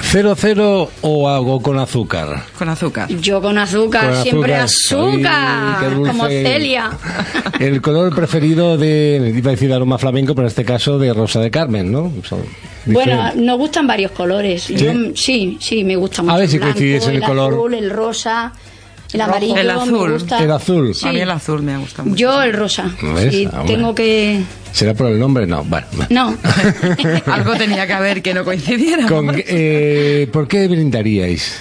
¿Cero 0.00 0.34
cero 0.36 0.90
o 1.02 1.28
algo 1.28 1.62
con 1.62 1.78
azúcar? 1.78 2.42
Con 2.58 2.68
azúcar. 2.68 3.08
Yo 3.08 3.40
con 3.40 3.56
azúcar, 3.56 4.12
Con 4.12 4.22
siempre 4.22 4.54
azúcar. 4.56 5.06
azúcar, 5.06 5.76
Ay, 5.78 5.88
qué 5.88 5.94
dulce. 5.94 6.10
como 6.10 6.26
Celia. 6.28 6.90
El 7.60 7.80
color 7.80 8.14
preferido 8.14 8.76
de, 8.76 9.32
iba 9.34 9.50
a 9.50 9.54
decir 9.54 9.72
aroma 9.72 9.98
flamenco, 9.98 10.34
pero 10.34 10.46
en 10.46 10.50
este 10.50 10.64
caso 10.64 10.98
de 10.98 11.14
Rosa 11.14 11.40
de 11.40 11.50
Carmen, 11.50 11.90
¿no? 11.92 12.12
Son 12.28 12.40
Bueno, 12.86 13.30
nos 13.36 13.56
gustan 13.56 13.86
varios 13.86 14.10
colores. 14.10 14.64
¿Sí? 14.64 14.74
Yo, 14.74 14.92
sí, 15.14 15.56
sí, 15.60 15.84
me 15.84 15.94
gusta 15.94 16.22
mucho. 16.22 16.36
ver 16.36 16.48
si 16.48 16.56
el 16.56 16.62
blanco, 16.62 16.74
coincidís 16.78 17.06
en 17.06 17.14
el 17.14 17.22
color. 17.22 17.52
azul, 17.54 17.74
el 17.74 17.90
rosa, 17.90 18.52
el 19.12 19.20
amarillo. 19.20 19.56
El 19.56 19.66
me 19.66 19.72
azul. 19.72 20.12
gusta. 20.12 20.38
El 20.42 20.50
azul. 20.50 20.94
Sí. 20.94 21.08
A 21.08 21.12
mí 21.12 21.20
el 21.20 21.30
azul 21.30 21.62
me 21.62 21.76
gusta 21.78 22.02
mucho. 22.02 22.16
Yo 22.16 22.42
el 22.42 22.52
rosa. 22.52 22.90
¿Ves? 23.14 23.32
Sí, 23.34 23.46
Ah, 23.46 23.50
bueno. 23.62 23.66
tengo 23.66 23.94
que. 23.94 24.42
¿Será 24.72 24.94
por 24.94 25.08
el 25.08 25.18
nombre? 25.18 25.46
No, 25.46 25.64
bueno. 25.64 25.86
No. 26.10 26.36
Algo 27.26 27.54
tenía 27.56 27.86
que 27.86 27.92
haber 27.92 28.22
que 28.22 28.32
no 28.34 28.44
coincidiera. 28.44 29.06
Con- 29.06 29.34
eh, 29.36 30.28
¿Por 30.32 30.48
qué 30.48 30.66
brindaríais? 30.68 31.60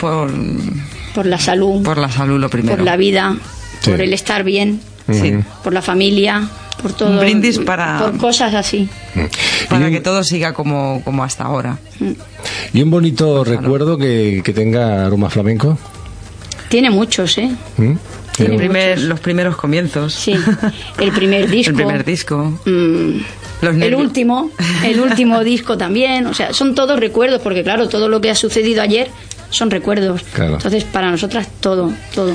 Por, 0.00 0.30
Por 1.14 1.26
la 1.26 1.38
salud, 1.38 1.82
por 1.84 1.98
la 1.98 2.08
salud 2.10 2.40
lo 2.40 2.48
primero. 2.50 2.76
por 2.76 2.84
la 2.84 2.96
vida, 2.96 3.36
Sí. 3.80 3.90
por 3.90 4.00
el 4.00 4.12
estar 4.12 4.42
bien, 4.42 4.80
Sí. 5.10 5.34
por 5.62 5.72
la 5.72 5.80
familia, 5.82 6.48
por 6.82 6.92
todo. 6.92 7.10
Un 7.10 7.20
brindis 7.20 7.58
para- 7.58 7.98
Por 7.98 8.16
cosas 8.18 8.54
así. 8.54 8.88
Para 9.68 9.90
que 9.90 10.00
todo 10.00 10.22
siga 10.24 10.52
como, 10.52 11.02
como 11.04 11.22
hasta 11.24 11.44
ahora. 11.44 11.78
¿Y 12.72 12.82
un 12.82 12.90
bonito 12.90 13.44
recuerdo 13.44 13.98
que, 13.98 14.42
que 14.44 14.52
tenga 14.52 15.06
aroma 15.06 15.28
flamenco? 15.30 15.78
Tiene 16.68 16.90
muchos, 16.90 17.36
¿eh? 17.38 17.50
¿Mm? 17.76 17.92
Primer- 18.56 19.00
los 19.00 19.20
primeros 19.20 19.56
comienzos. 19.56 20.14
Sí. 20.14 20.34
El 20.98 21.12
primer 21.12 21.48
disco. 21.50 21.70
El 21.70 21.76
primer 21.76 22.04
disco. 22.04 22.58
Mm, 22.64 23.18
Los 23.60 23.76
el 23.76 23.94
último, 23.94 24.50
el 24.84 25.00
último 25.08 25.44
disco 25.44 25.76
también, 25.76 26.26
o 26.26 26.32
sea, 26.32 26.54
son 26.54 26.74
todos 26.74 26.98
recuerdos, 26.98 27.42
porque 27.42 27.62
claro, 27.62 27.88
todo 27.88 28.08
lo 28.08 28.20
que 28.22 28.30
ha 28.30 28.34
sucedido 28.34 28.80
ayer 28.82 29.10
son 29.50 29.70
recuerdos. 29.70 30.22
Claro. 30.32 30.54
Entonces, 30.54 30.84
para 30.84 31.10
nosotras, 31.10 31.48
todo, 31.60 31.92
todo. 32.14 32.32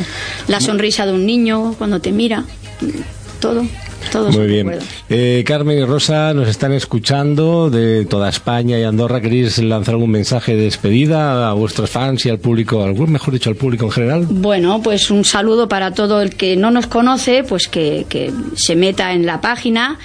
La 0.47 0.59
sonrisa 0.59 1.05
de 1.07 1.13
un 1.13 1.25
niño 1.25 1.73
cuando 1.77 1.99
te 2.01 2.11
mira, 2.11 2.41
mm, 2.41 3.39
todo, 3.39 3.65
todo 4.11 4.31
Muy 4.31 4.47
bien. 4.47 4.71
Eh, 5.09 5.43
Carmen 5.45 5.77
y 5.77 5.83
Rosa 5.83 6.33
nos 6.33 6.47
están 6.47 6.73
escuchando 6.73 7.69
de 7.69 8.05
toda 8.05 8.29
España 8.29 8.79
y 8.79 8.83
Andorra. 8.83 9.21
¿Queréis 9.21 9.57
lanzar 9.59 9.95
algún 9.95 10.11
mensaje 10.11 10.55
de 10.55 10.63
despedida 10.63 11.49
a 11.49 11.53
vuestros 11.53 11.89
fans 11.89 12.25
y 12.25 12.29
al 12.29 12.39
público, 12.39 12.83
algún 12.83 13.11
mejor 13.11 13.33
dicho, 13.33 13.49
al 13.49 13.55
público 13.55 13.85
en 13.85 13.91
general? 13.91 14.27
Bueno, 14.29 14.81
pues 14.81 15.11
un 15.11 15.25
saludo 15.25 15.67
para 15.67 15.93
todo 15.93 16.21
el 16.21 16.35
que 16.35 16.55
no 16.55 16.71
nos 16.71 16.87
conoce, 16.87 17.43
pues 17.43 17.67
que, 17.67 18.05
que 18.09 18.31
se 18.55 18.75
meta 18.75 19.13
en 19.13 19.25
la 19.25 19.41
página, 19.41 19.99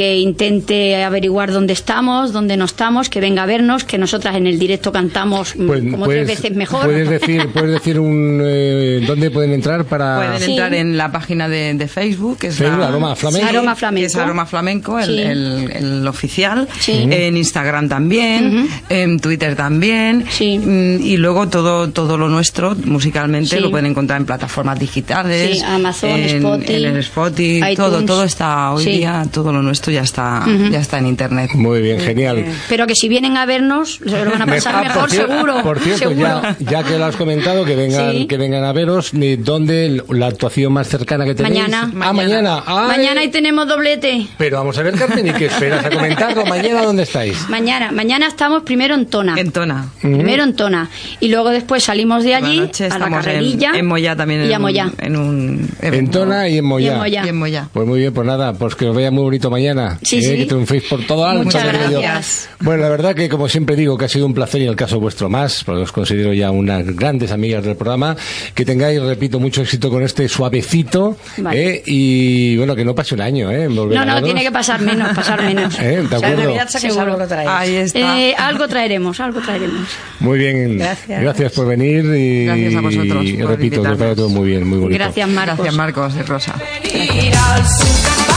que 0.00 0.16
intente 0.16 1.04
averiguar 1.04 1.52
dónde 1.52 1.74
estamos, 1.74 2.32
dónde 2.32 2.56
no 2.56 2.64
estamos, 2.64 3.10
que 3.10 3.20
venga 3.20 3.42
a 3.42 3.46
vernos, 3.46 3.84
que 3.84 3.98
nosotras 3.98 4.34
en 4.34 4.46
el 4.46 4.58
directo 4.58 4.92
cantamos 4.92 5.54
mm, 5.54 5.66
Pues, 5.66 5.82
como 5.90 6.04
puedes- 6.06 6.24
tres 6.24 6.40
veces 6.40 6.56
mejor. 6.56 6.86
Puedes 6.86 7.10
decir, 7.10 7.48
puedes 7.52 7.70
decir 7.72 8.00
un, 8.00 8.40
eh, 8.42 9.04
dónde 9.06 9.30
pueden 9.30 9.52
entrar 9.52 9.84
para... 9.84 10.16
Pueden 10.16 10.40
Sí. 10.40 10.52
entrar 10.52 10.72
en 10.72 10.96
la 10.96 11.12
página 11.12 11.50
de, 11.50 11.74
de 11.74 11.86
Facebook, 11.86 12.38
que 12.38 12.46
es 12.46 12.56
Facebook, 12.56 12.78
la- 12.78 12.88
Aroma 12.88 13.14
Flamenco. 13.14 13.46
Sí, 13.46 13.54
Aroma 13.54 13.76
Flamenco. 13.76 14.00
que 14.00 14.06
es 14.06 14.16
Aroma 14.16 14.46
Flamenco, 14.46 14.98
el, 14.98 15.04
Sí. 15.06 15.18
el- 15.20 15.70
el 15.70 16.08
oficial. 16.08 16.66
Sí. 16.78 17.06
En 17.10 17.36
Instagram 17.36 17.90
también, 17.90 18.68
en 18.88 19.20
Twitter 19.20 19.54
también. 19.54 20.24
Sí. 20.30 20.58
Mm, 20.58 21.02
Y 21.02 21.18
luego 21.18 21.48
todo, 21.48 21.90
todo 21.90 22.16
lo 22.16 22.30
nuestro, 22.30 22.74
musicalmente, 22.86 23.56
Sí. 23.56 23.60
lo 23.60 23.70
pueden 23.70 23.84
encontrar 23.90 24.18
en 24.18 24.24
plataformas 24.24 24.78
digitales. 24.78 25.58
Sí, 25.58 25.62
Amazon, 25.62 26.08
en, 26.08 26.36
Spotify, 26.36 26.74
en 26.74 26.84
el 26.86 26.96
Spotify, 27.00 27.56
iTunes. 27.72 27.76
todo, 27.76 28.04
todo 28.06 28.24
está 28.24 28.72
hoy 28.72 28.84
Sí. 28.84 28.90
día, 28.92 29.26
todo 29.30 29.52
lo 29.52 29.60
nuestro 29.60 29.89
ya 29.90 30.02
está, 30.02 30.44
ya 30.70 30.80
está 30.80 30.98
en 30.98 31.06
internet. 31.06 31.50
Muy 31.54 31.80
bien, 31.82 32.00
genial. 32.00 32.44
Pero 32.68 32.86
que 32.86 32.94
si 32.94 33.08
vienen 33.08 33.36
a 33.36 33.46
vernos, 33.46 34.00
se 34.04 34.24
lo 34.24 34.30
van 34.30 34.42
a 34.42 34.46
pasar 34.46 34.74
Ah, 34.76 34.82
mejor, 34.82 35.00
por 35.00 35.10
seguro. 35.10 35.62
Por 35.62 35.78
cierto, 35.80 36.08
seguro. 36.10 36.20
ya, 36.20 36.56
ya 36.60 36.82
que 36.82 36.98
lo 36.98 37.04
has 37.04 37.16
comentado, 37.16 37.64
que 37.64 37.74
vengan, 37.76 38.12
Sí. 38.12 38.26
que 38.26 38.36
vengan 38.36 38.64
a 38.64 38.72
veros, 38.72 39.14
ni 39.14 39.36
¿dónde 39.36 40.02
la 40.08 40.26
actuación 40.28 40.72
más 40.72 40.88
cercana 40.88 41.24
que 41.24 41.34
tenéis? 41.34 41.54
Mañana. 41.68 41.90
Ah, 42.00 42.12
mañana. 42.12 42.62
Ay, 42.66 42.88
Mañana 42.98 43.20
ahí 43.22 43.28
tenemos 43.30 43.66
doblete. 43.68 44.26
Pero 44.38 44.58
vamos 44.58 44.76
a 44.78 44.82
ver, 44.82 44.94
Carmen, 44.94 45.26
¿y 45.26 45.32
qué 45.32 45.46
esperas 45.46 45.84
a 45.84 45.90
comentarlo? 45.90 46.44
¿Mañana 46.46 46.82
dónde 46.82 47.02
estáis? 47.04 47.48
Mañana, 47.48 47.90
mañana 47.92 48.26
estamos 48.26 48.62
primero 48.62 48.94
en 48.94 49.06
Tona. 49.06 49.34
En 49.38 49.50
Tona. 49.52 49.88
Primero 50.00 50.44
en 50.44 50.54
Tona. 50.54 50.88
Y 51.20 51.28
luego 51.28 51.50
después 51.50 51.82
salimos 51.84 52.24
de 52.24 52.34
allí 52.34 52.58
noche 52.60 52.86
a 52.86 52.88
la 52.90 52.94
estamos 52.96 53.18
en, 53.18 53.24
carrerilla. 53.32 53.72
en 53.74 53.86
Moya 53.86 54.16
también. 54.16 54.42
Y 54.42 54.52
en 54.52 54.52
a 54.54 54.58
un-. 54.58 54.94
En 54.98 55.16
un 55.16 55.68
En 55.80 55.86
evento. 55.94 56.20
Tona 56.20 56.48
y 56.48 56.58
en 56.58 56.64
Moyá. 56.64 57.08
Y 57.08 57.16
en. 57.16 57.26
Y 57.28 57.32
Moyá. 57.32 57.68
Pues 57.72 57.86
muy 57.86 57.98
bien, 58.00 58.12
pues 58.12 58.26
nada, 58.26 58.52
pues 58.54 58.74
que 58.74 58.86
os 58.86 58.94
vaya 58.94 59.10
muy 59.10 59.22
bonito 59.22 59.50
mañana. 59.50 59.69
Sí, 60.02 60.18
eh, 60.18 60.22
sí. 60.22 60.36
Que 60.36 60.46
triunféis 60.46 60.84
por 60.84 61.04
todo 61.06 61.24
algo. 61.26 61.44
Muchas 61.44 61.64
gracias. 61.64 62.48
Bueno, 62.60 62.82
la 62.82 62.88
verdad 62.88 63.14
que 63.14 63.28
como 63.28 63.48
siempre 63.48 63.76
digo 63.76 63.96
que 63.96 64.04
ha 64.04 64.08
sido 64.08 64.26
un 64.26 64.34
placer 64.34 64.60
y 64.60 64.64
en 64.64 64.70
el 64.70 64.76
caso 64.76 65.00
vuestro 65.00 65.28
más, 65.28 65.64
porque 65.64 65.82
os 65.82 65.92
considero 65.92 66.32
ya 66.32 66.50
unas 66.50 66.84
grandes 66.96 67.32
amigas 67.32 67.64
del 67.64 67.76
programa. 67.76 68.16
Que 68.54 68.64
tengáis, 68.64 69.00
repito, 69.00 69.40
mucho 69.40 69.62
éxito 69.62 69.90
con 69.90 70.02
este 70.02 70.28
suavecito. 70.28 71.16
Vale. 71.38 71.76
eh, 71.76 71.82
y 71.86 72.56
bueno, 72.56 72.74
que 72.76 72.84
no 72.84 72.94
pase 72.94 73.14
un 73.14 73.20
año, 73.20 73.50
¿eh? 73.50 73.68
No, 73.68 73.82
a 73.82 74.04
no, 74.04 74.22
tiene 74.22 74.42
que 74.42 74.50
pasar 74.50 74.80
menos, 74.80 75.14
pasar 75.14 75.42
menos. 75.42 75.78
Eh, 75.80 76.02
¿de 76.02 76.16
O 76.16 76.18
sea, 76.20 76.28
en 76.28 76.34
acuerdo? 76.34 77.00
Algo 77.00 77.18
que 77.18 77.26
traéis. 77.26 77.50
Ahí 77.50 77.74
está. 77.76 78.20
Eh, 78.20 78.34
algo 78.36 78.68
traeremos, 78.68 79.18
algo 79.20 79.40
traeremos. 79.40 79.88
Muy 80.20 80.38
bien, 80.38 80.78
Gracias. 80.78 81.52
por 81.52 81.66
venir 81.66 82.04
y, 82.04 82.44
Gracias 82.44 82.74
a 82.74 82.80
vosotros 82.80 83.24
y 83.24 83.32
por 83.34 83.50
repito, 83.50 83.82
que 83.82 84.14
todo 84.14 84.28
muy 84.28 84.48
bien, 84.48 84.66
muy 84.66 84.78
bonito. 84.78 84.98
Gracias, 84.98 85.28
Marcos. 85.28 85.56
Gracias, 85.56 85.74
Marcos 85.74 86.14
y 86.18 86.22
Rosa. 86.22 86.54
Ir 86.92 88.29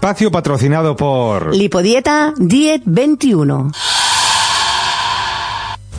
Espacio 0.00 0.30
patrocinado 0.30 0.96
por... 0.96 1.54
Lipodieta 1.54 2.32
Diet 2.38 2.80
21. 2.86 3.70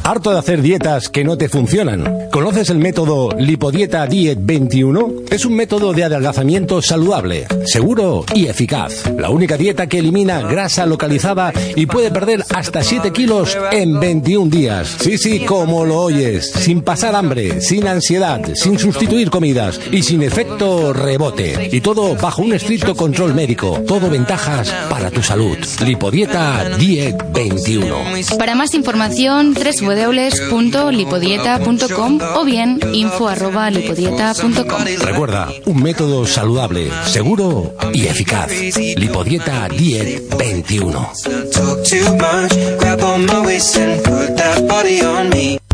¿Harto 0.03 0.31
de 0.31 0.39
hacer 0.39 0.63
dietas 0.63 1.09
que 1.09 1.23
no 1.23 1.37
te 1.37 1.47
funcionan? 1.47 2.29
¿Conoces 2.31 2.71
el 2.71 2.79
método 2.79 3.29
Lipodieta 3.37 4.07
Diet 4.07 4.39
21? 4.41 5.11
Es 5.29 5.45
un 5.45 5.55
método 5.55 5.93
de 5.93 6.03
adelgazamiento 6.03 6.81
saludable, 6.81 7.45
seguro 7.65 8.25
y 8.33 8.47
eficaz. 8.47 9.03
La 9.15 9.29
única 9.29 9.57
dieta 9.57 9.85
que 9.85 9.99
elimina 9.99 10.41
grasa 10.41 10.87
localizada 10.87 11.53
y 11.75 11.85
puede 11.85 12.09
perder 12.09 12.43
hasta 12.49 12.83
7 12.83 13.11
kilos 13.11 13.55
en 13.71 13.99
21 13.99 14.49
días. 14.49 14.97
Sí, 15.01 15.19
sí, 15.19 15.41
como 15.41 15.85
lo 15.85 15.99
oyes. 15.99 16.51
Sin 16.51 16.81
pasar 16.81 17.13
hambre, 17.13 17.61
sin 17.61 17.87
ansiedad, 17.87 18.41
sin 18.55 18.79
sustituir 18.79 19.29
comidas 19.29 19.79
y 19.91 20.01
sin 20.01 20.23
efecto 20.23 20.93
rebote. 20.93 21.69
Y 21.71 21.79
todo 21.81 22.15
bajo 22.15 22.41
un 22.41 22.53
estricto 22.53 22.95
control 22.95 23.35
médico. 23.35 23.83
Todo 23.87 24.09
ventajas 24.09 24.73
para 24.89 25.11
tu 25.11 25.21
salud. 25.21 25.57
Lipodieta 25.85 26.69
Diet 26.79 27.23
21. 27.33 27.95
Para 28.39 28.55
más 28.55 28.73
información, 28.73 29.53
www.lipodieta.com 29.95 32.19
o 32.35 32.45
bien 32.45 32.79
info.lipodieta.com. 32.93 34.85
Recuerda, 35.01 35.49
un 35.65 35.81
método 35.81 36.25
saludable, 36.25 36.89
seguro 37.05 37.75
y 37.93 38.07
eficaz. 38.07 38.51
Lipodieta 38.95 39.67
Diet 39.69 40.23
21. 40.37 41.11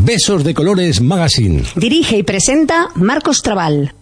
Besos 0.02 0.44
de 0.44 0.54
Colores 0.54 1.00
Magazine. 1.00 1.62
Dirige 1.76 2.16
y 2.16 2.22
presenta 2.22 2.88
Marcos 2.94 3.42
Trabal. 3.42 3.94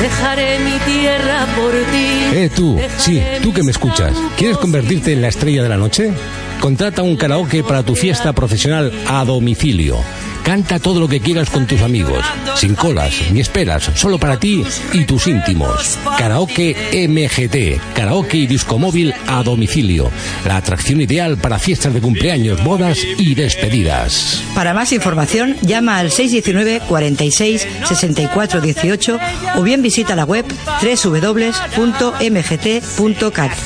Dejaré 0.00 0.58
mi 0.58 0.78
tierra 0.80 1.46
por 1.56 1.72
ti. 1.72 2.36
Eh, 2.36 2.50
tú, 2.54 2.78
sí, 2.98 3.22
tú 3.42 3.52
que 3.52 3.62
me 3.62 3.70
escuchas. 3.70 4.14
¿Quieres 4.36 4.58
convertirte 4.58 5.12
en 5.12 5.22
la 5.22 5.28
estrella 5.28 5.62
de 5.62 5.68
la 5.70 5.78
noche? 5.78 6.12
Contrata 6.60 7.02
un 7.02 7.16
karaoke 7.16 7.62
para 7.62 7.82
tu 7.82 7.94
fiesta 7.94 8.32
profesional 8.32 8.92
a 9.08 9.24
domicilio. 9.24 9.98
Canta 10.46 10.78
todo 10.78 11.00
lo 11.00 11.08
que 11.08 11.18
quieras 11.18 11.50
con 11.50 11.66
tus 11.66 11.82
amigos, 11.82 12.24
sin 12.54 12.76
colas 12.76 13.12
ni 13.32 13.40
esperas, 13.40 13.90
solo 13.96 14.16
para 14.16 14.38
ti 14.38 14.62
y 14.92 15.04
tus 15.04 15.26
íntimos. 15.26 15.98
Karaoke 16.16 16.76
MGT, 17.08 17.96
karaoke 17.96 18.36
y 18.36 18.46
disco 18.46 18.78
móvil 18.78 19.12
a 19.26 19.42
domicilio. 19.42 20.08
La 20.46 20.58
atracción 20.58 21.00
ideal 21.00 21.36
para 21.36 21.58
fiestas 21.58 21.92
de 21.94 22.00
cumpleaños, 22.00 22.62
bodas 22.62 23.00
y 23.18 23.34
despedidas. 23.34 24.40
Para 24.54 24.72
más 24.72 24.92
información, 24.92 25.56
llama 25.62 25.98
al 25.98 26.12
619 26.12 26.80
46 26.86 27.66
64 27.84 28.60
18 28.60 29.18
o 29.56 29.62
bien 29.62 29.82
visita 29.82 30.14
la 30.14 30.26
web 30.26 30.44
www.mgt.cat. 30.80 31.82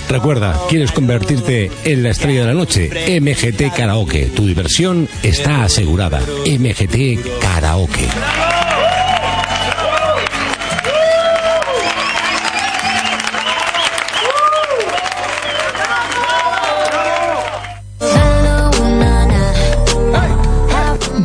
Recuerda, 0.09 0.59
¿quieres 0.71 0.93
convertirte 0.93 1.71
en 1.85 2.03
la 2.03 2.09
estrella 2.09 2.41
de 2.41 2.47
la 2.47 2.55
noche? 2.55 3.21
MGT 3.21 3.77
Karaoke. 3.77 4.31
Tu 4.35 4.47
diversión 4.47 5.07
está 5.23 5.65
asegurada. 5.65 6.23
MGT 6.47 6.70
Karaoke. 7.41 8.07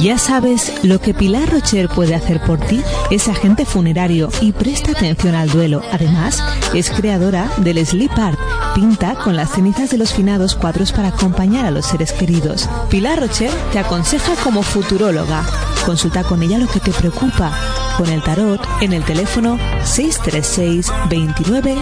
¿Ya 0.06 0.20
sabes 0.20 0.72
lo 0.84 1.02
que 1.02 1.16
Pilar 1.16 1.50
Rocher 1.50 1.90
puede 1.90 2.14
hacer 2.14 2.40
por 2.40 2.60
ti? 2.60 2.80
Es 3.10 3.28
agente 3.28 3.66
funerario 3.66 4.30
y 4.40 4.52
presta 4.52 4.92
atención 4.92 5.34
al 5.34 5.50
duelo. 5.50 5.82
Además, 5.92 6.44
es 6.76 6.92
creadora 6.92 7.50
del 7.58 7.84
Sleep 7.84 8.12
Art. 8.16 8.38
Pinta 8.76 9.16
con 9.16 9.36
las 9.36 9.50
cenizas 9.50 9.90
de 9.90 9.98
los 9.98 10.14
finados 10.14 10.54
cuadros 10.54 10.92
para 10.92 11.08
acompañar 11.08 11.66
a 11.66 11.72
los 11.72 11.88
seres 11.88 12.14
queridos. 12.14 12.70
Pilar 12.92 13.20
Rocher 13.20 13.50
te 13.74 13.80
aconseja 13.80 14.36
como 14.44 14.62
futuróloga. 14.62 15.44
Consulta 15.88 16.24
con 16.24 16.44
ella 16.44 16.60
lo 16.60 16.68
que 16.68 16.82
te 16.82 16.92
preocupa 16.92 17.52
con 17.98 18.08
el 18.10 18.22
tarot 18.22 18.62
en 18.82 18.94
el 18.94 19.04
teléfono 19.06 19.58
636 19.84 20.94
29 21.10 21.78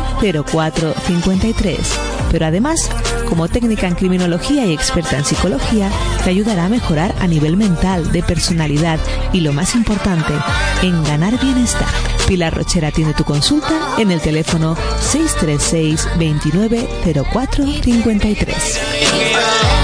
04 0.49 0.93
53. 1.07 2.12
Pero 2.33 2.47
además, 2.47 2.89
como 3.29 3.47
técnica 3.47 3.87
en 3.87 3.93
criminología 3.93 4.65
y 4.65 4.73
experta 4.73 5.19
en 5.19 5.23
psicología, 5.23 5.91
te 6.23 6.31
ayudará 6.31 6.65
a 6.65 6.69
mejorar 6.69 7.13
a 7.19 7.27
nivel 7.27 7.57
mental, 7.57 8.11
de 8.11 8.23
personalidad 8.23 8.99
y 9.33 9.41
lo 9.41 9.53
más 9.53 9.75
importante, 9.75 10.33
en 10.81 11.03
ganar 11.03 11.39
bienestar. 11.39 11.87
Pilar 12.27 12.55
Rochera 12.55 12.89
tiene 12.89 13.13
tu 13.13 13.23
consulta 13.23 13.79
en 13.99 14.09
el 14.09 14.19
teléfono 14.19 14.75
636 14.99 16.07
29 16.17 16.89
04 17.31 17.65
53. 17.83 19.82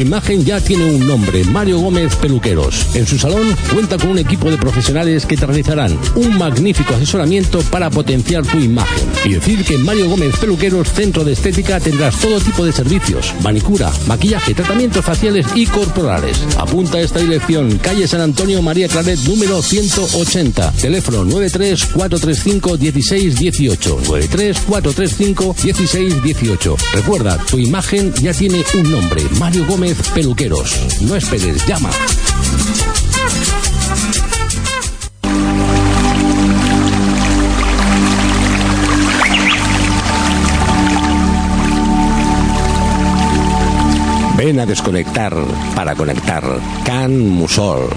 Imagen 0.00 0.44
ya 0.44 0.60
tiene 0.60 0.84
un 0.84 1.06
nombre, 1.06 1.42
Mario 1.44 1.80
Gómez 1.80 2.14
Peluqueros. 2.16 2.94
En 2.94 3.04
su 3.04 3.18
salón 3.18 3.56
cuenta 3.72 3.98
con 3.98 4.10
un 4.10 4.18
equipo 4.18 4.48
de 4.48 4.56
profesionales 4.56 5.26
que 5.26 5.36
te 5.36 5.44
realizarán 5.44 5.98
un 6.14 6.38
magnífico 6.38 6.94
asesoramiento 6.94 7.60
para 7.62 7.90
potenciar 7.90 8.46
tu 8.46 8.58
imagen. 8.58 9.08
Y 9.24 9.34
decir 9.34 9.64
que 9.64 9.74
en 9.74 9.84
Mario 9.84 10.08
Gómez 10.08 10.36
Peluqueros 10.36 10.92
Centro 10.92 11.24
de 11.24 11.32
Estética 11.32 11.80
tendrás 11.80 12.16
todo 12.20 12.40
tipo 12.40 12.64
de 12.64 12.72
servicios, 12.72 13.34
manicura, 13.42 13.90
maquillaje, 14.06 14.54
tratamientos 14.54 15.04
faciales 15.04 15.46
y 15.56 15.66
corporales. 15.66 16.40
Apunta 16.58 16.98
a 16.98 17.00
esta 17.00 17.18
dirección, 17.18 17.78
calle 17.78 18.06
San 18.06 18.20
Antonio 18.20 18.62
María 18.62 18.86
Claret 18.88 19.18
número 19.20 19.60
180, 19.62 20.72
teléfono 20.72 21.24
93 21.24 21.86
435 21.86 22.78
1618, 22.78 24.00
93 24.06 24.60
435 24.60 25.56
1618. 25.64 26.76
Recuerda, 26.94 27.38
tu 27.50 27.58
imagen 27.58 28.12
ya 28.14 28.32
tiene 28.32 28.62
un 28.74 28.90
nombre, 28.90 29.22
Mario 29.38 29.66
Gómez 29.66 29.87
Peluqueros. 29.94 31.00
No 31.00 31.16
esperes, 31.16 31.66
llama. 31.66 31.90
Ven 44.36 44.60
a 44.60 44.66
desconectar 44.66 45.34
para 45.74 45.94
conectar. 45.94 46.44
Can 46.84 47.30
Musol. 47.30 47.88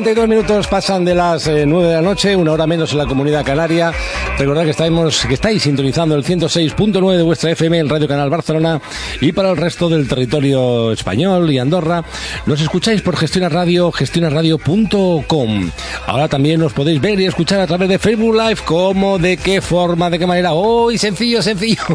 Dos 0.02 0.28
minutos 0.28 0.66
pasan 0.66 1.04
de 1.04 1.14
las 1.14 1.46
eh, 1.46 1.64
9 1.64 1.88
de 1.88 1.94
la 1.94 2.02
noche, 2.02 2.34
una 2.34 2.50
hora 2.50 2.66
menos 2.66 2.90
en 2.92 2.98
la 2.98 3.06
comunidad 3.06 3.44
canaria. 3.44 3.92
Recordad 4.36 4.64
que, 4.64 4.70
estamos, 4.70 5.24
que 5.24 5.34
estáis 5.34 5.62
sintonizando 5.62 6.16
el 6.16 6.24
106.9 6.24 7.16
de 7.16 7.22
vuestra 7.22 7.52
FM 7.52 7.78
en 7.78 7.88
Radio 7.88 8.08
Canal 8.08 8.28
Barcelona 8.28 8.80
y 9.20 9.30
para 9.30 9.50
el 9.50 9.56
resto 9.56 9.88
del 9.88 10.08
territorio 10.08 10.90
español 10.90 11.48
y 11.52 11.60
Andorra 11.60 12.02
nos 12.44 12.60
escucháis 12.60 13.02
por 13.02 13.16
Gestiona 13.16 13.48
Radio, 13.48 13.92
gestionaradio.com. 13.92 15.70
Ahora 16.06 16.26
también 16.26 16.58
nos 16.58 16.72
podéis 16.72 17.00
ver 17.00 17.20
y 17.20 17.26
escuchar 17.26 17.60
a 17.60 17.68
través 17.68 17.88
de 17.88 18.00
Facebook 18.00 18.34
Live, 18.34 18.62
cómo, 18.64 19.18
de 19.18 19.36
qué 19.36 19.60
forma, 19.60 20.10
de 20.10 20.18
qué 20.18 20.26
manera. 20.26 20.54
¡Uy, 20.54 20.98
sencillo, 20.98 21.40
sencillo! 21.40 21.84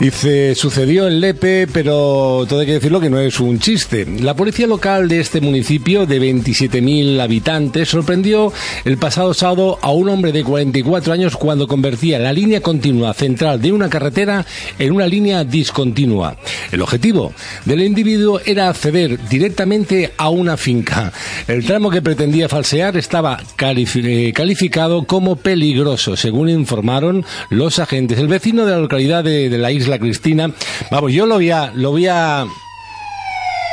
Dice, 0.00 0.56
sucedió 0.56 1.06
en 1.06 1.20
Lepe, 1.20 1.68
pero 1.72 2.44
todo 2.48 2.58
hay 2.58 2.66
que 2.66 2.72
decirlo 2.72 3.00
que 3.00 3.08
no 3.08 3.20
es 3.20 3.38
un 3.38 3.60
chiste. 3.60 4.04
La 4.04 4.34
policía 4.34 4.66
local 4.66 5.08
de 5.08 5.20
este 5.20 5.40
municipio 5.40 6.04
de 6.04 6.20
27.000 6.20 7.20
habitantes 7.20 7.90
sorprendió 7.90 8.52
el 8.84 8.98
pasado 8.98 9.32
sábado 9.34 9.78
a 9.80 9.92
un 9.92 10.08
hombre 10.08 10.32
de 10.32 10.42
44 10.42 11.12
años 11.12 11.36
cuando 11.36 11.68
convertía 11.68 12.18
la 12.18 12.32
línea 12.32 12.60
continua 12.60 13.14
central 13.14 13.62
de 13.62 13.70
una 13.70 13.88
carretera 13.88 14.44
en 14.80 14.92
una 14.92 15.06
línea 15.06 15.44
discontinua. 15.44 16.36
El 16.72 16.82
objetivo 16.82 17.32
del 17.64 17.82
individuo 17.82 18.40
era 18.44 18.68
acceder 18.68 19.28
directamente 19.28 20.12
a 20.16 20.28
una 20.28 20.56
finca. 20.56 21.12
El 21.46 21.64
tramo 21.64 21.88
que 21.90 22.02
pretendía 22.02 22.48
falsear 22.48 22.96
estaba 22.96 23.40
eh, 23.58 24.32
calificado 24.34 25.04
como 25.04 25.36
peligroso, 25.36 26.16
según 26.16 26.48
informaron 26.48 27.24
los 27.48 27.78
agentes. 27.78 28.18
El 28.18 28.26
vecino 28.26 28.66
de 28.66 28.72
la 28.72 28.78
localidad 28.78 29.22
de, 29.22 29.48
de 29.48 29.58
la 29.58 29.70
isla 29.70 29.83
Cristina, 29.98 30.50
vamos, 30.90 31.12
yo 31.12 31.26
lo 31.26 31.36
voy 31.36 31.50
a, 31.50 31.70
lo 31.74 31.90
voy 31.90 32.06
a 32.06 32.46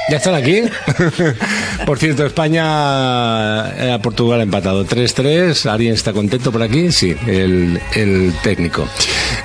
¿Ya 0.10 0.18
están 0.18 0.34
aquí? 0.36 0.64
por 1.86 1.98
cierto, 1.98 2.26
España 2.26 3.94
a 3.94 4.02
Portugal 4.02 4.42
ha 4.42 4.44
empatado 4.44 4.86
3-3. 4.86 5.70
¿Alguien 5.70 5.94
está 5.94 6.12
contento 6.12 6.52
por 6.52 6.62
aquí? 6.62 6.92
Sí, 6.92 7.16
el, 7.28 7.80
el 7.96 8.34
técnico. 8.44 8.88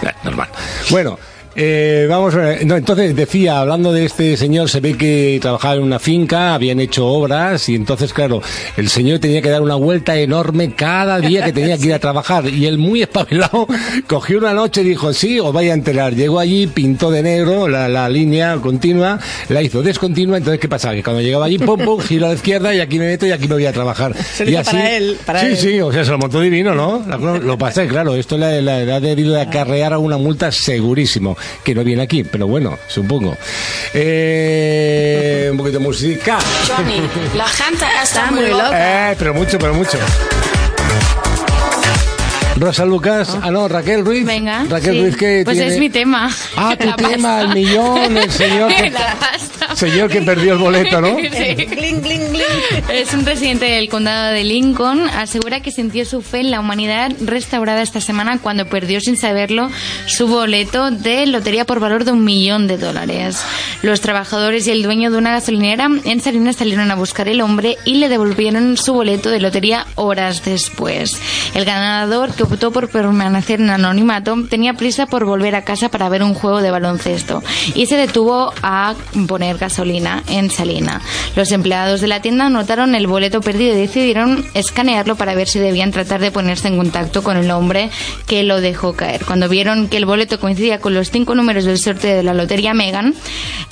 Eh, 0.02 0.10
Normal. 0.24 0.48
Bueno. 0.90 1.18
Eh, 1.56 2.06
vamos 2.08 2.34
a 2.34 2.38
ver. 2.38 2.66
No, 2.66 2.76
entonces 2.76 3.16
decía, 3.16 3.60
hablando 3.60 3.92
de 3.92 4.04
este 4.04 4.36
señor, 4.36 4.68
se 4.68 4.80
ve 4.80 4.96
que 4.96 5.38
trabajaba 5.40 5.76
en 5.76 5.82
una 5.82 5.98
finca, 5.98 6.54
habían 6.54 6.80
hecho 6.80 7.06
obras 7.06 7.68
y 7.68 7.74
entonces, 7.74 8.12
claro, 8.12 8.42
el 8.76 8.88
señor 8.88 9.18
tenía 9.20 9.40
que 9.42 9.48
dar 9.48 9.62
una 9.62 9.74
vuelta 9.74 10.16
enorme 10.16 10.72
cada 10.72 11.18
día 11.18 11.44
que 11.44 11.52
tenía 11.52 11.78
que 11.78 11.86
ir 11.86 11.94
a 11.94 11.98
trabajar 12.06 12.46
y 12.48 12.66
él 12.66 12.78
muy 12.78 13.02
espabilado 13.02 13.66
cogió 14.06 14.38
una 14.38 14.52
noche 14.54 14.82
y 14.82 14.84
dijo, 14.84 15.12
sí, 15.12 15.40
os 15.40 15.52
vais 15.52 15.70
a 15.70 15.74
enterar. 15.74 16.14
Llegó 16.14 16.38
allí, 16.40 16.66
pintó 16.66 17.10
de 17.10 17.22
negro 17.22 17.68
la, 17.68 17.88
la 17.88 18.08
línea 18.08 18.56
continua, 18.56 19.18
la 19.48 19.62
hizo 19.62 19.82
descontinua, 19.82 20.36
entonces 20.38 20.60
¿qué 20.60 20.68
pasaba? 20.68 20.94
Que 20.94 21.02
cuando 21.02 21.22
llegaba 21.22 21.46
allí, 21.46 21.58
pum, 21.58 21.80
pum, 21.82 22.00
giro 22.00 22.26
a 22.26 22.28
la 22.30 22.34
izquierda 22.34 22.74
y 22.74 22.80
aquí 22.80 22.98
me 22.98 23.06
meto 23.06 23.26
y 23.26 23.32
aquí 23.32 23.48
me 23.48 23.54
voy 23.54 23.66
a 23.66 23.72
trabajar. 23.72 24.14
Se 24.16 24.44
y 24.50 24.54
para 24.54 24.96
él, 24.96 25.16
para 25.24 25.40
sí, 25.40 25.46
él. 25.46 25.56
sí, 25.56 25.80
o 25.80 25.92
sea, 25.92 26.04
se 26.04 26.10
lo 26.10 26.18
montó 26.18 26.40
divino, 26.40 26.74
¿no? 26.74 27.02
Lo 27.38 27.56
pasé, 27.58 27.86
claro, 27.88 28.14
esto 28.14 28.36
le, 28.36 28.60
le- 28.62 28.84
le 28.84 28.92
ha 28.92 29.00
debido 29.00 29.32
de 29.34 29.40
acarrear 29.40 29.92
a 29.92 29.98
una 29.98 30.16
multa 30.18 30.52
segurísimo, 30.52 31.36
que 31.64 31.74
no 31.74 31.84
viene 31.84 32.02
aquí, 32.02 32.24
pero 32.24 32.46
bueno, 32.46 32.78
supongo. 32.88 33.36
Eh, 33.94 35.48
un 35.50 35.56
poquito 35.56 35.78
de 35.78 35.84
música. 35.84 36.38
Johnny, 36.66 37.00
la 37.34 37.46
gente 37.48 37.84
está, 37.84 38.02
Está 38.02 38.30
muy 38.30 38.42
muy 38.42 38.50
loca. 38.50 39.10
Eh, 39.12 39.16
pero 39.18 39.34
mucho, 39.34 39.58
pero 39.58 39.74
mucho. 39.74 39.98
Rosa 42.58 42.86
Lucas, 42.86 43.36
ah 43.42 43.50
no, 43.50 43.68
Raquel 43.68 44.04
Ruiz. 44.04 44.24
Venga. 44.24 44.64
Raquel 44.68 44.94
sí. 44.94 45.00
Ruiz 45.02 45.16
que 45.16 45.42
Pues 45.44 45.56
tiene- 45.58 45.74
es 45.74 45.78
mi 45.78 45.90
tema. 45.90 46.30
Ah, 46.56 46.74
tu 46.80 46.86
La 46.86 46.96
tema, 46.96 47.10
pasta. 47.10 47.40
el 47.42 47.48
millón, 47.54 48.16
el 48.16 48.30
señor 48.30 48.68
que, 48.74 48.90
La 48.90 49.14
pasta. 49.16 49.76
señor 49.76 50.08
que 50.10 50.22
perdió 50.22 50.54
el 50.54 50.58
boleto, 50.58 51.00
¿no? 51.02 51.08
Sí. 51.18 51.66
Bling, 51.66 52.00
bling, 52.00 52.30
bling. 52.30 52.42
Es 52.90 53.12
un 53.12 53.26
residente 53.26 53.66
del 53.66 53.88
condado 53.90 54.32
de 54.32 54.42
Lincoln. 54.42 55.00
Asegura 55.10 55.60
que 55.60 55.70
sintió 55.70 56.06
su 56.06 56.22
fe 56.22 56.40
en 56.40 56.50
la 56.50 56.60
humanidad 56.60 57.12
restaurada 57.20 57.82
esta 57.82 58.00
semana 58.00 58.38
cuando 58.38 58.64
perdió 58.66 59.00
sin 59.02 59.18
saberlo 59.18 59.70
su 60.06 60.26
boleto 60.26 60.90
de 60.90 61.26
lotería 61.26 61.66
por 61.66 61.78
valor 61.78 62.04
de 62.04 62.12
un 62.12 62.24
millón 62.24 62.68
de 62.68 62.78
dólares. 62.78 63.38
Los 63.82 64.00
trabajadores 64.00 64.66
y 64.66 64.70
el 64.70 64.82
dueño 64.82 65.10
de 65.10 65.18
una 65.18 65.32
gasolinera 65.32 65.90
en 66.04 66.20
Salinas 66.22 66.56
salieron 66.56 66.90
a 66.90 66.94
buscar 66.94 67.28
el 67.28 67.42
hombre 67.42 67.76
y 67.84 67.96
le 67.96 68.08
devolvieron 68.08 68.78
su 68.78 68.94
boleto 68.94 69.28
de 69.28 69.40
lotería 69.40 69.86
horas 69.96 70.42
después. 70.44 71.18
El 71.54 71.64
ganador, 71.66 72.32
que 72.32 72.45
optó 72.50 72.70
por 72.70 72.88
permanecer 72.88 73.60
en 73.60 73.70
anonimato, 73.70 74.34
tenía 74.48 74.74
prisa 74.74 75.06
por 75.06 75.24
volver 75.24 75.54
a 75.54 75.62
casa 75.62 75.88
para 75.88 76.08
ver 76.08 76.22
un 76.22 76.34
juego 76.34 76.60
de 76.62 76.70
baloncesto 76.70 77.42
y 77.74 77.86
se 77.86 77.96
detuvo 77.96 78.52
a 78.62 78.94
poner 79.28 79.58
gasolina 79.58 80.22
en 80.28 80.50
Salina. 80.50 81.00
Los 81.34 81.52
empleados 81.52 82.00
de 82.00 82.06
la 82.08 82.22
tienda 82.22 82.48
notaron 82.48 82.94
el 82.94 83.06
boleto 83.06 83.40
perdido 83.40 83.74
y 83.74 83.80
decidieron 83.80 84.44
escanearlo 84.54 85.16
para 85.16 85.34
ver 85.34 85.48
si 85.48 85.58
debían 85.58 85.90
tratar 85.90 86.20
de 86.20 86.30
ponerse 86.30 86.68
en 86.68 86.76
contacto 86.76 87.22
con 87.22 87.36
el 87.36 87.50
hombre 87.50 87.90
que 88.26 88.42
lo 88.42 88.60
dejó 88.60 88.94
caer. 88.94 89.24
Cuando 89.24 89.48
vieron 89.48 89.88
que 89.88 89.96
el 89.96 90.06
boleto 90.06 90.40
coincidía 90.40 90.80
con 90.80 90.94
los 90.94 91.10
cinco 91.10 91.34
números 91.34 91.64
del 91.64 91.78
sorteo 91.78 92.16
de 92.16 92.22
la 92.22 92.34
lotería 92.34 92.74
Megan, 92.74 93.14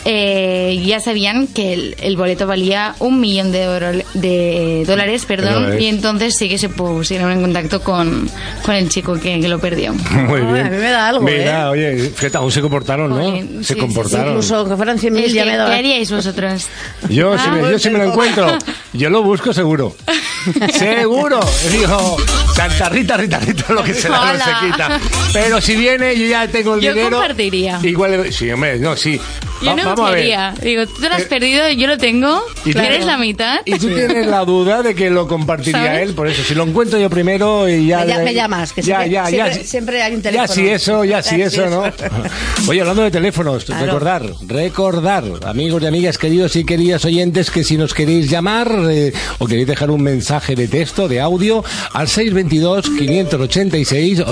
eh, 0.04 0.82
ya 0.84 1.00
sabían 1.00 1.46
que 1.46 1.72
el, 1.72 1.96
el 2.00 2.16
boleto 2.16 2.46
valía 2.46 2.94
un 2.98 3.20
millón 3.20 3.52
de, 3.52 3.68
oro- 3.68 4.02
de 4.14 4.84
dólares, 4.86 5.24
perdón, 5.24 5.64
y 5.80 5.86
entonces 5.86 6.36
sí 6.36 6.48
que 6.48 6.58
se 6.58 6.68
pusieron 6.68 7.30
en 7.32 7.40
contacto 7.40 7.80
con, 7.82 8.28
con 8.64 8.74
el 8.74 8.88
chico 8.88 9.14
que, 9.14 9.40
que 9.40 9.48
lo 9.48 9.58
perdió. 9.58 9.92
Muy 10.10 10.40
bien. 10.40 10.66
a 10.66 10.70
mí 10.70 10.76
me 10.78 10.90
da 10.90 11.08
algo, 11.08 11.22
Me 11.22 11.42
¿eh? 11.42 11.44
da, 11.44 11.70
oye, 11.70 12.10
fíjate, 12.14 12.36
aún 12.38 12.50
se 12.50 12.60
comportaron, 12.62 13.10
¿no? 13.10 13.62
Se 13.62 13.74
sí, 13.74 13.80
comportaron. 13.80 14.28
Incluso 14.28 14.56
aunque 14.56 14.76
fueran 14.76 14.98
100.000 14.98 15.18
Es 15.24 15.32
ya 15.32 15.44
que, 15.44 15.50
me 15.50 15.56
da. 15.56 15.66
¿Qué 15.66 15.74
haríais 15.76 16.10
vosotros? 16.10 16.68
Yo, 17.08 17.36
si 17.38 17.44
Ah, 17.46 17.52
me, 17.52 17.70
yo 17.70 17.78
si 17.78 17.90
me 17.90 17.98
lo 17.98 18.04
encuentro, 18.04 18.56
yo 18.92 19.10
lo 19.10 19.22
busco 19.22 19.52
seguro. 19.52 19.94
seguro. 20.72 21.40
Digo, 21.70 22.16
Santa 22.54 22.88
Rita, 22.88 23.16
Rita, 23.16 23.38
Rita, 23.38 23.72
lo 23.72 23.82
que 23.82 23.94
se 23.94 24.08
da 24.08 24.32
no 24.32 24.38
se 24.38 24.66
quita. 24.66 25.00
Pero 25.32 25.60
si 25.60 25.76
viene, 25.76 26.16
yo 26.18 26.26
ya 26.26 26.48
tengo 26.48 26.74
el 26.76 26.80
Yo 26.80 26.92
dinero. 26.94 27.18
compartiría. 27.18 27.80
Igual, 27.82 28.32
sí, 28.32 28.50
hombre, 28.50 28.78
no, 28.78 28.96
sí. 28.96 29.20
Yo 29.64 29.76
no 29.76 29.84
vamos 29.84 30.08
a 30.10 30.12
ver. 30.12 30.54
Digo, 30.62 30.86
tú 30.86 31.02
lo 31.02 31.14
has 31.14 31.22
Eh, 31.22 31.26
perdido, 31.28 31.68
yo 31.70 31.86
lo 31.86 31.98
tengo. 31.98 32.40
y 32.64 32.72
tú- 32.72 32.78
¿Quieres 32.78 33.04
la 33.06 33.16
mitad? 33.18 33.60
Y 33.64 33.72
tú 33.78 33.88
tienes 33.88 34.26
la 34.26 34.44
duda 34.44 34.82
de 34.82 34.94
que 34.94 35.10
lo 35.10 35.26
compartiría 35.26 35.84
¿Sabes? 35.86 36.08
él, 36.08 36.14
por 36.14 36.28
eso, 36.28 36.42
si 36.42 36.54
lo 36.54 36.64
encuentro 36.64 36.98
yo 36.98 37.08
primero 37.10 37.68
y 37.68 37.86
ya... 37.86 38.00
Me, 38.00 38.06
le- 38.06 38.24
me 38.24 38.34
llamas, 38.34 38.72
que 38.72 38.82
ya, 38.82 38.98
siempre, 39.02 39.10
ya, 39.10 39.30
ya, 39.30 39.44
siempre, 39.46 39.64
siempre 39.64 40.02
hay 40.02 40.14
un 40.14 40.22
teléfono. 40.22 40.46
Ya 40.48 40.52
si 40.54 40.68
eso, 40.68 41.04
ya 41.04 41.22
si 41.22 41.38
Ya 41.38 41.46
eso, 41.46 41.66
¿no? 41.70 41.82
Oye, 42.68 42.80
hablando 42.80 43.02
de 43.02 43.10
teléfonos, 43.10 43.64
Claro. 43.64 43.84
recordar, 43.86 44.22
recordar, 44.46 45.24
amigos 45.46 45.82
y 45.82 45.86
amigas, 45.86 46.18
queridos 46.18 46.56
y 46.56 46.64
queridas 46.64 47.04
oyentes, 47.04 47.50
que 47.50 47.64
si 47.64 47.76
nos 47.76 47.94
queréis 47.94 48.30
llamar 48.30 48.70
eh, 48.90 49.12
o 49.38 49.46
queréis 49.46 49.66
dejar 49.66 49.90
un 49.90 50.02
mensaje 50.02 50.54
de 50.54 50.68
texto, 50.68 51.08
de 51.08 51.20
audio, 51.20 51.64
al 51.92 52.08
622 52.08 52.90
586 52.98 54.22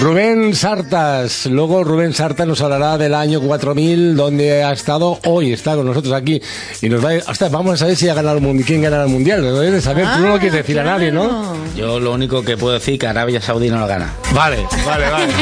Rubén 0.00 0.54
Sartas, 0.54 1.46
luego 1.46 1.82
Rubén 1.82 2.14
Sartas 2.14 2.46
nos 2.46 2.60
hablará 2.60 2.96
del 2.96 3.14
año 3.14 3.40
4000, 3.40 4.14
donde 4.14 4.62
ha 4.62 4.72
estado, 4.72 5.18
hoy 5.24 5.52
está 5.52 5.74
con 5.74 5.86
nosotros 5.86 6.14
aquí, 6.14 6.40
y 6.80 6.88
nos 6.88 7.04
va 7.04 7.10
a, 7.10 7.16
hasta 7.26 7.48
vamos 7.48 7.74
a 7.74 7.76
saber 7.78 7.96
si 7.96 8.08
ha 8.08 8.14
ganado 8.14 8.36
el 8.36 8.42
mundial, 8.42 8.64
quién 8.64 8.82
ganará 8.82 9.04
el 9.04 9.10
mundial, 9.10 9.42
lo 9.42 9.58
debes 9.58 9.74
de 9.74 9.80
saber, 9.80 10.06
tú 10.14 10.20
no 10.20 10.28
lo 10.28 10.38
quieres 10.38 10.52
decir 10.52 10.78
a 10.78 10.84
nadie, 10.84 11.10
¿no? 11.10 11.52
Yo 11.76 11.98
lo 11.98 12.12
único 12.12 12.44
que 12.44 12.56
puedo 12.56 12.74
decir 12.74 12.96
que 12.96 13.08
Arabia 13.08 13.40
Saudí 13.40 13.70
no 13.70 13.80
lo 13.80 13.88
gana. 13.88 14.12
Vale, 14.32 14.64
vale, 14.86 15.10
vale. 15.10 15.32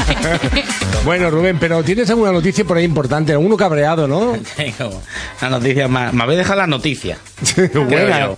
bueno, 1.04 1.30
Rubén, 1.30 1.58
pero 1.58 1.82
tienes 1.82 2.08
alguna 2.08 2.32
noticia 2.32 2.64
por 2.64 2.78
ahí 2.78 2.84
importante, 2.84 3.32
alguno 3.32 3.58
cabreado, 3.58 4.08
¿no? 4.08 4.38
Tengo 4.56 5.02
una 5.42 5.50
noticia 5.50 5.86
más. 5.86 6.14
Me 6.14 6.22
habéis 6.22 6.38
dejado 6.38 6.60
la 6.60 6.66
noticia. 6.66 7.18
buena. 7.74 8.30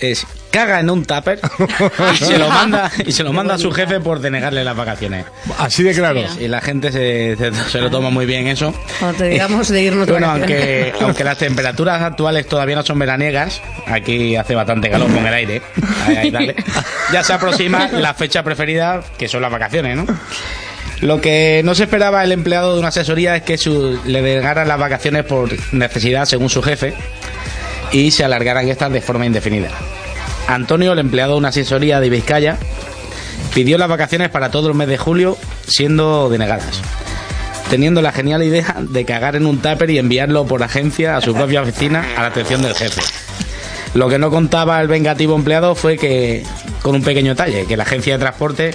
Es 0.00 0.26
caga 0.56 0.80
en 0.80 0.88
un 0.90 1.04
tupper 1.04 1.38
y 2.14 2.16
se 2.16 2.38
lo 2.38 2.48
manda 2.48 2.90
y 3.04 3.12
se 3.12 3.22
lo 3.22 3.32
manda 3.32 3.54
a 3.54 3.58
su 3.58 3.70
jefe 3.70 4.00
por 4.00 4.20
denegarle 4.20 4.64
las 4.64 4.74
vacaciones. 4.76 5.26
Así 5.58 5.82
de 5.82 5.92
claro. 5.94 6.22
Y 6.40 6.48
la 6.48 6.60
gente 6.60 6.90
se, 6.92 7.36
se- 7.36 7.52
se 7.70 7.80
lo 7.80 7.90
toma 7.90 8.08
muy 8.10 8.24
bien 8.26 8.46
eso. 8.46 8.74
Cuando 8.98 9.18
te 9.18 9.28
digamos 9.28 9.68
de 9.68 9.82
irnos 9.82 10.06
de 10.06 10.12
Bueno, 10.12 10.30
aunque, 10.30 10.92
aunque 11.00 11.24
las 11.24 11.36
temperaturas 11.38 12.00
actuales 12.02 12.46
todavía 12.46 12.76
no 12.76 12.82
son 12.84 12.98
veraniegas, 12.98 13.60
aquí 13.86 14.34
hace 14.36 14.54
bastante 14.54 14.88
calor 14.90 15.12
con 15.12 15.26
el 15.26 15.34
aire, 15.34 15.62
ahí, 16.06 16.16
ahí, 16.16 16.30
dale. 16.30 16.54
ya 17.12 17.22
se 17.22 17.32
aproxima 17.34 17.88
la 17.88 18.14
fecha 18.14 18.42
preferida, 18.42 19.02
que 19.18 19.28
son 19.28 19.42
las 19.42 19.50
vacaciones, 19.52 19.96
¿no? 19.96 20.06
Lo 21.02 21.20
que 21.20 21.60
no 21.64 21.74
se 21.74 21.82
esperaba 21.82 22.24
el 22.24 22.32
empleado 22.32 22.72
de 22.72 22.78
una 22.78 22.88
asesoría 22.88 23.36
es 23.36 23.42
que 23.42 23.58
su- 23.58 24.00
le 24.06 24.22
denegaran 24.22 24.66
las 24.66 24.78
vacaciones 24.78 25.24
por 25.24 25.50
necesidad, 25.74 26.24
según 26.24 26.48
su 26.48 26.62
jefe, 26.62 26.94
y 27.92 28.10
se 28.10 28.24
alargaran 28.24 28.68
estas 28.68 28.90
de 28.92 29.00
forma 29.02 29.26
indefinida. 29.26 29.68
Antonio, 30.48 30.92
el 30.92 30.98
empleado 30.98 31.32
de 31.32 31.38
una 31.38 31.48
asesoría 31.48 32.00
de 32.00 32.10
Vizcaya, 32.10 32.56
pidió 33.54 33.78
las 33.78 33.88
vacaciones 33.88 34.28
para 34.30 34.50
todo 34.50 34.68
el 34.68 34.74
mes 34.74 34.88
de 34.88 34.98
julio, 34.98 35.36
siendo 35.66 36.28
denegadas 36.28 36.82
teniendo 37.70 38.00
la 38.02 38.12
genial 38.12 38.42
idea 38.42 38.76
de 38.78 39.04
cagar 39.04 39.36
en 39.36 39.46
un 39.46 39.58
tupper 39.58 39.90
y 39.90 39.98
enviarlo 39.98 40.46
por 40.46 40.62
agencia 40.62 41.16
a 41.16 41.20
su 41.20 41.34
propia 41.34 41.62
oficina 41.62 42.06
a 42.16 42.22
la 42.22 42.28
atención 42.28 42.62
del 42.62 42.74
jefe. 42.74 43.02
Lo 43.94 44.08
que 44.08 44.18
no 44.18 44.30
contaba 44.30 44.80
el 44.80 44.88
vengativo 44.88 45.34
empleado 45.34 45.74
fue 45.74 45.96
que, 45.96 46.44
con 46.82 46.94
un 46.94 47.02
pequeño 47.02 47.30
detalle, 47.32 47.66
que 47.66 47.76
la 47.76 47.84
agencia 47.84 48.14
de 48.14 48.18
transporte 48.18 48.74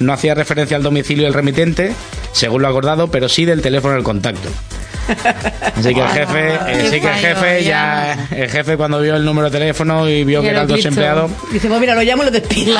no 0.00 0.12
hacía 0.12 0.34
referencia 0.34 0.76
al 0.76 0.82
domicilio 0.82 1.24
del 1.24 1.34
remitente, 1.34 1.92
según 2.32 2.62
lo 2.62 2.68
acordado, 2.68 3.08
pero 3.08 3.28
sí 3.28 3.44
del 3.44 3.62
teléfono 3.62 3.94
del 3.94 4.02
contacto. 4.02 4.48
Así 5.76 5.94
que 5.94 6.00
el 6.00 6.08
jefe, 6.08 6.54
eh, 6.54 6.88
sí 6.90 7.00
que 7.00 7.06
el 7.08 7.12
fallo, 7.14 7.14
jefe 7.20 7.64
ya, 7.64 8.28
el 8.30 8.50
jefe 8.50 8.76
cuando 8.76 9.00
vio 9.00 9.16
el 9.16 9.24
número 9.24 9.50
de 9.50 9.58
teléfono 9.58 10.08
y 10.08 10.24
vio 10.24 10.40
que 10.42 10.48
era 10.48 10.62
el 10.62 10.68
desempleado, 10.68 11.28
Dice, 11.52 11.68
pues 11.68 11.80
mira, 11.80 11.94
lo 11.94 12.02
llamo 12.02 12.22
y 12.22 12.26
lo 12.26 12.30
despido. 12.32 12.76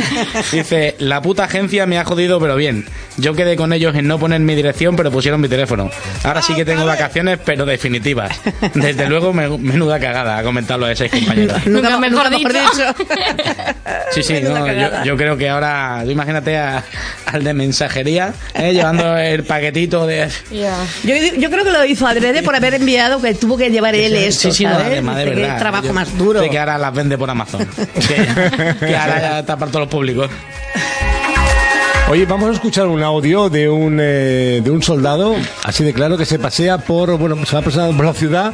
Dice, 0.52 0.96
la 0.98 1.20
puta 1.22 1.44
agencia 1.44 1.86
me 1.86 1.98
ha 1.98 2.04
jodido, 2.04 2.40
pero 2.40 2.56
bien. 2.56 2.84
Yo 3.16 3.34
quedé 3.34 3.54
con 3.56 3.72
ellos 3.72 3.94
en 3.96 4.06
no 4.08 4.18
poner 4.18 4.40
mi 4.40 4.54
dirección, 4.54 4.96
pero 4.96 5.10
pusieron 5.10 5.40
mi 5.40 5.48
teléfono. 5.48 5.90
Ahora 6.24 6.40
sí 6.42 6.54
que 6.54 6.64
tengo 6.64 6.86
vacaciones, 6.86 7.38
pero 7.44 7.66
definitivas. 7.66 8.40
Desde 8.74 9.06
luego, 9.08 9.32
me- 9.32 9.48
menuda 9.58 9.98
cagada, 10.00 10.38
ha 10.38 10.42
comentado 10.42 10.86
a 10.86 10.94
seis 10.96 11.10
compañeros. 11.10 11.58
Nunca 11.66 11.98
mejor 11.98 12.30
dicho. 12.30 12.48
Sí, 14.12 14.22
sí, 14.22 14.40
no, 14.42 14.66
yo, 14.66 15.04
yo 15.04 15.16
creo 15.16 15.36
que 15.36 15.48
ahora, 15.48 16.00
tú 16.04 16.10
imagínate 16.10 16.56
a- 16.56 16.82
al 17.26 17.44
de 17.44 17.54
mensajería, 17.54 18.32
eh, 18.54 18.72
llevando 18.72 19.16
el 19.16 19.44
paquetito 19.44 20.06
de... 20.06 20.28
Yo, 20.50 21.14
yo 21.38 21.50
creo 21.50 21.59
que 21.64 21.70
lo 21.70 21.84
hizo 21.84 22.06
adrede 22.06 22.42
por 22.42 22.54
haber 22.56 22.74
enviado 22.74 23.20
que 23.20 23.34
tuvo 23.34 23.56
que 23.56 23.70
llevar 23.70 23.94
él 23.94 24.14
eso, 24.14 24.50
Sí, 24.50 24.52
sí, 24.52 24.64
no, 24.64 24.72
¿sabes? 24.72 24.86
además, 24.86 25.16
de 25.16 25.24
verdad. 25.26 25.58
trabajo 25.58 25.86
Yo- 25.88 25.92
más 25.92 26.16
duro. 26.18 26.40
de 26.40 26.50
que 26.50 26.58
ahora 26.58 26.78
las 26.78 26.92
vende 26.94 27.16
por 27.18 27.30
Amazon. 27.30 27.66
Que, 27.94 28.76
que 28.86 28.96
ahora 28.96 29.20
ya 29.20 29.38
está 29.40 29.56
para 29.56 29.70
todos 29.70 29.82
los 29.84 29.88
públicos. 29.90 30.30
Oye, 32.08 32.26
vamos 32.26 32.50
a 32.50 32.52
escuchar 32.54 32.86
un 32.88 33.02
audio 33.04 33.48
de 33.48 33.68
un, 33.68 33.98
eh, 34.00 34.60
de 34.64 34.70
un 34.70 34.82
soldado, 34.82 35.36
así 35.62 35.84
de 35.84 35.92
claro, 35.92 36.18
que 36.18 36.24
se 36.24 36.40
pasea 36.40 36.78
por, 36.78 37.16
bueno, 37.18 37.36
se 37.46 37.54
va 37.54 37.62
pasando 37.62 37.96
por 37.96 38.04
la 38.04 38.14
ciudad 38.14 38.52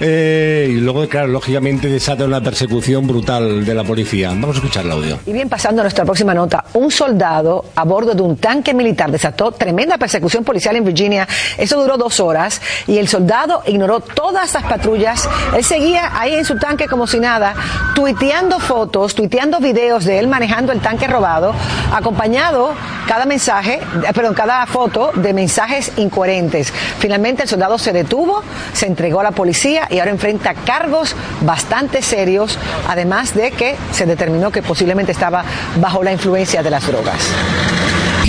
eh, 0.00 0.68
y 0.70 0.80
luego, 0.80 1.06
claro, 1.08 1.28
lógicamente 1.28 1.88
desata 1.88 2.24
una 2.24 2.40
persecución 2.40 3.06
brutal 3.06 3.64
de 3.64 3.74
la 3.74 3.84
policía. 3.84 4.30
Vamos 4.30 4.56
a 4.56 4.58
escuchar 4.58 4.86
el 4.86 4.92
audio. 4.92 5.18
Y 5.26 5.32
bien, 5.32 5.48
pasando 5.48 5.82
a 5.82 5.84
nuestra 5.84 6.04
próxima 6.04 6.32
nota, 6.32 6.64
un 6.74 6.90
soldado 6.90 7.66
a 7.74 7.84
bordo 7.84 8.14
de 8.14 8.22
un 8.22 8.38
tanque 8.38 8.72
militar 8.72 9.10
desató 9.10 9.52
tremenda 9.52 9.98
persecución 9.98 10.42
policial 10.42 10.76
en 10.76 10.84
Virginia. 10.84 11.28
Eso 11.58 11.80
duró 11.80 11.98
dos 11.98 12.18
horas 12.18 12.62
y 12.86 12.96
el 12.96 13.08
soldado 13.08 13.62
ignoró 13.66 14.00
todas 14.00 14.54
las 14.54 14.62
patrullas. 14.62 15.28
Él 15.54 15.64
seguía 15.64 16.18
ahí 16.18 16.34
en 16.34 16.44
su 16.44 16.56
tanque 16.56 16.86
como 16.86 17.06
si 17.06 17.20
nada, 17.20 17.54
tuiteando 17.94 18.58
fotos, 18.58 19.14
tuiteando 19.14 19.60
videos 19.60 20.06
de 20.06 20.18
él 20.18 20.28
manejando 20.28 20.72
el 20.72 20.80
tanque 20.80 21.06
robado, 21.06 21.52
acompañado 21.92 22.74
cada 23.06 23.26
mensaje, 23.26 23.74
eh, 23.74 24.12
perdón, 24.14 24.34
cada 24.34 24.64
foto 24.66 25.10
de 25.14 25.34
mensajes 25.34 25.92
incoherentes. 25.96 26.72
Finalmente 26.98 27.42
el 27.42 27.48
soldado 27.48 27.76
se 27.76 27.92
detuvo, 27.92 28.42
se 28.72 28.86
entregó 28.86 29.20
a 29.20 29.24
la 29.24 29.32
policía 29.32 29.88
y 29.90 29.98
ahora 29.98 30.10
enfrenta 30.10 30.54
cargos 30.54 31.14
bastante 31.42 32.02
serios, 32.02 32.58
además 32.88 33.34
de 33.34 33.50
que 33.50 33.76
se 33.92 34.06
determinó 34.06 34.50
que 34.50 34.62
posiblemente 34.62 35.12
estaba 35.12 35.44
bajo 35.76 36.02
la 36.02 36.12
influencia 36.12 36.62
de 36.62 36.70
las 36.70 36.86
drogas. 36.86 37.20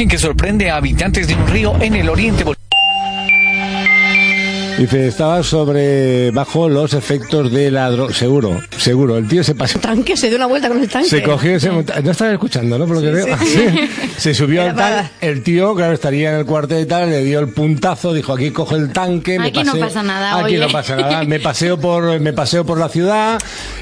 que 0.09 0.17
sorprende 0.17 0.71
a 0.71 0.77
habitantes 0.77 1.27
de 1.27 1.35
un 1.35 1.47
río 1.47 1.75
en 1.79 1.93
el 1.93 2.09
oriente. 2.09 2.43
Dice, 4.81 5.07
estaba 5.07 5.43
sobre, 5.43 6.31
bajo 6.31 6.67
los 6.67 6.93
efectos 6.95 7.51
de 7.51 7.69
la 7.69 7.87
droga. 7.91 8.13
Seguro, 8.15 8.59
seguro. 8.77 9.15
El 9.17 9.27
tío 9.27 9.43
se 9.43 9.53
pasó. 9.53 9.77
Tanque, 9.79 10.17
se 10.17 10.27
dio 10.27 10.37
una 10.37 10.47
vuelta 10.47 10.69
con 10.69 10.79
el 10.81 10.89
tanque. 10.89 11.07
Se 11.07 11.21
cogió 11.21 11.55
ese 11.57 11.69
No 11.69 12.11
estaba 12.11 12.31
escuchando, 12.31 12.79
¿no? 12.79 12.87
Por 12.87 12.95
lo 12.95 13.01
que 13.03 13.11
veo. 13.11 13.37
sí. 13.37 13.45
Sí. 13.61 13.89
Se 14.17 14.33
subió 14.33 14.61
Era 14.63 14.71
al 14.71 14.75
tanque. 14.77 14.95
para- 14.95 15.11
El 15.31 15.43
tío, 15.43 15.75
claro, 15.75 15.93
estaría 15.93 16.31
en 16.33 16.39
el 16.39 16.45
cuartel 16.45 16.81
y 16.81 16.85
tal, 16.87 17.09
le 17.11 17.23
dio 17.23 17.39
el 17.39 17.49
puntazo, 17.49 18.11
dijo, 18.13 18.33
aquí 18.33 18.49
cojo 18.51 18.75
el 18.75 18.91
tanque. 18.91 19.37
me 19.37 19.47
Aquí 19.49 19.63
no 19.63 19.75
pasa 19.75 20.01
nada, 20.03 20.35
Aquí 20.37 20.45
oye. 20.55 20.59
no 20.59 20.69
pasa 20.69 20.95
nada. 20.95 21.23
Me 21.31 21.39
paseo 21.39 21.79
por, 21.79 22.19
me 22.19 22.33
paseo 22.33 22.65
por 22.65 22.77
la 22.79 22.89
ciudad 22.89 23.39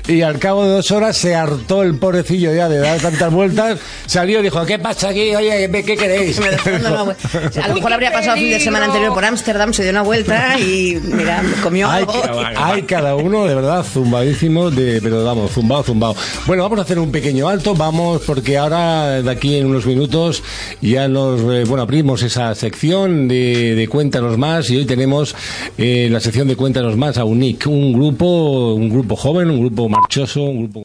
y 0.07 0.21
al 0.21 0.37
cabo 0.39 0.65
de 0.65 0.71
dos 0.71 0.91
horas 0.91 1.15
se 1.17 1.33
hartó 1.35 1.81
el 1.83 1.97
pobrecillo 1.97 2.53
ya 2.53 2.67
de 2.67 2.79
dar 2.79 2.99
tantas 2.99 3.31
vueltas. 3.31 3.79
Salió 4.05 4.39
y 4.41 4.43
dijo, 4.43 4.65
¿qué 4.65 4.79
pasa 4.79 5.09
aquí? 5.09 5.33
Oye, 5.35 5.69
¿qué 5.85 5.95
queréis? 5.95 6.39
A 7.63 7.67
lo 7.69 7.75
mejor 7.75 7.93
habría 7.93 8.11
pasado 8.11 8.35
el 8.35 8.41
fin 8.41 8.51
de 8.51 8.59
semana 8.59 8.85
anterior 8.85 9.13
por 9.13 9.23
Ámsterdam, 9.23 9.73
se 9.73 9.83
dio 9.83 9.91
una 9.91 10.01
vuelta 10.01 10.59
y 10.59 10.88
mira, 10.95 11.43
comió 11.63 11.89
Hay, 11.89 12.03
algo. 12.03 12.13
hay 12.55 12.83
cada 12.83 13.15
uno, 13.15 13.45
de 13.45 13.55
verdad, 13.55 13.83
zumbadísimo, 13.83 14.71
de, 14.71 15.01
pero 15.01 15.23
vamos, 15.23 15.51
zumbado, 15.51 15.83
zumbado. 15.83 16.15
Bueno, 16.47 16.63
vamos 16.63 16.79
a 16.79 16.81
hacer 16.83 16.99
un 16.99 17.11
pequeño 17.11 17.47
alto, 17.47 17.75
vamos, 17.75 18.21
porque 18.25 18.57
ahora, 18.57 19.21
de 19.21 19.29
aquí 19.29 19.55
en 19.55 19.67
unos 19.67 19.85
minutos, 19.85 20.43
ya 20.81 21.07
nos, 21.07 21.41
eh, 21.41 21.63
bueno, 21.67 21.83
abrimos 21.83 22.21
esa 22.23 22.53
sección 22.55 23.27
de, 23.27 23.75
de 23.75 23.87
Cuéntanos 23.87 24.37
Más 24.37 24.69
y 24.69 24.77
hoy 24.77 24.85
tenemos 24.85 25.35
eh, 25.77 26.07
la 26.11 26.19
sección 26.19 26.47
de 26.47 26.55
Cuéntanos 26.55 26.97
Más 26.97 27.17
a 27.17 27.25
UNIC, 27.25 27.67
un 27.67 27.93
grupo, 27.93 28.73
un 28.73 28.89
grupo 28.89 29.15
joven, 29.15 29.49
un 29.49 29.59
grupo 29.59 29.89
marchoso, 29.89 30.43
un 30.43 30.69
grupo... 30.69 30.83